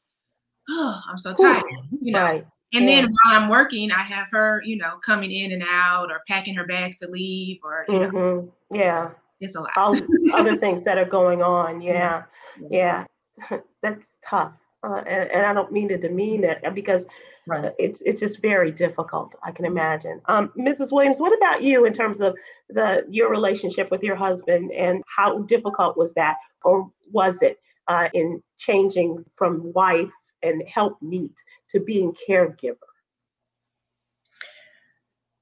oh, 0.71 1.01
I'm 1.09 1.19
so 1.19 1.35
tired, 1.35 1.65
Ooh, 1.65 1.99
you 2.01 2.13
know. 2.13 2.23
Right. 2.23 2.47
And 2.75 2.85
yeah. 2.85 3.01
then 3.01 3.05
while 3.05 3.41
I'm 3.41 3.49
working, 3.49 3.91
I 3.91 4.03
have 4.03 4.29
her, 4.31 4.63
you 4.65 4.77
know, 4.77 4.99
coming 5.05 5.33
in 5.33 5.53
and 5.53 5.65
out 5.67 6.11
or 6.11 6.21
packing 6.29 6.55
her 6.55 6.67
bags 6.67 6.99
to 6.99 7.09
leave 7.09 7.59
or, 7.65 7.87
you 7.89 7.95
mm-hmm. 7.95 8.17
know. 8.17 8.53
Yeah. 8.73 9.11
It's 9.41 9.57
a 9.57 9.61
lot. 9.61 9.71
All 9.77 9.95
other 10.35 10.57
things 10.61 10.85
that 10.85 10.99
are 10.99 11.05
going 11.05 11.43
on. 11.43 11.81
Yeah. 11.81 12.25
Yeah. 12.71 13.05
yeah. 13.51 13.59
That's 13.83 14.17
tough. 14.25 14.53
Uh, 14.85 15.03
and, 15.07 15.31
and 15.31 15.47
I 15.47 15.53
don't 15.53 15.73
mean 15.73 15.89
to 15.89 15.99
demean 15.99 16.45
it 16.45 16.65
uh, 16.65 16.71
because 16.71 17.07
uh, 17.51 17.71
it's 17.79 18.03
it's 18.03 18.21
just 18.21 18.41
very 18.43 18.71
difficult. 18.71 19.35
I 19.43 19.53
can 19.53 19.65
imagine. 19.65 20.21
Um, 20.27 20.53
Mrs. 20.57 20.93
Williams, 20.93 21.21
what 21.21 21.37
about 21.37 21.63
you 21.63 21.85
in 21.85 21.93
terms 21.93 22.21
of 22.21 22.37
the 22.69 23.05
your 23.09 23.31
relationship 23.31 23.91
with 23.91 24.03
your 24.03 24.17
husband 24.17 24.73
and 24.73 25.03
how 25.07 25.41
difficult 25.43 25.97
was 25.97 26.15
that, 26.15 26.37
or 26.63 26.91
was 27.11 27.43
it 27.43 27.59
uh, 27.89 28.09
in 28.13 28.43
changing 28.59 29.25
from 29.37 29.73
wife 29.73 30.13
and 30.43 30.63
help 30.67 31.01
meet 31.03 31.35
to 31.71 31.81
being 31.81 32.15
caregiver? 32.29 32.77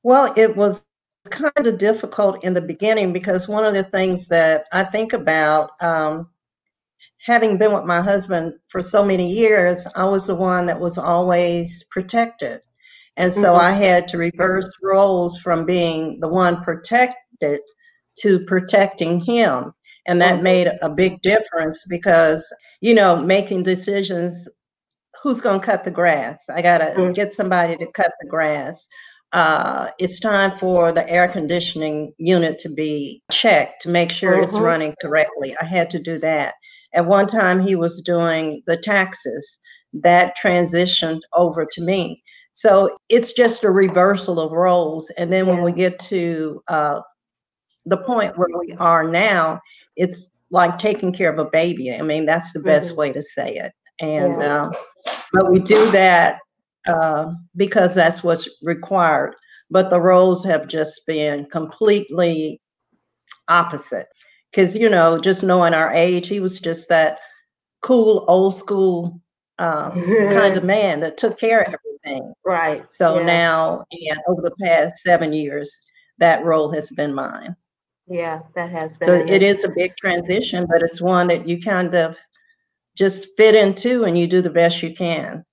Well, 0.03 0.33
it 0.37 0.57
was 0.57 0.85
kind 1.31 1.67
of 1.67 1.79
difficult 1.79 2.45
in 2.45 2.55
the 2.55 2.61
beginning 2.61 3.13
because 3.13 3.49
one 3.49 3.65
of 3.65 3.75
the 3.75 3.83
things 3.83 4.29
that 4.29 4.67
I 4.73 4.85
think 4.85 5.13
about, 5.13 5.71
um, 5.81 6.31
having 7.25 7.59
been 7.59 7.73
with 7.73 7.85
my 7.85 8.01
husband 8.01 8.55
for 8.69 8.83
so 8.83 9.05
many 9.05 9.33
years, 9.33 9.87
I 9.97 10.05
was 10.05 10.27
the 10.27 10.35
one 10.35 10.67
that 10.67 10.81
was 10.81 10.99
always 10.99 11.85
protected. 11.91 12.61
And 13.17 13.33
so 13.35 13.55
Mhm. 13.55 13.61
I 13.61 13.73
had 13.73 14.09
to 14.09 14.19
reverse 14.19 14.71
roles 14.83 15.39
from 15.39 15.65
being 15.65 16.21
the 16.21 16.29
one 16.29 16.63
protected 16.63 17.61
to 18.19 18.45
protecting 18.47 19.21
him. 19.21 19.73
And 20.07 20.21
that 20.21 20.41
Mhm. 20.41 20.43
made 20.43 20.71
a 20.83 20.91
big 20.91 21.21
difference 21.23 21.85
because, 21.89 22.47
you 22.81 22.95
know, 22.95 23.17
making 23.17 23.63
decisions 23.65 24.49
who's 25.23 25.41
going 25.41 25.61
to 25.61 25.67
cut 25.67 25.85
the 25.85 25.91
grass? 25.91 26.45
I 26.49 26.63
got 26.63 26.79
to 26.79 26.93
Mm. 26.97 27.15
get 27.15 27.33
somebody 27.35 27.77
to 27.79 27.87
cut 27.93 28.13
the 28.21 28.29
grass. 28.29 28.87
Uh, 29.33 29.89
it's 29.99 30.21
time 30.21 30.57
for 30.59 30.93
the 30.93 31.09
air 31.11 31.27
conditioning 31.27 32.13
unit 32.19 32.59
to 32.61 32.69
be 32.69 33.23
checked 33.33 33.83
to 33.83 33.89
make 33.89 34.13
sure 34.13 34.37
it's 34.37 34.57
Mhm. 34.57 34.61
running 34.61 34.95
correctly. 35.01 35.57
I 35.61 35.65
had 35.65 35.91
to 35.91 35.99
do 35.99 36.19
that. 36.21 36.55
At 36.95 37.07
one 37.07 37.27
time, 37.27 37.61
he 37.61 37.77
was 37.77 38.01
doing 38.01 38.63
the 38.67 38.77
taxes. 38.77 39.59
That 39.93 40.37
transitioned 40.37 41.21
over 41.33 41.67
to 41.73 41.81
me. 41.81 42.23
So 42.53 42.97
it's 43.09 43.33
just 43.33 43.65
a 43.65 43.71
reversal 43.71 44.41
of 44.41 44.53
roles. 44.53 45.11
And 45.19 45.33
then 45.33 45.47
when 45.47 45.63
we 45.63 45.73
get 45.73 45.99
to 46.01 46.63
uh, 46.69 47.01
the 47.87 47.99
point 47.99 48.37
where 48.37 48.49
we 48.59 48.73
are 48.79 49.05
now, 49.05 49.61
it's 49.97 50.37
like 50.51 50.79
taking 50.79 51.13
care 51.13 51.33
of 51.33 51.39
a 51.39 51.51
baby. 51.51 51.95
I 51.95 52.03
mean, 52.03 52.27
that's 52.27 52.53
the 52.53 52.61
best 52.61 52.93
Mhm. 52.93 52.97
way 52.97 53.13
to 53.13 53.23
say 53.23 53.55
it. 53.55 53.73
And 54.01 54.41
Yeah. 54.41 54.63
um, 54.63 54.75
but 55.33 55.51
we 55.51 55.59
do 55.61 55.91
that 55.93 56.39
uh, 56.89 57.33
because 57.57 57.95
that's 57.95 58.23
what's 58.23 58.49
required. 58.63 59.35
But 59.71 59.91
the 59.91 60.01
roles 60.01 60.45
have 60.45 60.67
just 60.69 61.07
been 61.07 61.45
completely 61.47 62.61
opposite. 63.49 64.07
Because 64.57 64.75
you 64.75 64.89
know, 64.89 65.19
just 65.19 65.43
knowing 65.43 65.75
our 65.75 65.93
age, 65.93 66.29
he 66.29 66.41
was 66.41 66.59
just 66.61 66.89
that 66.89 67.19
cool, 67.83 68.25
old 68.27 68.55
school 68.57 69.21
um, 69.59 70.03
kind 70.03 70.57
of 70.57 70.65
man 70.77 71.01
that 71.01 71.19
took 71.19 71.39
care 71.39 71.61
of 71.61 71.75
everything. 71.75 72.33
Right. 72.43 72.91
So 72.91 73.19
yeah. 73.19 73.27
now, 73.27 73.85
and 73.93 74.19
over 74.27 74.41
the 74.41 74.57
past 74.65 74.97
seven 75.03 75.35
years, 75.35 75.79
that 76.17 76.43
role 76.43 76.73
has 76.73 76.91
been 76.93 77.13
mine. 77.13 77.55
Yeah, 78.09 78.41
that 78.55 78.71
has 78.71 78.97
been. 78.97 79.07
So 79.07 79.21
an- 79.21 79.29
it 79.29 79.43
is 79.43 79.63
a 79.65 79.69
big 79.69 79.95
transition, 79.99 80.67
but 80.67 80.81
it's 80.81 81.03
one 81.03 81.29
that 81.29 81.47
you 81.47 81.61
kind 81.61 81.95
of 81.95 82.17
just 82.97 83.29
fit 83.37 83.55
into 83.55 84.05
and 84.05 84.19
you 84.19 84.27
do 84.27 84.41
the 84.41 84.49
best 84.49 84.83
you 84.83 84.95
can. 84.95 85.45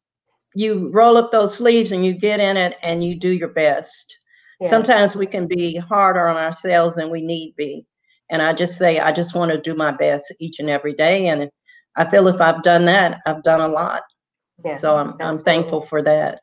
You 0.56 0.90
roll 0.94 1.18
up 1.18 1.30
those 1.34 1.58
sleeves 1.58 1.92
and 1.92 2.06
you 2.06 2.14
get 2.14 2.40
in 2.40 2.56
it 2.56 2.78
and 2.82 3.04
you 3.04 3.16
do 3.16 3.32
your 3.32 3.50
best. 3.50 4.18
Yeah. 4.62 4.70
Sometimes 4.70 5.14
we 5.14 5.26
can 5.26 5.46
be 5.46 5.76
harder 5.76 6.26
on 6.26 6.38
ourselves 6.38 6.96
than 6.96 7.10
we 7.10 7.20
need 7.20 7.54
be. 7.58 7.86
And 8.30 8.42
I 8.42 8.54
just 8.54 8.78
say, 8.78 9.00
I 9.00 9.12
just 9.12 9.36
want 9.36 9.52
to 9.52 9.58
do 9.60 9.76
my 9.76 9.92
best 9.92 10.34
each 10.40 10.60
and 10.60 10.70
every 10.70 10.94
day. 10.94 11.28
And 11.28 11.50
I 11.96 12.06
feel 12.06 12.28
if 12.28 12.42
I've 12.42 12.64
done 12.64 12.86
that, 12.86 13.20
I've 13.26 13.44
done 13.44 13.62
a 13.62 13.68
lot. 13.68 14.04
Yeah, 14.64 14.78
so 14.78 14.96
I'm, 14.96 15.16
I'm 15.20 15.38
thankful 15.40 15.82
for 15.82 16.02
that. 16.04 16.40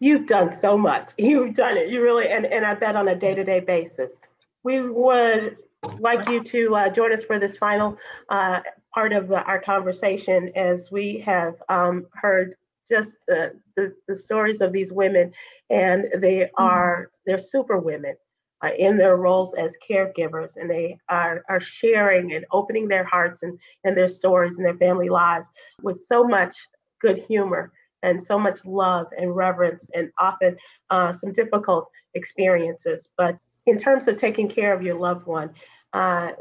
You've 0.00 0.26
done 0.26 0.52
so 0.52 0.78
much. 0.78 1.12
You've 1.18 1.54
done 1.54 1.76
it. 1.76 1.88
You 1.88 2.02
really, 2.02 2.28
and, 2.28 2.46
and 2.46 2.64
I 2.64 2.74
bet 2.74 2.96
on 2.96 3.08
a 3.08 3.14
day 3.14 3.34
to 3.34 3.44
day 3.44 3.60
basis. 3.60 4.20
We 4.64 4.80
would 4.80 5.56
like 5.98 6.28
you 6.28 6.42
to 6.42 6.74
uh, 6.74 6.88
join 6.90 7.12
us 7.12 7.24
for 7.24 7.38
this 7.38 7.56
final 7.56 7.96
uh, 8.28 8.60
part 8.92 9.12
of 9.12 9.32
our 9.32 9.60
conversation 9.60 10.50
as 10.56 10.90
we 10.90 11.18
have 11.20 11.54
um, 11.68 12.06
heard 12.14 12.54
just 12.88 13.18
the, 13.26 13.52
the, 13.76 13.94
the 14.08 14.16
stories 14.16 14.60
of 14.60 14.72
these 14.72 14.92
women, 14.92 15.32
and 15.70 16.06
they 16.18 16.50
are, 16.56 17.10
they're 17.26 17.38
super 17.38 17.78
women. 17.78 18.16
Uh, 18.60 18.70
in 18.76 18.96
their 18.96 19.16
roles 19.16 19.54
as 19.54 19.76
caregivers, 19.88 20.56
and 20.56 20.68
they 20.68 20.98
are, 21.08 21.44
are 21.48 21.60
sharing 21.60 22.32
and 22.32 22.44
opening 22.50 22.88
their 22.88 23.04
hearts 23.04 23.44
and, 23.44 23.56
and 23.84 23.96
their 23.96 24.08
stories 24.08 24.58
and 24.58 24.66
their 24.66 24.76
family 24.78 25.08
lives 25.08 25.48
with 25.80 25.96
so 25.96 26.24
much 26.24 26.56
good 27.00 27.18
humor 27.18 27.70
and 28.02 28.22
so 28.22 28.38
much 28.38 28.64
love 28.64 29.06
and 29.16 29.34
reverence 29.34 29.90
and 29.94 30.10
often 30.18 30.56
uh, 30.90 31.12
some 31.12 31.32
difficult 31.32 31.88
experiences. 32.14 33.08
But 33.16 33.38
in 33.66 33.76
terms 33.76 34.08
of 34.08 34.16
taking 34.16 34.48
care 34.48 34.74
of 34.74 34.82
your 34.82 34.98
loved 34.98 35.26
one, 35.26 35.50
uh, 35.92 36.32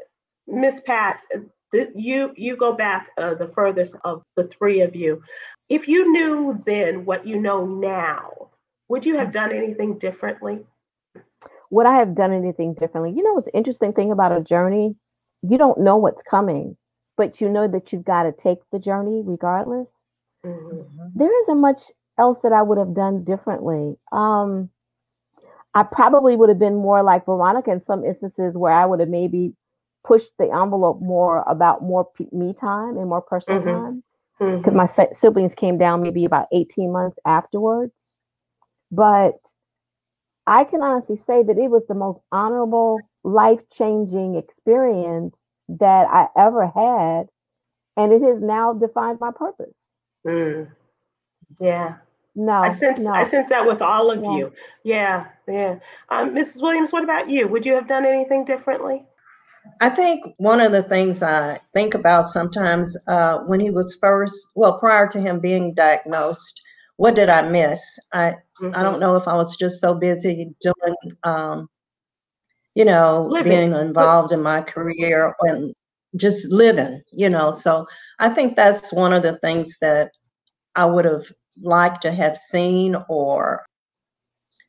Miss 0.48 0.80
Pat, 0.82 1.20
th- 1.72 1.90
you 1.96 2.34
you 2.36 2.56
go 2.56 2.74
back 2.74 3.10
uh, 3.18 3.34
the 3.36 3.48
furthest 3.48 3.96
of 4.04 4.24
the 4.36 4.48
three 4.48 4.82
of 4.82 4.96
you. 4.96 5.22
If 5.70 5.88
you 5.88 6.12
knew 6.12 6.62
then 6.66 7.06
what 7.06 7.26
you 7.26 7.40
know 7.40 7.66
now, 7.66 8.50
would 8.88 9.06
you 9.06 9.18
have 9.18 9.32
done 9.32 9.52
anything 9.52 9.98
differently? 9.98 10.66
Would 11.72 11.86
I 11.86 11.98
have 12.00 12.16
done 12.16 12.32
anything 12.34 12.74
differently? 12.74 13.12
You 13.12 13.24
know 13.24 13.34
what's 13.34 13.46
the 13.46 13.56
interesting 13.58 13.94
thing 13.94 14.12
about 14.12 14.32
a 14.38 14.42
journey? 14.42 14.96
You 15.42 15.58
don't 15.58 15.80
know 15.80 15.98
what's 15.98 16.22
coming, 16.24 16.78
but 17.18 17.40
you 17.42 17.50
know 17.50 17.68
that 17.68 17.92
you've 17.92 18.06
got 18.06 18.24
to 18.24 18.32
take 18.34 18.60
the 18.72 18.80
journey 18.80 19.22
regardless. 19.26 19.88
Mhm. 20.44 21.12
There 21.16 21.42
isn't 21.44 21.60
much 21.60 21.82
else 22.18 22.40
that 22.42 22.54
I 22.54 22.62
would 22.62 22.78
have 22.78 22.94
done 22.94 23.24
differently. 23.24 23.98
Um, 24.12 24.70
I 25.74 25.84
probably 25.84 26.36
would 26.36 26.50
have 26.50 26.60
been 26.60 26.76
more 26.76 27.04
like 27.04 27.26
Veronica 27.26 27.72
in 27.72 27.84
some 27.86 28.04
instances 28.04 28.58
where 28.58 28.74
I 28.74 28.86
would 28.86 29.00
have 29.00 29.10
maybe 29.10 29.56
pushed 30.06 30.32
the 30.40 30.52
envelope 30.52 31.02
more 31.02 31.44
about 31.48 31.84
more 31.84 32.06
p- 32.16 32.30
me 32.32 32.54
time 32.54 32.98
and 32.98 33.10
more 33.10 33.22
personal 33.22 33.60
Mhm. 33.60 33.64
time 33.64 34.04
because 34.62 34.74
my 34.76 34.88
si- 34.88 35.14
siblings 35.14 35.54
came 35.56 35.78
down 35.78 36.02
maybe 36.02 36.26
about 36.26 36.48
18 36.52 36.92
months 36.92 37.18
afterwards. 37.26 37.94
But 38.92 39.40
I 40.48 40.66
can 40.66 40.82
honestly 40.84 41.18
say 41.28 41.44
that 41.44 41.58
it 41.60 41.70
was 41.72 41.84
the 41.90 41.96
most 41.96 42.22
honorable, 42.32 43.10
life 43.24 43.62
changing 43.78 44.38
experience 44.38 45.36
that 45.70 46.08
I 46.12 46.28
ever 46.40 46.68
had. 46.68 47.30
And 47.98 48.14
it 48.14 48.24
has 48.24 48.42
now 48.42 48.74
defined 48.74 49.20
my 49.22 49.32
purpose. 49.32 49.74
Mm. 50.28 50.72
Yeah, 51.60 51.98
No, 52.36 52.54
I 52.64 52.70
sense 52.70 53.00
no. 53.00 53.12
I 53.14 53.24
sense 53.24 53.50
that 53.50 53.66
with 53.68 53.82
all 53.82 54.12
of 54.12 54.24
Yeah. 54.24 54.32
you. 54.32 54.54
Yeah, 54.84 55.28
yeah. 55.48 55.80
Um, 56.10 56.36
Mrs. 56.36 56.62
Williams, 56.62 56.94
what 56.94 57.04
about 57.04 57.30
you? 57.30 57.48
Would 57.48 57.66
you 57.66 57.74
have 57.76 57.88
done 57.88 58.06
anything 58.06 58.46
differently? 58.46 59.06
I 59.82 59.90
think 59.90 60.24
one 60.38 60.62
of 60.62 60.72
the 60.72 60.84
things 60.84 61.22
I 61.24 61.60
think 61.74 61.94
about 61.94 62.28
sometimes 62.28 62.98
uh, 63.08 63.40
when 63.48 63.60
he 63.60 63.70
was 63.72 63.98
first, 64.02 64.50
well, 64.56 64.80
prior 64.80 65.08
to 65.10 65.22
him 65.22 65.40
being 65.40 65.74
diagnosed, 65.76 66.62
what 66.98 67.16
did 67.16 67.30
I 67.30 67.48
miss? 67.50 68.00
I 68.14 68.36
I 68.74 68.84
Mm-hmm. 68.84 68.84
don't 68.84 69.00
know 69.00 69.16
if 69.16 69.28
I 69.28 69.36
was 69.36 69.56
just 69.58 69.82
so 69.82 69.96
busy 69.96 70.52
doing, 70.62 70.96
um, 71.24 71.70
you 72.76 72.86
know, 72.86 73.28
Living. 73.30 73.52
being 73.52 73.74
involved 73.74 74.32
in 74.32 74.42
my 74.42 74.62
career 74.62 75.34
and 75.42 75.74
just 76.16 76.52
living, 76.52 77.02
you 77.12 77.30
know. 77.30 77.52
So 77.52 77.86
I 78.20 78.30
think 78.30 78.56
that's 78.56 78.94
one 78.94 79.14
of 79.14 79.24
the 79.24 79.38
things 79.40 79.78
that 79.82 80.12
I 80.76 80.86
would 80.86 81.06
have 81.06 81.26
liked 81.62 82.02
to 82.04 82.12
have 82.12 82.38
seen, 82.38 82.96
or 83.10 83.66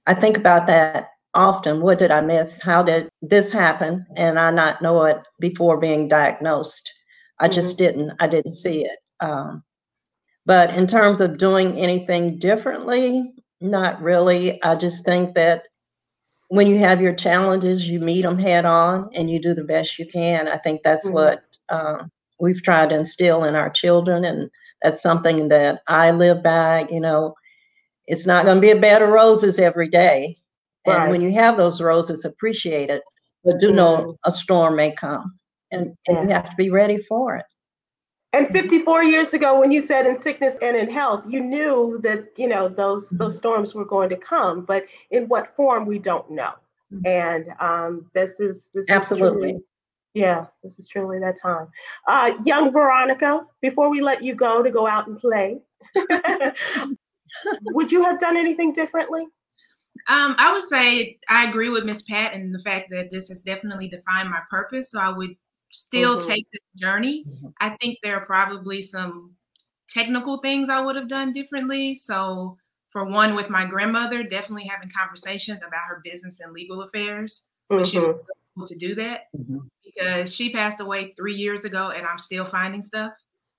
I 0.07 0.14
think 0.14 0.37
about 0.37 0.66
that 0.68 1.11
often. 1.35 1.81
What 1.81 1.99
did 1.99 2.11
I 2.11 2.20
miss? 2.20 2.61
How 2.61 2.83
did 2.83 3.09
this 3.22 3.53
happen? 3.53 4.07
And 4.16 4.39
I 4.39 4.51
not 4.51 4.83
know 4.83 5.05
it 5.05 5.18
before 5.41 5.79
being 5.79 6.09
diagnosed. 6.09 6.91
I 7.41 7.49
just 7.49 7.79
didn't. 7.79 8.12
I 8.20 8.26
didn't 8.26 8.53
see 8.53 8.85
it. 8.85 8.99
Um, 9.20 9.62
but 10.49 10.75
in 10.75 10.87
terms 10.87 11.21
of 11.21 11.37
doing 11.37 11.79
anything 11.79 12.39
differently, 12.39 13.23
not 13.61 14.01
really. 14.01 14.61
I 14.63 14.77
just 14.77 15.05
think 15.05 15.35
that 15.35 15.65
when 16.49 16.67
you 16.67 16.79
have 16.79 17.03
your 17.03 17.15
challenges, 17.15 17.87
you 17.87 18.01
meet 18.01 18.23
them 18.23 18.39
head 18.39 18.65
on 18.65 19.11
and 19.15 19.29
you 19.29 19.39
do 19.39 19.53
the 19.53 19.63
best 19.63 19.99
you 19.99 20.07
can. 20.07 20.49
I 20.49 20.57
think 20.57 20.83
that's 20.83 21.07
Mhm. 21.07 21.13
what 21.13 21.43
um, 21.69 22.11
we've 22.41 22.63
tried 22.63 22.89
to 22.89 22.97
instill 22.97 23.45
in 23.45 23.57
our 23.57 23.69
children, 23.69 24.25
and 24.25 24.51
that's 24.81 25.03
something 25.03 25.49
that 25.49 25.83
I 25.87 26.13
live 26.13 26.43
by. 26.43 26.87
You 26.89 27.01
know, 27.01 27.35
it's 28.07 28.27
not 28.27 28.47
going 28.47 28.57
to 28.57 28.63
be 28.63 28.71
a 28.71 28.81
bed 28.81 29.03
of 29.03 29.11
roses 29.11 29.59
every 29.59 29.91
day, 29.91 30.39
and 30.87 31.11
when 31.11 31.21
you 31.21 31.31
have 31.33 31.59
those 31.59 31.83
roses, 31.83 32.25
appreciate 32.25 32.89
it. 32.89 33.03
But 33.45 33.61
do 33.61 33.71
know 33.71 34.17
a 34.25 34.31
storm 34.31 34.77
may 34.77 34.93
come, 34.93 35.35
and, 35.73 35.95
and 36.07 36.27
you 36.27 36.35
have 36.35 36.49
to 36.49 36.57
be 36.57 36.71
ready 36.71 36.97
for 37.03 37.37
it. 37.37 37.45
And 38.35 38.47
54 38.49 39.05
years 39.05 39.33
ago, 39.33 39.59
when 39.59 39.72
you 39.72 39.81
said 39.81 40.07
in 40.07 40.18
sickness 40.18 40.59
and 40.61 40.76
in 40.76 40.91
health, 40.91 41.24
you 41.29 41.41
knew 41.41 41.99
that 42.03 42.29
you 42.37 42.47
know 42.47 42.68
those 42.68 43.09
those 43.11 43.37
storms 43.37 43.74
were 43.74 43.87
going 43.87 44.11
to 44.11 44.16
come, 44.16 44.64
but 44.64 44.85
in 45.11 45.29
what 45.29 45.49
form 45.49 45.87
we 45.87 45.99
don't 45.99 46.31
know. 46.31 46.53
And 47.05 47.47
um, 47.61 48.11
this 48.14 48.41
is 48.41 48.68
this 48.74 48.85
is 48.85 48.91
Absolutely. 48.91 49.51
truly, 49.51 49.64
yeah, 50.14 50.47
this 50.62 50.79
is 50.79 50.89
truly 50.89 51.18
that 51.20 51.41
time. 51.41 51.68
Uh, 52.07 52.33
young 52.45 52.72
Veronica, 52.72 53.47
before 53.61 53.91
we 53.91 54.01
let 54.01 54.22
you 54.22 54.35
go 54.35 54.62
to 54.62 54.70
go 54.70 54.87
out 54.87 55.07
and 55.07 55.18
play, 55.18 55.61
would 57.66 57.93
you 57.93 58.03
have 58.05 58.18
done 58.18 58.37
anything 58.37 58.72
differently? 58.72 59.22
Um, 60.09 60.35
I 60.39 60.53
would 60.53 60.64
say 60.64 61.18
I 61.29 61.45
agree 61.49 61.68
with 61.68 61.85
Miss 61.85 62.03
Pat 62.03 62.33
in 62.33 62.53
the 62.53 62.61
fact 62.61 62.91
that 62.91 63.11
this 63.11 63.29
has 63.29 63.43
definitely 63.43 63.89
defined 63.89 64.31
my 64.31 64.41
purpose. 64.51 64.91
So 64.91 65.01
I 65.01 65.11
would 65.11 65.37
still 65.71 66.16
Mhm. 66.19 66.27
take 66.27 66.51
this 66.51 66.64
journey. 66.77 67.25
Mm-hmm. 67.25 67.49
I 67.61 67.71
think 67.81 67.99
there 68.03 68.16
are 68.16 68.27
probably 68.27 68.83
some 68.83 69.35
technical 69.89 70.39
things 70.39 70.69
I 70.71 70.81
would 70.81 70.97
have 70.97 71.09
done 71.09 71.33
differently. 71.33 71.95
So 71.95 72.59
for 72.91 73.05
one, 73.09 73.35
with 73.35 73.51
my 73.51 73.64
grandmother, 73.64 74.23
definitely 74.23 74.66
having 74.66 74.91
conversations 74.97 75.61
about 75.62 75.87
her 75.89 76.01
business 76.05 76.41
and 76.41 76.53
legal 76.53 76.83
affairs. 76.83 77.45
But 77.69 77.87
she 77.87 77.99
mm-hmm. 77.99 78.07
was 78.07 78.27
able 78.57 78.66
to 78.66 78.77
do 78.77 78.95
that 78.97 79.27
mm-hmm. 79.37 79.59
because 79.85 80.35
she 80.35 80.53
passed 80.53 80.81
away 80.81 81.12
three 81.16 81.35
years 81.35 81.64
ago 81.64 81.91
and 81.91 82.07
I'm 82.07 82.19
still 82.19 82.45
finding 82.45 82.83
stuff. 82.83 83.12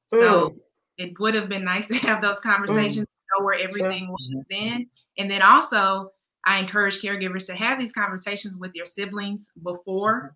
So 0.08 0.50
Mm. 0.50 0.60
it 0.98 1.20
would 1.20 1.36
have 1.36 1.48
been 1.50 1.64
nice 1.64 1.88
to 1.90 1.96
have 1.96 2.22
those 2.22 2.40
conversations, 2.40 3.08
know 3.38 3.46
where 3.46 3.60
everything 3.60 4.06
Sure. 4.06 4.12
was 4.12 4.46
then. 4.50 4.90
And 5.18 5.30
then 5.30 5.42
also, 5.42 6.12
I 6.46 6.58
encourage 6.58 7.02
caregivers 7.02 7.46
to 7.48 7.56
have 7.56 7.78
these 7.78 7.92
conversations 7.92 8.56
with 8.56 8.74
your 8.74 8.86
siblings 8.86 9.52
before 9.62 10.36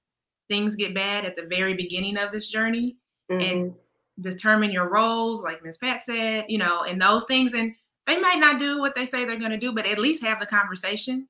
things 0.49 0.75
get 0.75 0.93
bad 0.93 1.25
at 1.25 1.35
the 1.35 1.47
very 1.49 1.73
beginning 1.73 2.17
of 2.17 2.31
this 2.31 2.47
journey 2.47 2.97
and 3.29 3.41
mm-hmm. 3.41 4.21
determine 4.21 4.71
your 4.71 4.89
roles, 4.89 5.43
like 5.43 5.63
Ms. 5.63 5.77
Pat 5.77 6.03
said, 6.03 6.45
you 6.47 6.57
know, 6.57 6.83
and 6.83 7.01
those 7.01 7.25
things. 7.25 7.53
And 7.53 7.73
they 8.07 8.19
might 8.19 8.39
not 8.39 8.59
do 8.59 8.79
what 8.79 8.95
they 8.95 9.05
say 9.05 9.25
they're 9.25 9.37
going 9.37 9.51
to 9.51 9.57
do, 9.57 9.71
but 9.71 9.85
at 9.85 9.99
least 9.99 10.23
have 10.23 10.39
the 10.39 10.45
conversation 10.45 11.27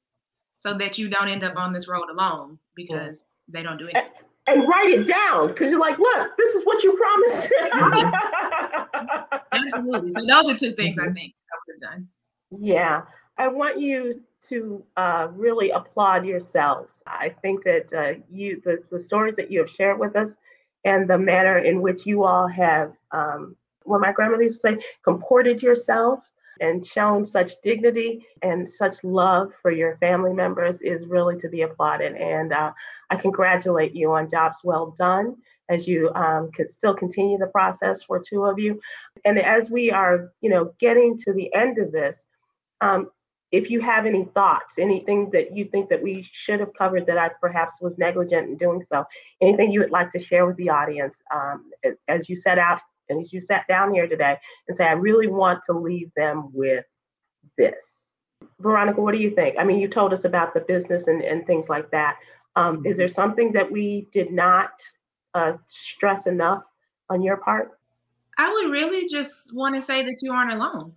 so 0.58 0.74
that 0.74 0.98
you 0.98 1.10
don't 1.10 1.28
end 1.28 1.44
up 1.44 1.58
on 1.58 1.74
this 1.74 1.88
road 1.88 2.10
alone 2.10 2.58
because 2.76 3.24
they 3.48 3.64
don't 3.64 3.78
do 3.78 3.88
anything. 3.88 4.12
And 4.48 4.68
write 4.68 4.90
it 4.90 5.08
down 5.08 5.48
because 5.48 5.72
you're 5.72 5.80
like, 5.80 5.98
look, 5.98 6.38
this 6.38 6.54
is 6.56 6.66
what 6.66 6.84
you 6.84 6.94
promised. 6.94 7.54
Absolutely. 9.54 10.12
So 10.12 10.26
those 10.26 10.50
are 10.50 10.56
two 10.56 10.72
things 10.74 11.00
I 11.00 11.04
mm-hmm. 11.04 11.14
think 11.14 11.34
I 11.52 11.56
would 11.68 11.76
have 11.76 11.92
done. 11.92 12.08
Yeah, 12.52 13.04
I 13.38 13.48
want 13.48 13.80
you 13.80 14.22
to 14.50 14.84
uh, 14.98 15.28
really 15.34 15.70
applaud 15.72 16.26
yourselves. 16.26 17.02
I 17.08 17.30
think 17.42 17.64
that 17.64 17.94
uh, 17.94 18.20
you, 18.30 18.62
the, 18.64 18.84
the 18.92 19.00
stories 19.00 19.36
that 19.36 19.52
you 19.52 19.60
have 19.60 19.70
shared 19.70 20.00
with 20.00 20.16
us, 20.16 20.36
and 20.86 21.10
the 21.10 21.18
manner 21.18 21.60
in 21.60 21.82
which 21.82 22.06
you 22.06 22.24
all 22.24 22.48
have, 22.48 22.94
um, 23.12 23.56
what 23.84 24.02
my 24.02 24.12
grandmother 24.12 24.44
used 24.44 24.62
to 24.62 24.76
say, 24.76 24.86
comported 25.04 25.62
yourself 25.62 26.30
and 26.60 26.86
shown 26.86 27.26
such 27.26 27.54
dignity 27.62 28.26
and 28.42 28.68
such 28.68 29.04
love 29.04 29.54
for 29.54 29.72
your 29.72 29.98
family 29.98 30.34
members 30.34 30.82
is 30.82 31.08
really 31.08 31.38
to 31.38 31.50
be 31.50 31.62
applauded. 31.62 32.14
And 32.16 32.54
uh, 32.54 32.74
I 33.10 33.16
congratulate 33.16 33.96
you 33.96 34.12
on 34.14 34.30
jobs 34.30 34.60
well 34.64 34.94
done 34.98 35.38
as 35.70 35.88
you 35.88 36.12
um, 36.14 36.52
could 36.52 36.70
still 36.70 36.94
continue 36.94 37.38
the 37.38 37.48
process 37.48 38.04
for 38.04 38.20
two 38.20 38.46
of 38.46 38.60
you. 38.60 38.80
And 39.26 39.40
as 39.40 39.70
we 39.70 39.92
are, 39.92 40.32
you 40.42 40.50
know, 40.50 40.74
getting 40.80 41.18
to 41.20 41.34
the 41.34 41.54
end 41.54 41.78
of 41.80 41.92
this, 41.92 42.28
um, 42.82 43.10
if 43.54 43.70
you 43.70 43.80
have 43.82 44.08
any 44.08 44.26
thoughts, 44.34 44.80
anything 44.80 45.30
that 45.30 45.56
you 45.56 45.66
think 45.66 45.88
that 45.90 46.02
we 46.02 46.28
should 46.32 46.60
have 46.60 46.74
covered 46.74 47.06
that 47.06 47.20
I 47.20 47.30
perhaps 47.40 47.80
was 47.80 48.00
negligent 48.00 48.50
in 48.50 48.58
doing 48.58 48.82
so, 48.82 49.06
anything 49.42 49.72
you 49.72 49.80
would 49.80 49.92
like 49.92 50.10
to 50.12 50.20
share 50.20 50.48
with 50.48 50.58
the 50.58 50.70
audience 50.70 51.22
um, 51.32 51.70
as 52.08 52.28
you 52.28 52.36
set 52.36 52.58
out 52.58 52.82
and 53.10 53.22
as 53.22 53.32
you 53.32 53.40
sat 53.40 53.68
down 53.68 53.94
here 53.94 54.08
today 54.08 54.38
and 54.68 54.76
say, 54.76 54.86
I 54.86 54.94
really 54.94 55.28
want 55.28 55.62
to 55.68 55.74
leave 55.74 56.12
them 56.16 56.50
with 56.52 56.84
this. 57.56 58.08
Veronica, 58.60 59.00
what 59.00 59.14
do 59.14 59.20
you 59.20 59.30
think? 59.30 59.56
I 59.60 59.64
mean, 59.64 59.80
you 59.80 59.88
told 59.88 60.14
us 60.14 60.26
about 60.26 60.56
the 60.56 60.62
business 60.62 61.06
and, 61.06 61.22
and 61.22 61.46
things 61.46 61.70
like 61.70 61.92
that. 61.92 62.18
Um, 62.56 62.84
Is 62.86 62.98
there 62.98 63.08
something 63.08 63.52
that 63.52 63.72
we 63.72 64.08
did 64.12 64.32
not 64.32 64.72
uh, 65.36 65.58
stress 65.68 66.26
enough 66.26 66.64
on 67.12 67.22
your 67.22 67.38
part? 67.38 67.78
I 68.40 68.52
would 68.52 68.72
really 68.72 69.08
just 69.08 69.54
want 69.54 69.76
to 69.76 69.82
say 69.82 70.02
that 70.02 70.18
you 70.24 70.34
aren't 70.34 70.52
alone. 70.52 70.94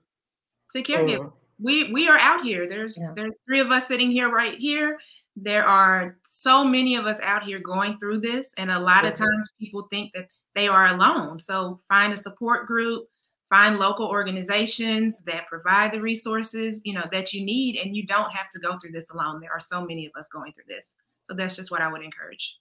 To 0.72 0.82
caregiver, 0.82 1.18
Mm. 1.18 1.32
We 1.59 1.92
we 1.92 2.09
are 2.09 2.18
out 2.18 2.42
here. 2.42 2.68
There's 2.68 2.98
there's 3.14 3.38
three 3.46 3.61
of 3.61 3.70
us 3.70 3.86
sitting 3.88 4.11
here 4.11 4.30
right 4.30 4.57
here. 4.59 4.98
There 5.36 5.64
are 5.64 6.16
so 6.24 6.64
many 6.64 6.96
of 6.96 7.07
us 7.07 7.20
out 7.20 7.44
here 7.44 7.61
going 7.61 7.98
through 7.98 8.20
this, 8.20 8.54
and 8.57 8.70
a 8.70 8.80
lot 8.80 9.07
of 9.07 9.14
times 9.14 9.52
people 9.59 9.86
think 9.90 10.12
that 10.14 10.28
they 10.54 10.68
are 10.68 10.86
alone. 10.86 11.40
So 11.40 11.80
find 11.88 12.12
a 12.12 12.16
support 12.16 12.66
group, 12.66 13.04
find 13.50 13.78
local 13.78 14.07
organizations 14.07 15.20
that 15.26 15.46
provide 15.46 15.92
the 15.92 16.00
resources 16.00 16.82
you 16.84 16.94
know 16.94 17.07
that 17.12 17.32
you 17.32 17.44
need, 17.44 17.76
and 17.76 17.96
you 17.96 18.07
don't 18.07 18.32
have 18.34 18.50
to 18.50 18.59
go 18.59 18.78
through 18.78 18.92
this 18.92 19.11
alone. 19.11 19.40
There 19.40 19.52
are 19.52 19.61
so 19.61 19.84
many 19.84 20.07
of 20.07 20.12
us 20.18 20.28
going 20.28 20.52
through 20.52 20.64
this. 20.68 20.94
So 21.22 21.34
that's 21.34 21.57
just 21.57 21.70
what 21.70 21.80
I 21.80 21.90
would 21.90 22.02
encourage. 22.02 22.57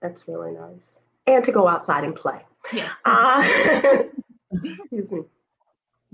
That's 0.00 0.26
really 0.26 0.52
nice. 0.52 0.98
And 1.26 1.44
to 1.44 1.52
go 1.52 1.68
outside 1.68 2.04
and 2.04 2.14
play. 2.14 2.40
Yeah. 2.72 2.90
Uh, 3.04 3.42
excuse 4.64 5.12
me. 5.12 5.22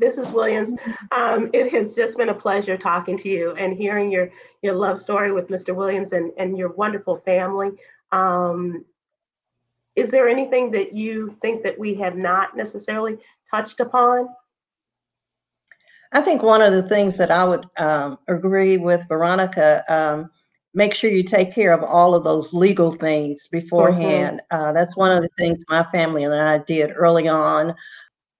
Mrs. 0.00 0.32
Williams, 0.32 0.72
um, 1.10 1.50
it 1.52 1.70
has 1.72 1.94
just 1.94 2.16
been 2.16 2.30
a 2.30 2.34
pleasure 2.34 2.76
talking 2.76 3.16
to 3.18 3.28
you 3.28 3.52
and 3.52 3.76
hearing 3.76 4.10
your 4.10 4.30
your 4.62 4.74
love 4.74 4.98
story 4.98 5.32
with 5.32 5.48
Mr. 5.48 5.74
Williams 5.74 6.12
and, 6.12 6.32
and 6.38 6.56
your 6.56 6.72
wonderful 6.72 7.18
family. 7.18 7.70
Um, 8.10 8.84
is 9.94 10.10
there 10.10 10.28
anything 10.28 10.70
that 10.70 10.92
you 10.92 11.36
think 11.42 11.62
that 11.64 11.78
we 11.78 11.94
have 11.96 12.16
not 12.16 12.56
necessarily 12.56 13.18
touched 13.50 13.80
upon? 13.80 14.28
I 16.12 16.20
think 16.20 16.42
one 16.42 16.62
of 16.62 16.72
the 16.72 16.82
things 16.82 17.18
that 17.18 17.30
I 17.30 17.44
would 17.44 17.66
um, 17.78 18.18
agree 18.28 18.76
with 18.76 19.06
Veronica, 19.08 19.82
um, 19.88 20.30
make 20.74 20.94
sure 20.94 21.10
you 21.10 21.22
take 21.22 21.54
care 21.54 21.72
of 21.72 21.82
all 21.82 22.14
of 22.14 22.24
those 22.24 22.52
legal 22.54 22.92
things 22.92 23.48
beforehand. 23.48 24.40
Uh, 24.50 24.72
that's 24.72 24.96
one 24.96 25.14
of 25.14 25.22
the 25.22 25.30
things 25.38 25.62
my 25.68 25.82
family 25.84 26.24
and 26.24 26.34
I 26.34 26.58
did 26.58 26.92
early 26.94 27.28
on 27.28 27.74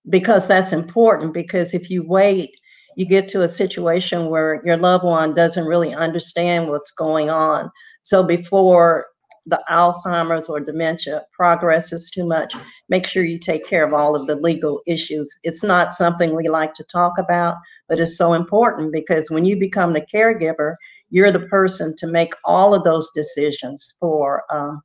because 0.08 0.48
that's 0.48 0.72
important. 0.72 1.34
Because 1.34 1.74
if 1.74 1.90
you 1.90 2.06
wait, 2.06 2.50
you 2.96 3.06
get 3.06 3.28
to 3.28 3.42
a 3.42 3.48
situation 3.48 4.28
where 4.28 4.62
your 4.64 4.76
loved 4.76 5.04
one 5.04 5.34
doesn't 5.34 5.66
really 5.66 5.94
understand 5.94 6.68
what's 6.68 6.90
going 6.90 7.30
on. 7.30 7.70
So 8.02 8.22
before 8.22 9.06
the 9.46 9.62
Alzheimer's 9.68 10.48
or 10.48 10.60
dementia 10.60 11.22
progresses 11.32 12.10
too 12.10 12.26
much, 12.26 12.54
make 12.88 13.06
sure 13.06 13.24
you 13.24 13.38
take 13.38 13.66
care 13.66 13.84
of 13.84 13.92
all 13.92 14.14
of 14.14 14.26
the 14.26 14.36
legal 14.36 14.80
issues. 14.86 15.36
It's 15.42 15.64
not 15.64 15.92
something 15.92 16.34
we 16.34 16.48
like 16.48 16.74
to 16.74 16.84
talk 16.84 17.14
about, 17.18 17.56
but 17.88 17.98
it's 17.98 18.16
so 18.16 18.34
important 18.34 18.92
because 18.92 19.30
when 19.30 19.44
you 19.44 19.58
become 19.58 19.92
the 19.94 20.06
caregiver, 20.14 20.74
you're 21.10 21.32
the 21.32 21.46
person 21.48 21.94
to 21.96 22.06
make 22.06 22.32
all 22.44 22.74
of 22.74 22.84
those 22.84 23.10
decisions 23.12 23.94
for 23.98 24.44
um, 24.54 24.80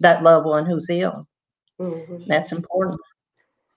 that 0.00 0.22
loved 0.22 0.46
one 0.46 0.66
who's 0.66 0.90
ill. 0.90 1.24
Mhm. 1.80 2.26
That's 2.28 2.52
important. 2.52 3.00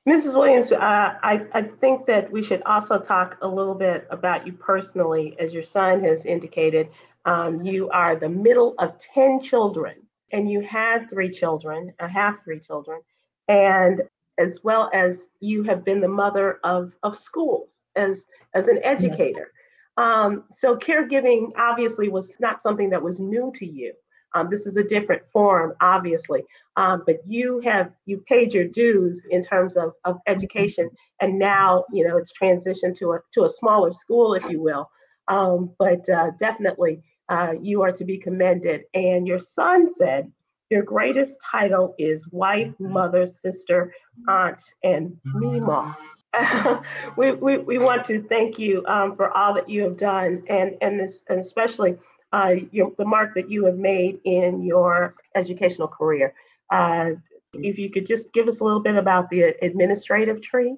Mrs. 0.08 0.36
Williams, 0.36 0.72
uh, 0.72 0.78
I, 1.24 1.48
I 1.54 1.64
think 1.64 2.06
that 2.06 2.32
we 2.32 2.44
should 2.44 2.62
also 2.64 3.00
talk 3.00 3.40
a 3.42 3.48
little 3.48 3.74
bit 3.74 4.08
about 4.12 4.46
you 4.46 4.54
personally. 4.54 5.36
As 5.40 5.52
your 5.52 5.64
son 5.64 6.00
has 6.02 6.26
indicated, 6.26 6.90
um, 7.26 7.62
you 7.64 7.90
are 7.90 8.16
the 8.16 8.30
middle 8.30 8.76
of 8.78 9.00
10 9.00 9.42
children, 9.42 9.96
and 10.32 10.50
you 10.50 10.62
had 10.62 11.10
three 11.10 11.32
children, 11.32 11.92
I 12.00 12.08
have 12.08 12.40
three 12.40 12.60
children, 12.60 13.02
and 13.48 14.04
as 14.38 14.64
well 14.64 14.92
as 14.94 15.30
you 15.40 15.64
have 15.64 15.84
been 15.84 16.02
the 16.02 16.08
mother 16.08 16.60
of, 16.64 16.96
of 17.02 17.16
schools 17.16 17.82
as, 17.96 18.26
as 18.54 18.68
an 18.68 18.80
educator. 18.84 19.52
Yes. 19.54 20.06
Um, 20.06 20.44
so 20.52 20.76
caregiving 20.76 21.52
obviously 21.58 22.10
was 22.10 22.38
not 22.40 22.62
something 22.62 22.90
that 22.92 23.02
was 23.02 23.20
new 23.20 23.52
to 23.56 23.66
you. 23.66 23.94
Um, 24.36 24.50
this 24.50 24.66
is 24.66 24.78
a 24.78 24.84
different 24.84 25.26
form, 25.26 25.74
obviously, 25.82 26.44
um, 26.76 27.04
but 27.06 27.18
you 27.26 27.60
have 27.62 27.94
you've 28.06 28.26
paid 28.26 28.54
your 28.54 28.68
dues 28.68 29.26
in 29.32 29.42
terms 29.42 29.78
of, 29.78 29.94
of 30.04 30.20
education, 30.28 30.90
and 31.22 31.40
now 31.40 31.86
you 31.92 32.06
know 32.08 32.18
it's 32.18 32.34
transitioned 32.34 32.98
to 32.98 33.14
a 33.14 33.20
to 33.34 33.46
a 33.46 33.50
smaller 33.50 33.92
school, 33.92 34.34
if 34.34 34.48
you 34.50 34.62
will. 34.62 34.90
Um, 35.28 35.72
but 35.80 36.08
uh, 36.10 36.32
definitely, 36.38 37.02
uh, 37.30 37.54
you 37.62 37.82
are 37.82 37.92
to 37.94 38.06
be 38.06 38.18
commended. 38.18 38.84
And 38.94 39.28
your 39.28 39.40
son 39.40 39.90
said 39.90 40.32
your 40.70 40.84
greatest 40.84 41.40
title 41.52 41.96
is 41.98 42.28
wife, 42.32 42.74
mother, 42.80 43.26
sister, 43.26 43.94
aunt, 44.28 44.62
and 44.84 45.16
Mima. 45.24 45.98
we, 47.18 47.32
we, 47.32 47.58
we 47.60 47.78
want 47.78 48.04
to 48.06 48.22
thank 48.24 48.60
you 48.60 48.84
um, 48.88 49.16
for 49.16 49.36
all 49.38 49.54
that 49.54 49.70
you 49.70 49.84
have 49.84 49.96
done 49.96 50.44
and, 50.50 50.76
and, 50.82 51.00
this, 51.00 51.24
and 51.30 51.40
especially 51.40 51.96
uh, 52.36 52.56
your, 52.72 52.92
the 52.98 53.06
mark 53.06 53.34
that 53.34 53.50
you 53.50 53.66
have 53.66 53.78
made 53.78 54.20
in 54.26 54.62
your 54.62 55.16
educational 55.36 55.88
career. 55.88 56.34
Uh, 56.70 57.12
if 57.54 57.80
you 57.80 57.90
could 57.90 58.06
just 58.06 58.34
give 58.34 58.50
us 58.50 58.60
a 58.60 58.64
little 58.64 58.82
bit 58.82 58.98
about 58.98 59.30
the 59.30 59.56
administrative 59.62 60.42
tree. 60.42 60.76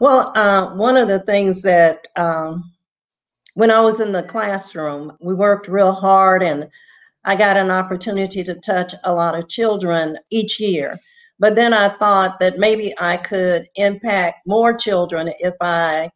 Well, 0.00 0.32
uh, 0.34 0.74
one 0.76 0.96
of 0.96 1.08
the 1.08 1.18
things 1.20 1.60
that 1.62 2.08
um, 2.16 2.72
when 3.52 3.70
I 3.70 3.80
was 3.82 4.00
in 4.00 4.12
the 4.12 4.22
classroom, 4.22 5.12
we 5.20 5.34
worked 5.34 5.68
real 5.68 5.92
hard 5.92 6.42
and 6.42 6.70
I 7.26 7.36
got 7.36 7.58
an 7.58 7.70
opportunity 7.70 8.42
to 8.44 8.54
touch 8.54 8.94
a 9.04 9.12
lot 9.12 9.38
of 9.38 9.48
children 9.50 10.16
each 10.30 10.58
year. 10.58 10.94
But 11.38 11.54
then 11.54 11.74
I 11.74 11.90
thought 11.90 12.40
that 12.40 12.58
maybe 12.58 12.94
I 12.98 13.18
could 13.18 13.66
impact 13.76 14.46
more 14.46 14.72
children 14.74 15.30
if 15.40 15.54
I 15.60 16.08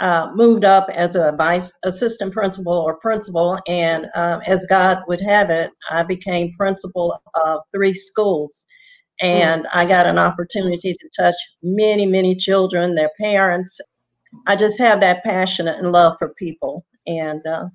uh, 0.00 0.30
moved 0.34 0.64
up 0.64 0.88
as 0.90 1.14
a 1.14 1.34
vice 1.36 1.72
assistant 1.84 2.32
principal 2.32 2.74
or 2.74 2.96
principal. 2.96 3.58
And 3.66 4.06
uh, 4.14 4.40
as 4.46 4.66
God 4.68 5.02
would 5.08 5.20
have 5.20 5.50
it, 5.50 5.70
I 5.90 6.02
became 6.02 6.54
principal 6.56 7.18
of 7.44 7.60
three 7.74 7.94
schools. 7.94 8.64
And 9.20 9.64
mm. 9.64 9.68
I 9.74 9.86
got 9.86 10.06
an 10.06 10.18
opportunity 10.18 10.94
to 10.94 11.08
touch 11.18 11.36
many, 11.62 12.06
many 12.06 12.34
children, 12.34 12.94
their 12.94 13.10
parents. 13.18 13.80
I 14.46 14.56
just 14.56 14.78
have 14.78 15.00
that 15.00 15.24
passion 15.24 15.68
and 15.68 15.92
love 15.92 16.16
for 16.18 16.34
people. 16.34 16.84
And 17.06 17.46
uh, 17.46 17.66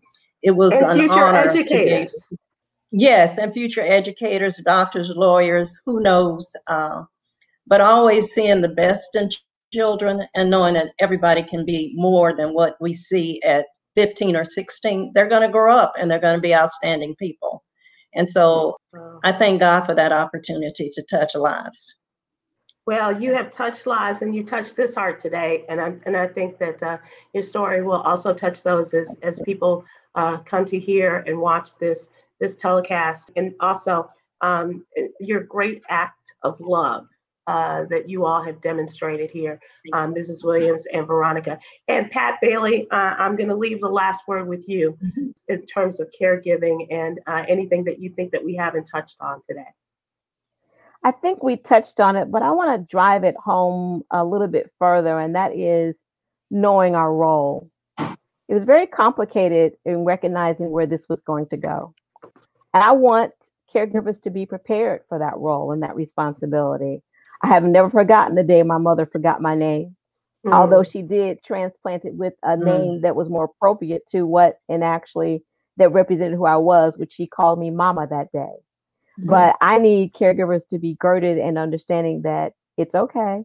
it 0.43 0.51
was 0.51 0.71
and 0.71 1.01
an 1.01 1.09
honor 1.09 1.49
educators. 1.49 2.13
to 2.29 2.35
be. 2.35 2.41
Yes, 2.93 3.37
and 3.37 3.53
future 3.53 3.81
educators, 3.81 4.57
doctors, 4.57 5.13
lawyers, 5.15 5.79
who 5.85 6.01
knows? 6.01 6.51
Uh, 6.67 7.03
but 7.65 7.79
always 7.79 8.33
seeing 8.33 8.61
the 8.61 8.69
best 8.69 9.15
in 9.15 9.29
children 9.71 10.23
and 10.35 10.49
knowing 10.49 10.73
that 10.75 10.91
everybody 10.99 11.43
can 11.43 11.65
be 11.65 11.91
more 11.95 12.35
than 12.35 12.53
what 12.53 12.75
we 12.79 12.93
see 12.93 13.41
at 13.43 13.65
15 13.95 14.35
or 14.35 14.45
16. 14.45 15.11
They're 15.13 15.27
going 15.27 15.41
to 15.41 15.49
grow 15.49 15.75
up 15.75 15.93
and 15.99 16.09
they're 16.09 16.19
going 16.19 16.37
to 16.37 16.41
be 16.41 16.55
outstanding 16.55 17.15
people. 17.15 17.63
And 18.13 18.29
so 18.29 18.77
I 19.23 19.31
thank 19.31 19.61
God 19.61 19.85
for 19.85 19.93
that 19.93 20.11
opportunity 20.11 20.89
to 20.93 21.03
touch 21.03 21.35
lives. 21.35 21.95
Well, 22.85 23.21
you 23.21 23.33
have 23.33 23.51
touched 23.51 23.85
lives 23.85 24.21
and 24.21 24.35
you 24.35 24.43
touched 24.43 24.75
this 24.75 24.95
heart 24.95 25.19
today. 25.19 25.65
And 25.69 25.79
I, 25.79 25.93
and 26.05 26.17
I 26.17 26.27
think 26.27 26.57
that 26.57 26.81
uh, 26.83 26.97
your 27.33 27.43
story 27.43 27.83
will 27.83 28.01
also 28.01 28.33
touch 28.33 28.63
those 28.63 28.93
as, 28.93 29.15
as 29.21 29.39
people 29.45 29.85
uh, 30.15 30.37
come 30.39 30.65
to 30.65 30.79
hear 30.79 31.23
and 31.27 31.39
watch 31.39 31.77
this 31.79 32.09
this 32.41 32.55
telecast, 32.55 33.31
and 33.37 33.53
also 33.61 34.09
um, 34.41 34.83
your 35.21 35.41
great 35.41 35.83
act 35.87 36.33
of 36.43 36.59
love 36.59 37.07
uh, 37.47 37.85
that 37.89 38.09
you 38.09 38.25
all 38.25 38.41
have 38.41 38.61
demonstrated 38.61 39.31
here, 39.31 39.59
um, 39.93 40.13
Mrs. 40.13 40.43
Williams 40.43 40.85
and 40.93 41.07
Veronica. 41.07 41.59
And 41.87 42.09
Pat 42.11 42.37
Bailey, 42.41 42.87
uh, 42.91 43.15
I'm 43.17 43.35
going 43.35 43.49
to 43.49 43.55
leave 43.55 43.79
the 43.81 43.89
last 43.89 44.27
word 44.27 44.47
with 44.47 44.67
you 44.67 44.97
mm-hmm. 45.03 45.27
in 45.47 45.65
terms 45.65 45.99
of 45.99 46.11
caregiving 46.19 46.87
and 46.91 47.19
uh, 47.27 47.43
anything 47.47 47.83
that 47.85 47.99
you 47.99 48.09
think 48.11 48.31
that 48.31 48.43
we 48.43 48.55
haven't 48.55 48.85
touched 48.85 49.15
on 49.19 49.41
today. 49.47 49.65
I 51.03 51.11
think 51.11 51.41
we 51.41 51.57
touched 51.57 51.99
on 51.99 52.15
it, 52.15 52.29
but 52.29 52.43
I 52.43 52.51
want 52.51 52.79
to 52.79 52.87
drive 52.91 53.23
it 53.23 53.35
home 53.35 54.03
a 54.11 54.23
little 54.23 54.47
bit 54.47 54.71
further, 54.77 55.19
and 55.19 55.35
that 55.35 55.57
is 55.57 55.95
knowing 56.51 56.95
our 56.95 57.11
role. 57.11 57.69
It 57.97 58.55
was 58.55 58.65
very 58.65 58.85
complicated 58.85 59.73
in 59.85 60.03
recognizing 60.03 60.69
where 60.69 60.85
this 60.85 61.01
was 61.09 61.19
going 61.25 61.47
to 61.47 61.57
go. 61.57 61.95
And 62.73 62.83
I 62.83 62.91
want 62.91 63.31
caregivers 63.73 64.21
to 64.23 64.29
be 64.29 64.45
prepared 64.45 65.01
for 65.09 65.19
that 65.19 65.37
role 65.37 65.71
and 65.71 65.81
that 65.83 65.95
responsibility. 65.95 67.01
I 67.43 67.47
have 67.47 67.63
never 67.63 67.89
forgotten 67.89 68.35
the 68.35 68.43
day 68.43 68.63
my 68.63 68.77
mother 68.77 69.05
forgot 69.05 69.41
my 69.41 69.55
name, 69.55 69.95
mm. 70.45 70.53
although 70.53 70.83
she 70.83 71.01
did 71.01 71.43
transplant 71.43 72.05
it 72.05 72.13
with 72.13 72.33
a 72.43 72.55
mm. 72.55 72.63
name 72.63 73.01
that 73.01 73.15
was 73.15 73.29
more 73.29 73.45
appropriate 73.45 74.03
to 74.11 74.23
what 74.23 74.59
and 74.69 74.83
actually 74.83 75.43
that 75.77 75.91
represented 75.91 76.35
who 76.35 76.45
I 76.45 76.57
was, 76.57 76.93
which 76.97 77.13
she 77.15 77.27
called 77.27 77.59
me 77.59 77.71
mama 77.71 78.07
that 78.09 78.31
day. 78.31 78.53
Mm. 79.19 79.29
But 79.29 79.55
I 79.61 79.79
need 79.79 80.13
caregivers 80.13 80.61
to 80.69 80.77
be 80.77 80.95
girded 80.99 81.37
and 81.37 81.57
understanding 81.57 82.21
that 82.23 82.53
it's 82.77 82.93
okay 82.93 83.43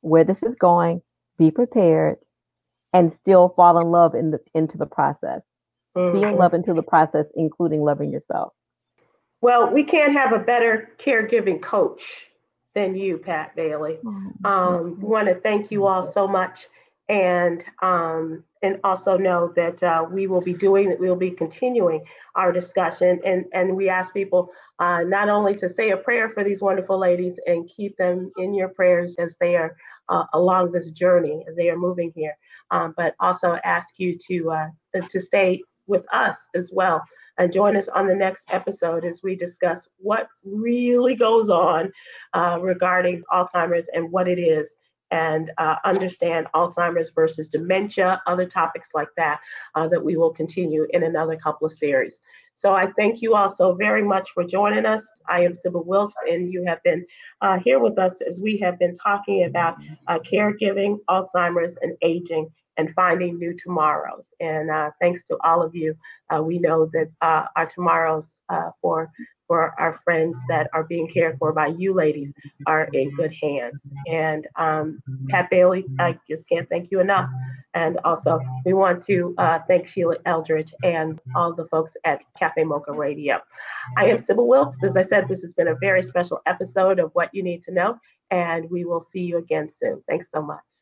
where 0.00 0.24
this 0.24 0.38
is 0.42 0.54
going, 0.60 1.02
be 1.38 1.50
prepared, 1.50 2.16
and 2.92 3.12
still 3.20 3.52
fall 3.56 3.78
in 3.80 3.90
love 3.90 4.14
in 4.14 4.30
the 4.30 4.40
into 4.54 4.76
the 4.76 4.86
process. 4.86 5.42
Mm. 5.96 6.12
Be 6.12 6.22
in 6.22 6.36
love 6.36 6.54
into 6.54 6.74
the 6.74 6.82
process, 6.82 7.26
including 7.34 7.82
loving 7.82 8.12
yourself. 8.12 8.52
Well, 9.40 9.72
we 9.72 9.82
can't 9.82 10.12
have 10.12 10.32
a 10.32 10.38
better 10.38 10.90
caregiving 10.98 11.60
coach 11.60 12.28
than 12.74 12.94
you, 12.94 13.18
Pat 13.18 13.54
Bailey. 13.54 13.98
Mm-hmm. 14.04 14.46
Um, 14.46 15.00
we 15.00 15.08
want 15.08 15.28
to 15.28 15.34
thank 15.34 15.70
you 15.70 15.86
all 15.86 16.02
so 16.02 16.26
much, 16.26 16.66
and 17.08 17.64
um, 17.82 18.44
and 18.62 18.78
also 18.84 19.16
know 19.16 19.52
that 19.56 19.82
uh, 19.82 20.06
we 20.10 20.26
will 20.26 20.40
be 20.40 20.54
doing 20.54 20.88
that. 20.88 21.00
We'll 21.00 21.16
be 21.16 21.30
continuing 21.30 22.04
our 22.34 22.52
discussion, 22.52 23.20
and 23.24 23.44
and 23.52 23.76
we 23.76 23.88
ask 23.88 24.14
people 24.14 24.50
uh, 24.78 25.02
not 25.02 25.28
only 25.28 25.54
to 25.56 25.68
say 25.68 25.90
a 25.90 25.96
prayer 25.96 26.28
for 26.28 26.44
these 26.44 26.62
wonderful 26.62 26.98
ladies 26.98 27.38
and 27.46 27.68
keep 27.68 27.96
them 27.96 28.32
in 28.36 28.54
your 28.54 28.68
prayers 28.68 29.16
as 29.16 29.36
they 29.40 29.56
are 29.56 29.76
uh, 30.08 30.24
along 30.32 30.72
this 30.72 30.90
journey 30.90 31.44
as 31.48 31.56
they 31.56 31.68
are 31.68 31.78
moving 31.78 32.12
here, 32.14 32.36
um, 32.70 32.94
but 32.96 33.14
also 33.20 33.58
ask 33.64 33.98
you 33.98 34.16
to 34.28 34.50
uh, 34.50 34.68
to 35.08 35.20
stay 35.20 35.62
with 35.86 36.06
us 36.12 36.48
as 36.54 36.70
well 36.72 37.02
and 37.38 37.52
join 37.52 37.76
us 37.76 37.88
on 37.88 38.06
the 38.06 38.14
next 38.14 38.52
episode 38.52 39.04
as 39.04 39.22
we 39.22 39.36
discuss 39.36 39.88
what 39.98 40.28
really 40.44 41.14
goes 41.14 41.48
on 41.48 41.90
uh, 42.34 42.58
regarding 42.60 43.22
Alzheimer's 43.32 43.88
and 43.94 44.10
what 44.10 44.28
it 44.28 44.38
is 44.38 44.76
and 45.12 45.52
uh, 45.58 45.76
understand 45.84 46.46
Alzheimer's 46.54 47.10
versus 47.10 47.46
dementia, 47.48 48.20
other 48.26 48.46
topics 48.46 48.90
like 48.94 49.10
that, 49.18 49.40
uh, 49.74 49.86
that 49.88 50.02
we 50.02 50.16
will 50.16 50.30
continue 50.30 50.86
in 50.90 51.02
another 51.02 51.36
couple 51.36 51.66
of 51.66 51.72
series. 51.72 52.22
So 52.54 52.74
I 52.74 52.86
thank 52.92 53.22
you 53.22 53.34
all 53.34 53.48
so 53.48 53.74
very 53.74 54.02
much 54.02 54.30
for 54.30 54.44
joining 54.44 54.86
us. 54.86 55.10
I 55.28 55.40
am 55.44 55.54
Sybil 55.54 55.84
Wilkes, 55.84 56.16
and 56.28 56.52
you 56.52 56.64
have 56.66 56.82
been 56.82 57.04
uh, 57.40 57.58
here 57.58 57.78
with 57.78 57.98
us 57.98 58.20
as 58.22 58.40
we 58.40 58.56
have 58.58 58.78
been 58.78 58.94
talking 58.94 59.44
about 59.44 59.76
uh, 60.06 60.18
caregiving, 60.18 60.98
Alzheimer's, 61.08 61.76
and 61.82 61.96
aging 62.02 62.50
and 62.82 62.92
finding 62.94 63.38
new 63.38 63.54
tomorrows. 63.54 64.34
And 64.40 64.68
uh, 64.68 64.90
thanks 65.00 65.22
to 65.24 65.38
all 65.44 65.62
of 65.62 65.72
you, 65.76 65.96
uh, 66.34 66.42
we 66.42 66.58
know 66.58 66.86
that 66.86 67.10
uh, 67.20 67.46
our 67.54 67.66
tomorrows 67.66 68.40
uh, 68.48 68.70
for 68.80 69.08
for 69.46 69.78
our 69.78 70.00
friends 70.04 70.40
that 70.48 70.68
are 70.72 70.84
being 70.84 71.06
cared 71.06 71.36
for 71.38 71.52
by 71.52 71.66
you 71.66 71.92
ladies 71.92 72.32
are 72.66 72.88
in 72.92 73.14
good 73.16 73.34
hands. 73.42 73.92
And 74.08 74.46
um, 74.56 75.02
Pat 75.28 75.50
Bailey, 75.50 75.84
I 75.98 76.18
just 76.28 76.48
can't 76.48 76.66
thank 76.70 76.90
you 76.90 77.00
enough. 77.00 77.28
And 77.74 77.98
also, 78.04 78.40
we 78.64 78.72
want 78.72 79.02
to 79.04 79.34
uh, 79.36 79.58
thank 79.68 79.86
Sheila 79.86 80.16
Eldridge 80.24 80.72
and 80.82 81.20
all 81.36 81.52
the 81.52 81.66
folks 81.66 81.96
at 82.04 82.22
Cafe 82.38 82.64
Mocha 82.64 82.92
Radio. 82.92 83.40
I 83.96 84.06
am 84.06 84.18
Sybil 84.18 84.48
Wilkes. 84.48 84.82
As 84.82 84.96
I 84.96 85.02
said, 85.02 85.28
this 85.28 85.42
has 85.42 85.54
been 85.54 85.68
a 85.68 85.76
very 85.76 86.02
special 86.02 86.40
episode 86.46 86.98
of 86.98 87.10
What 87.12 87.34
You 87.34 87.42
Need 87.42 87.62
to 87.64 87.72
Know, 87.72 87.98
and 88.30 88.70
we 88.70 88.84
will 88.86 89.02
see 89.02 89.20
you 89.20 89.36
again 89.36 89.68
soon. 89.68 90.02
Thanks 90.08 90.30
so 90.30 90.40
much. 90.40 90.81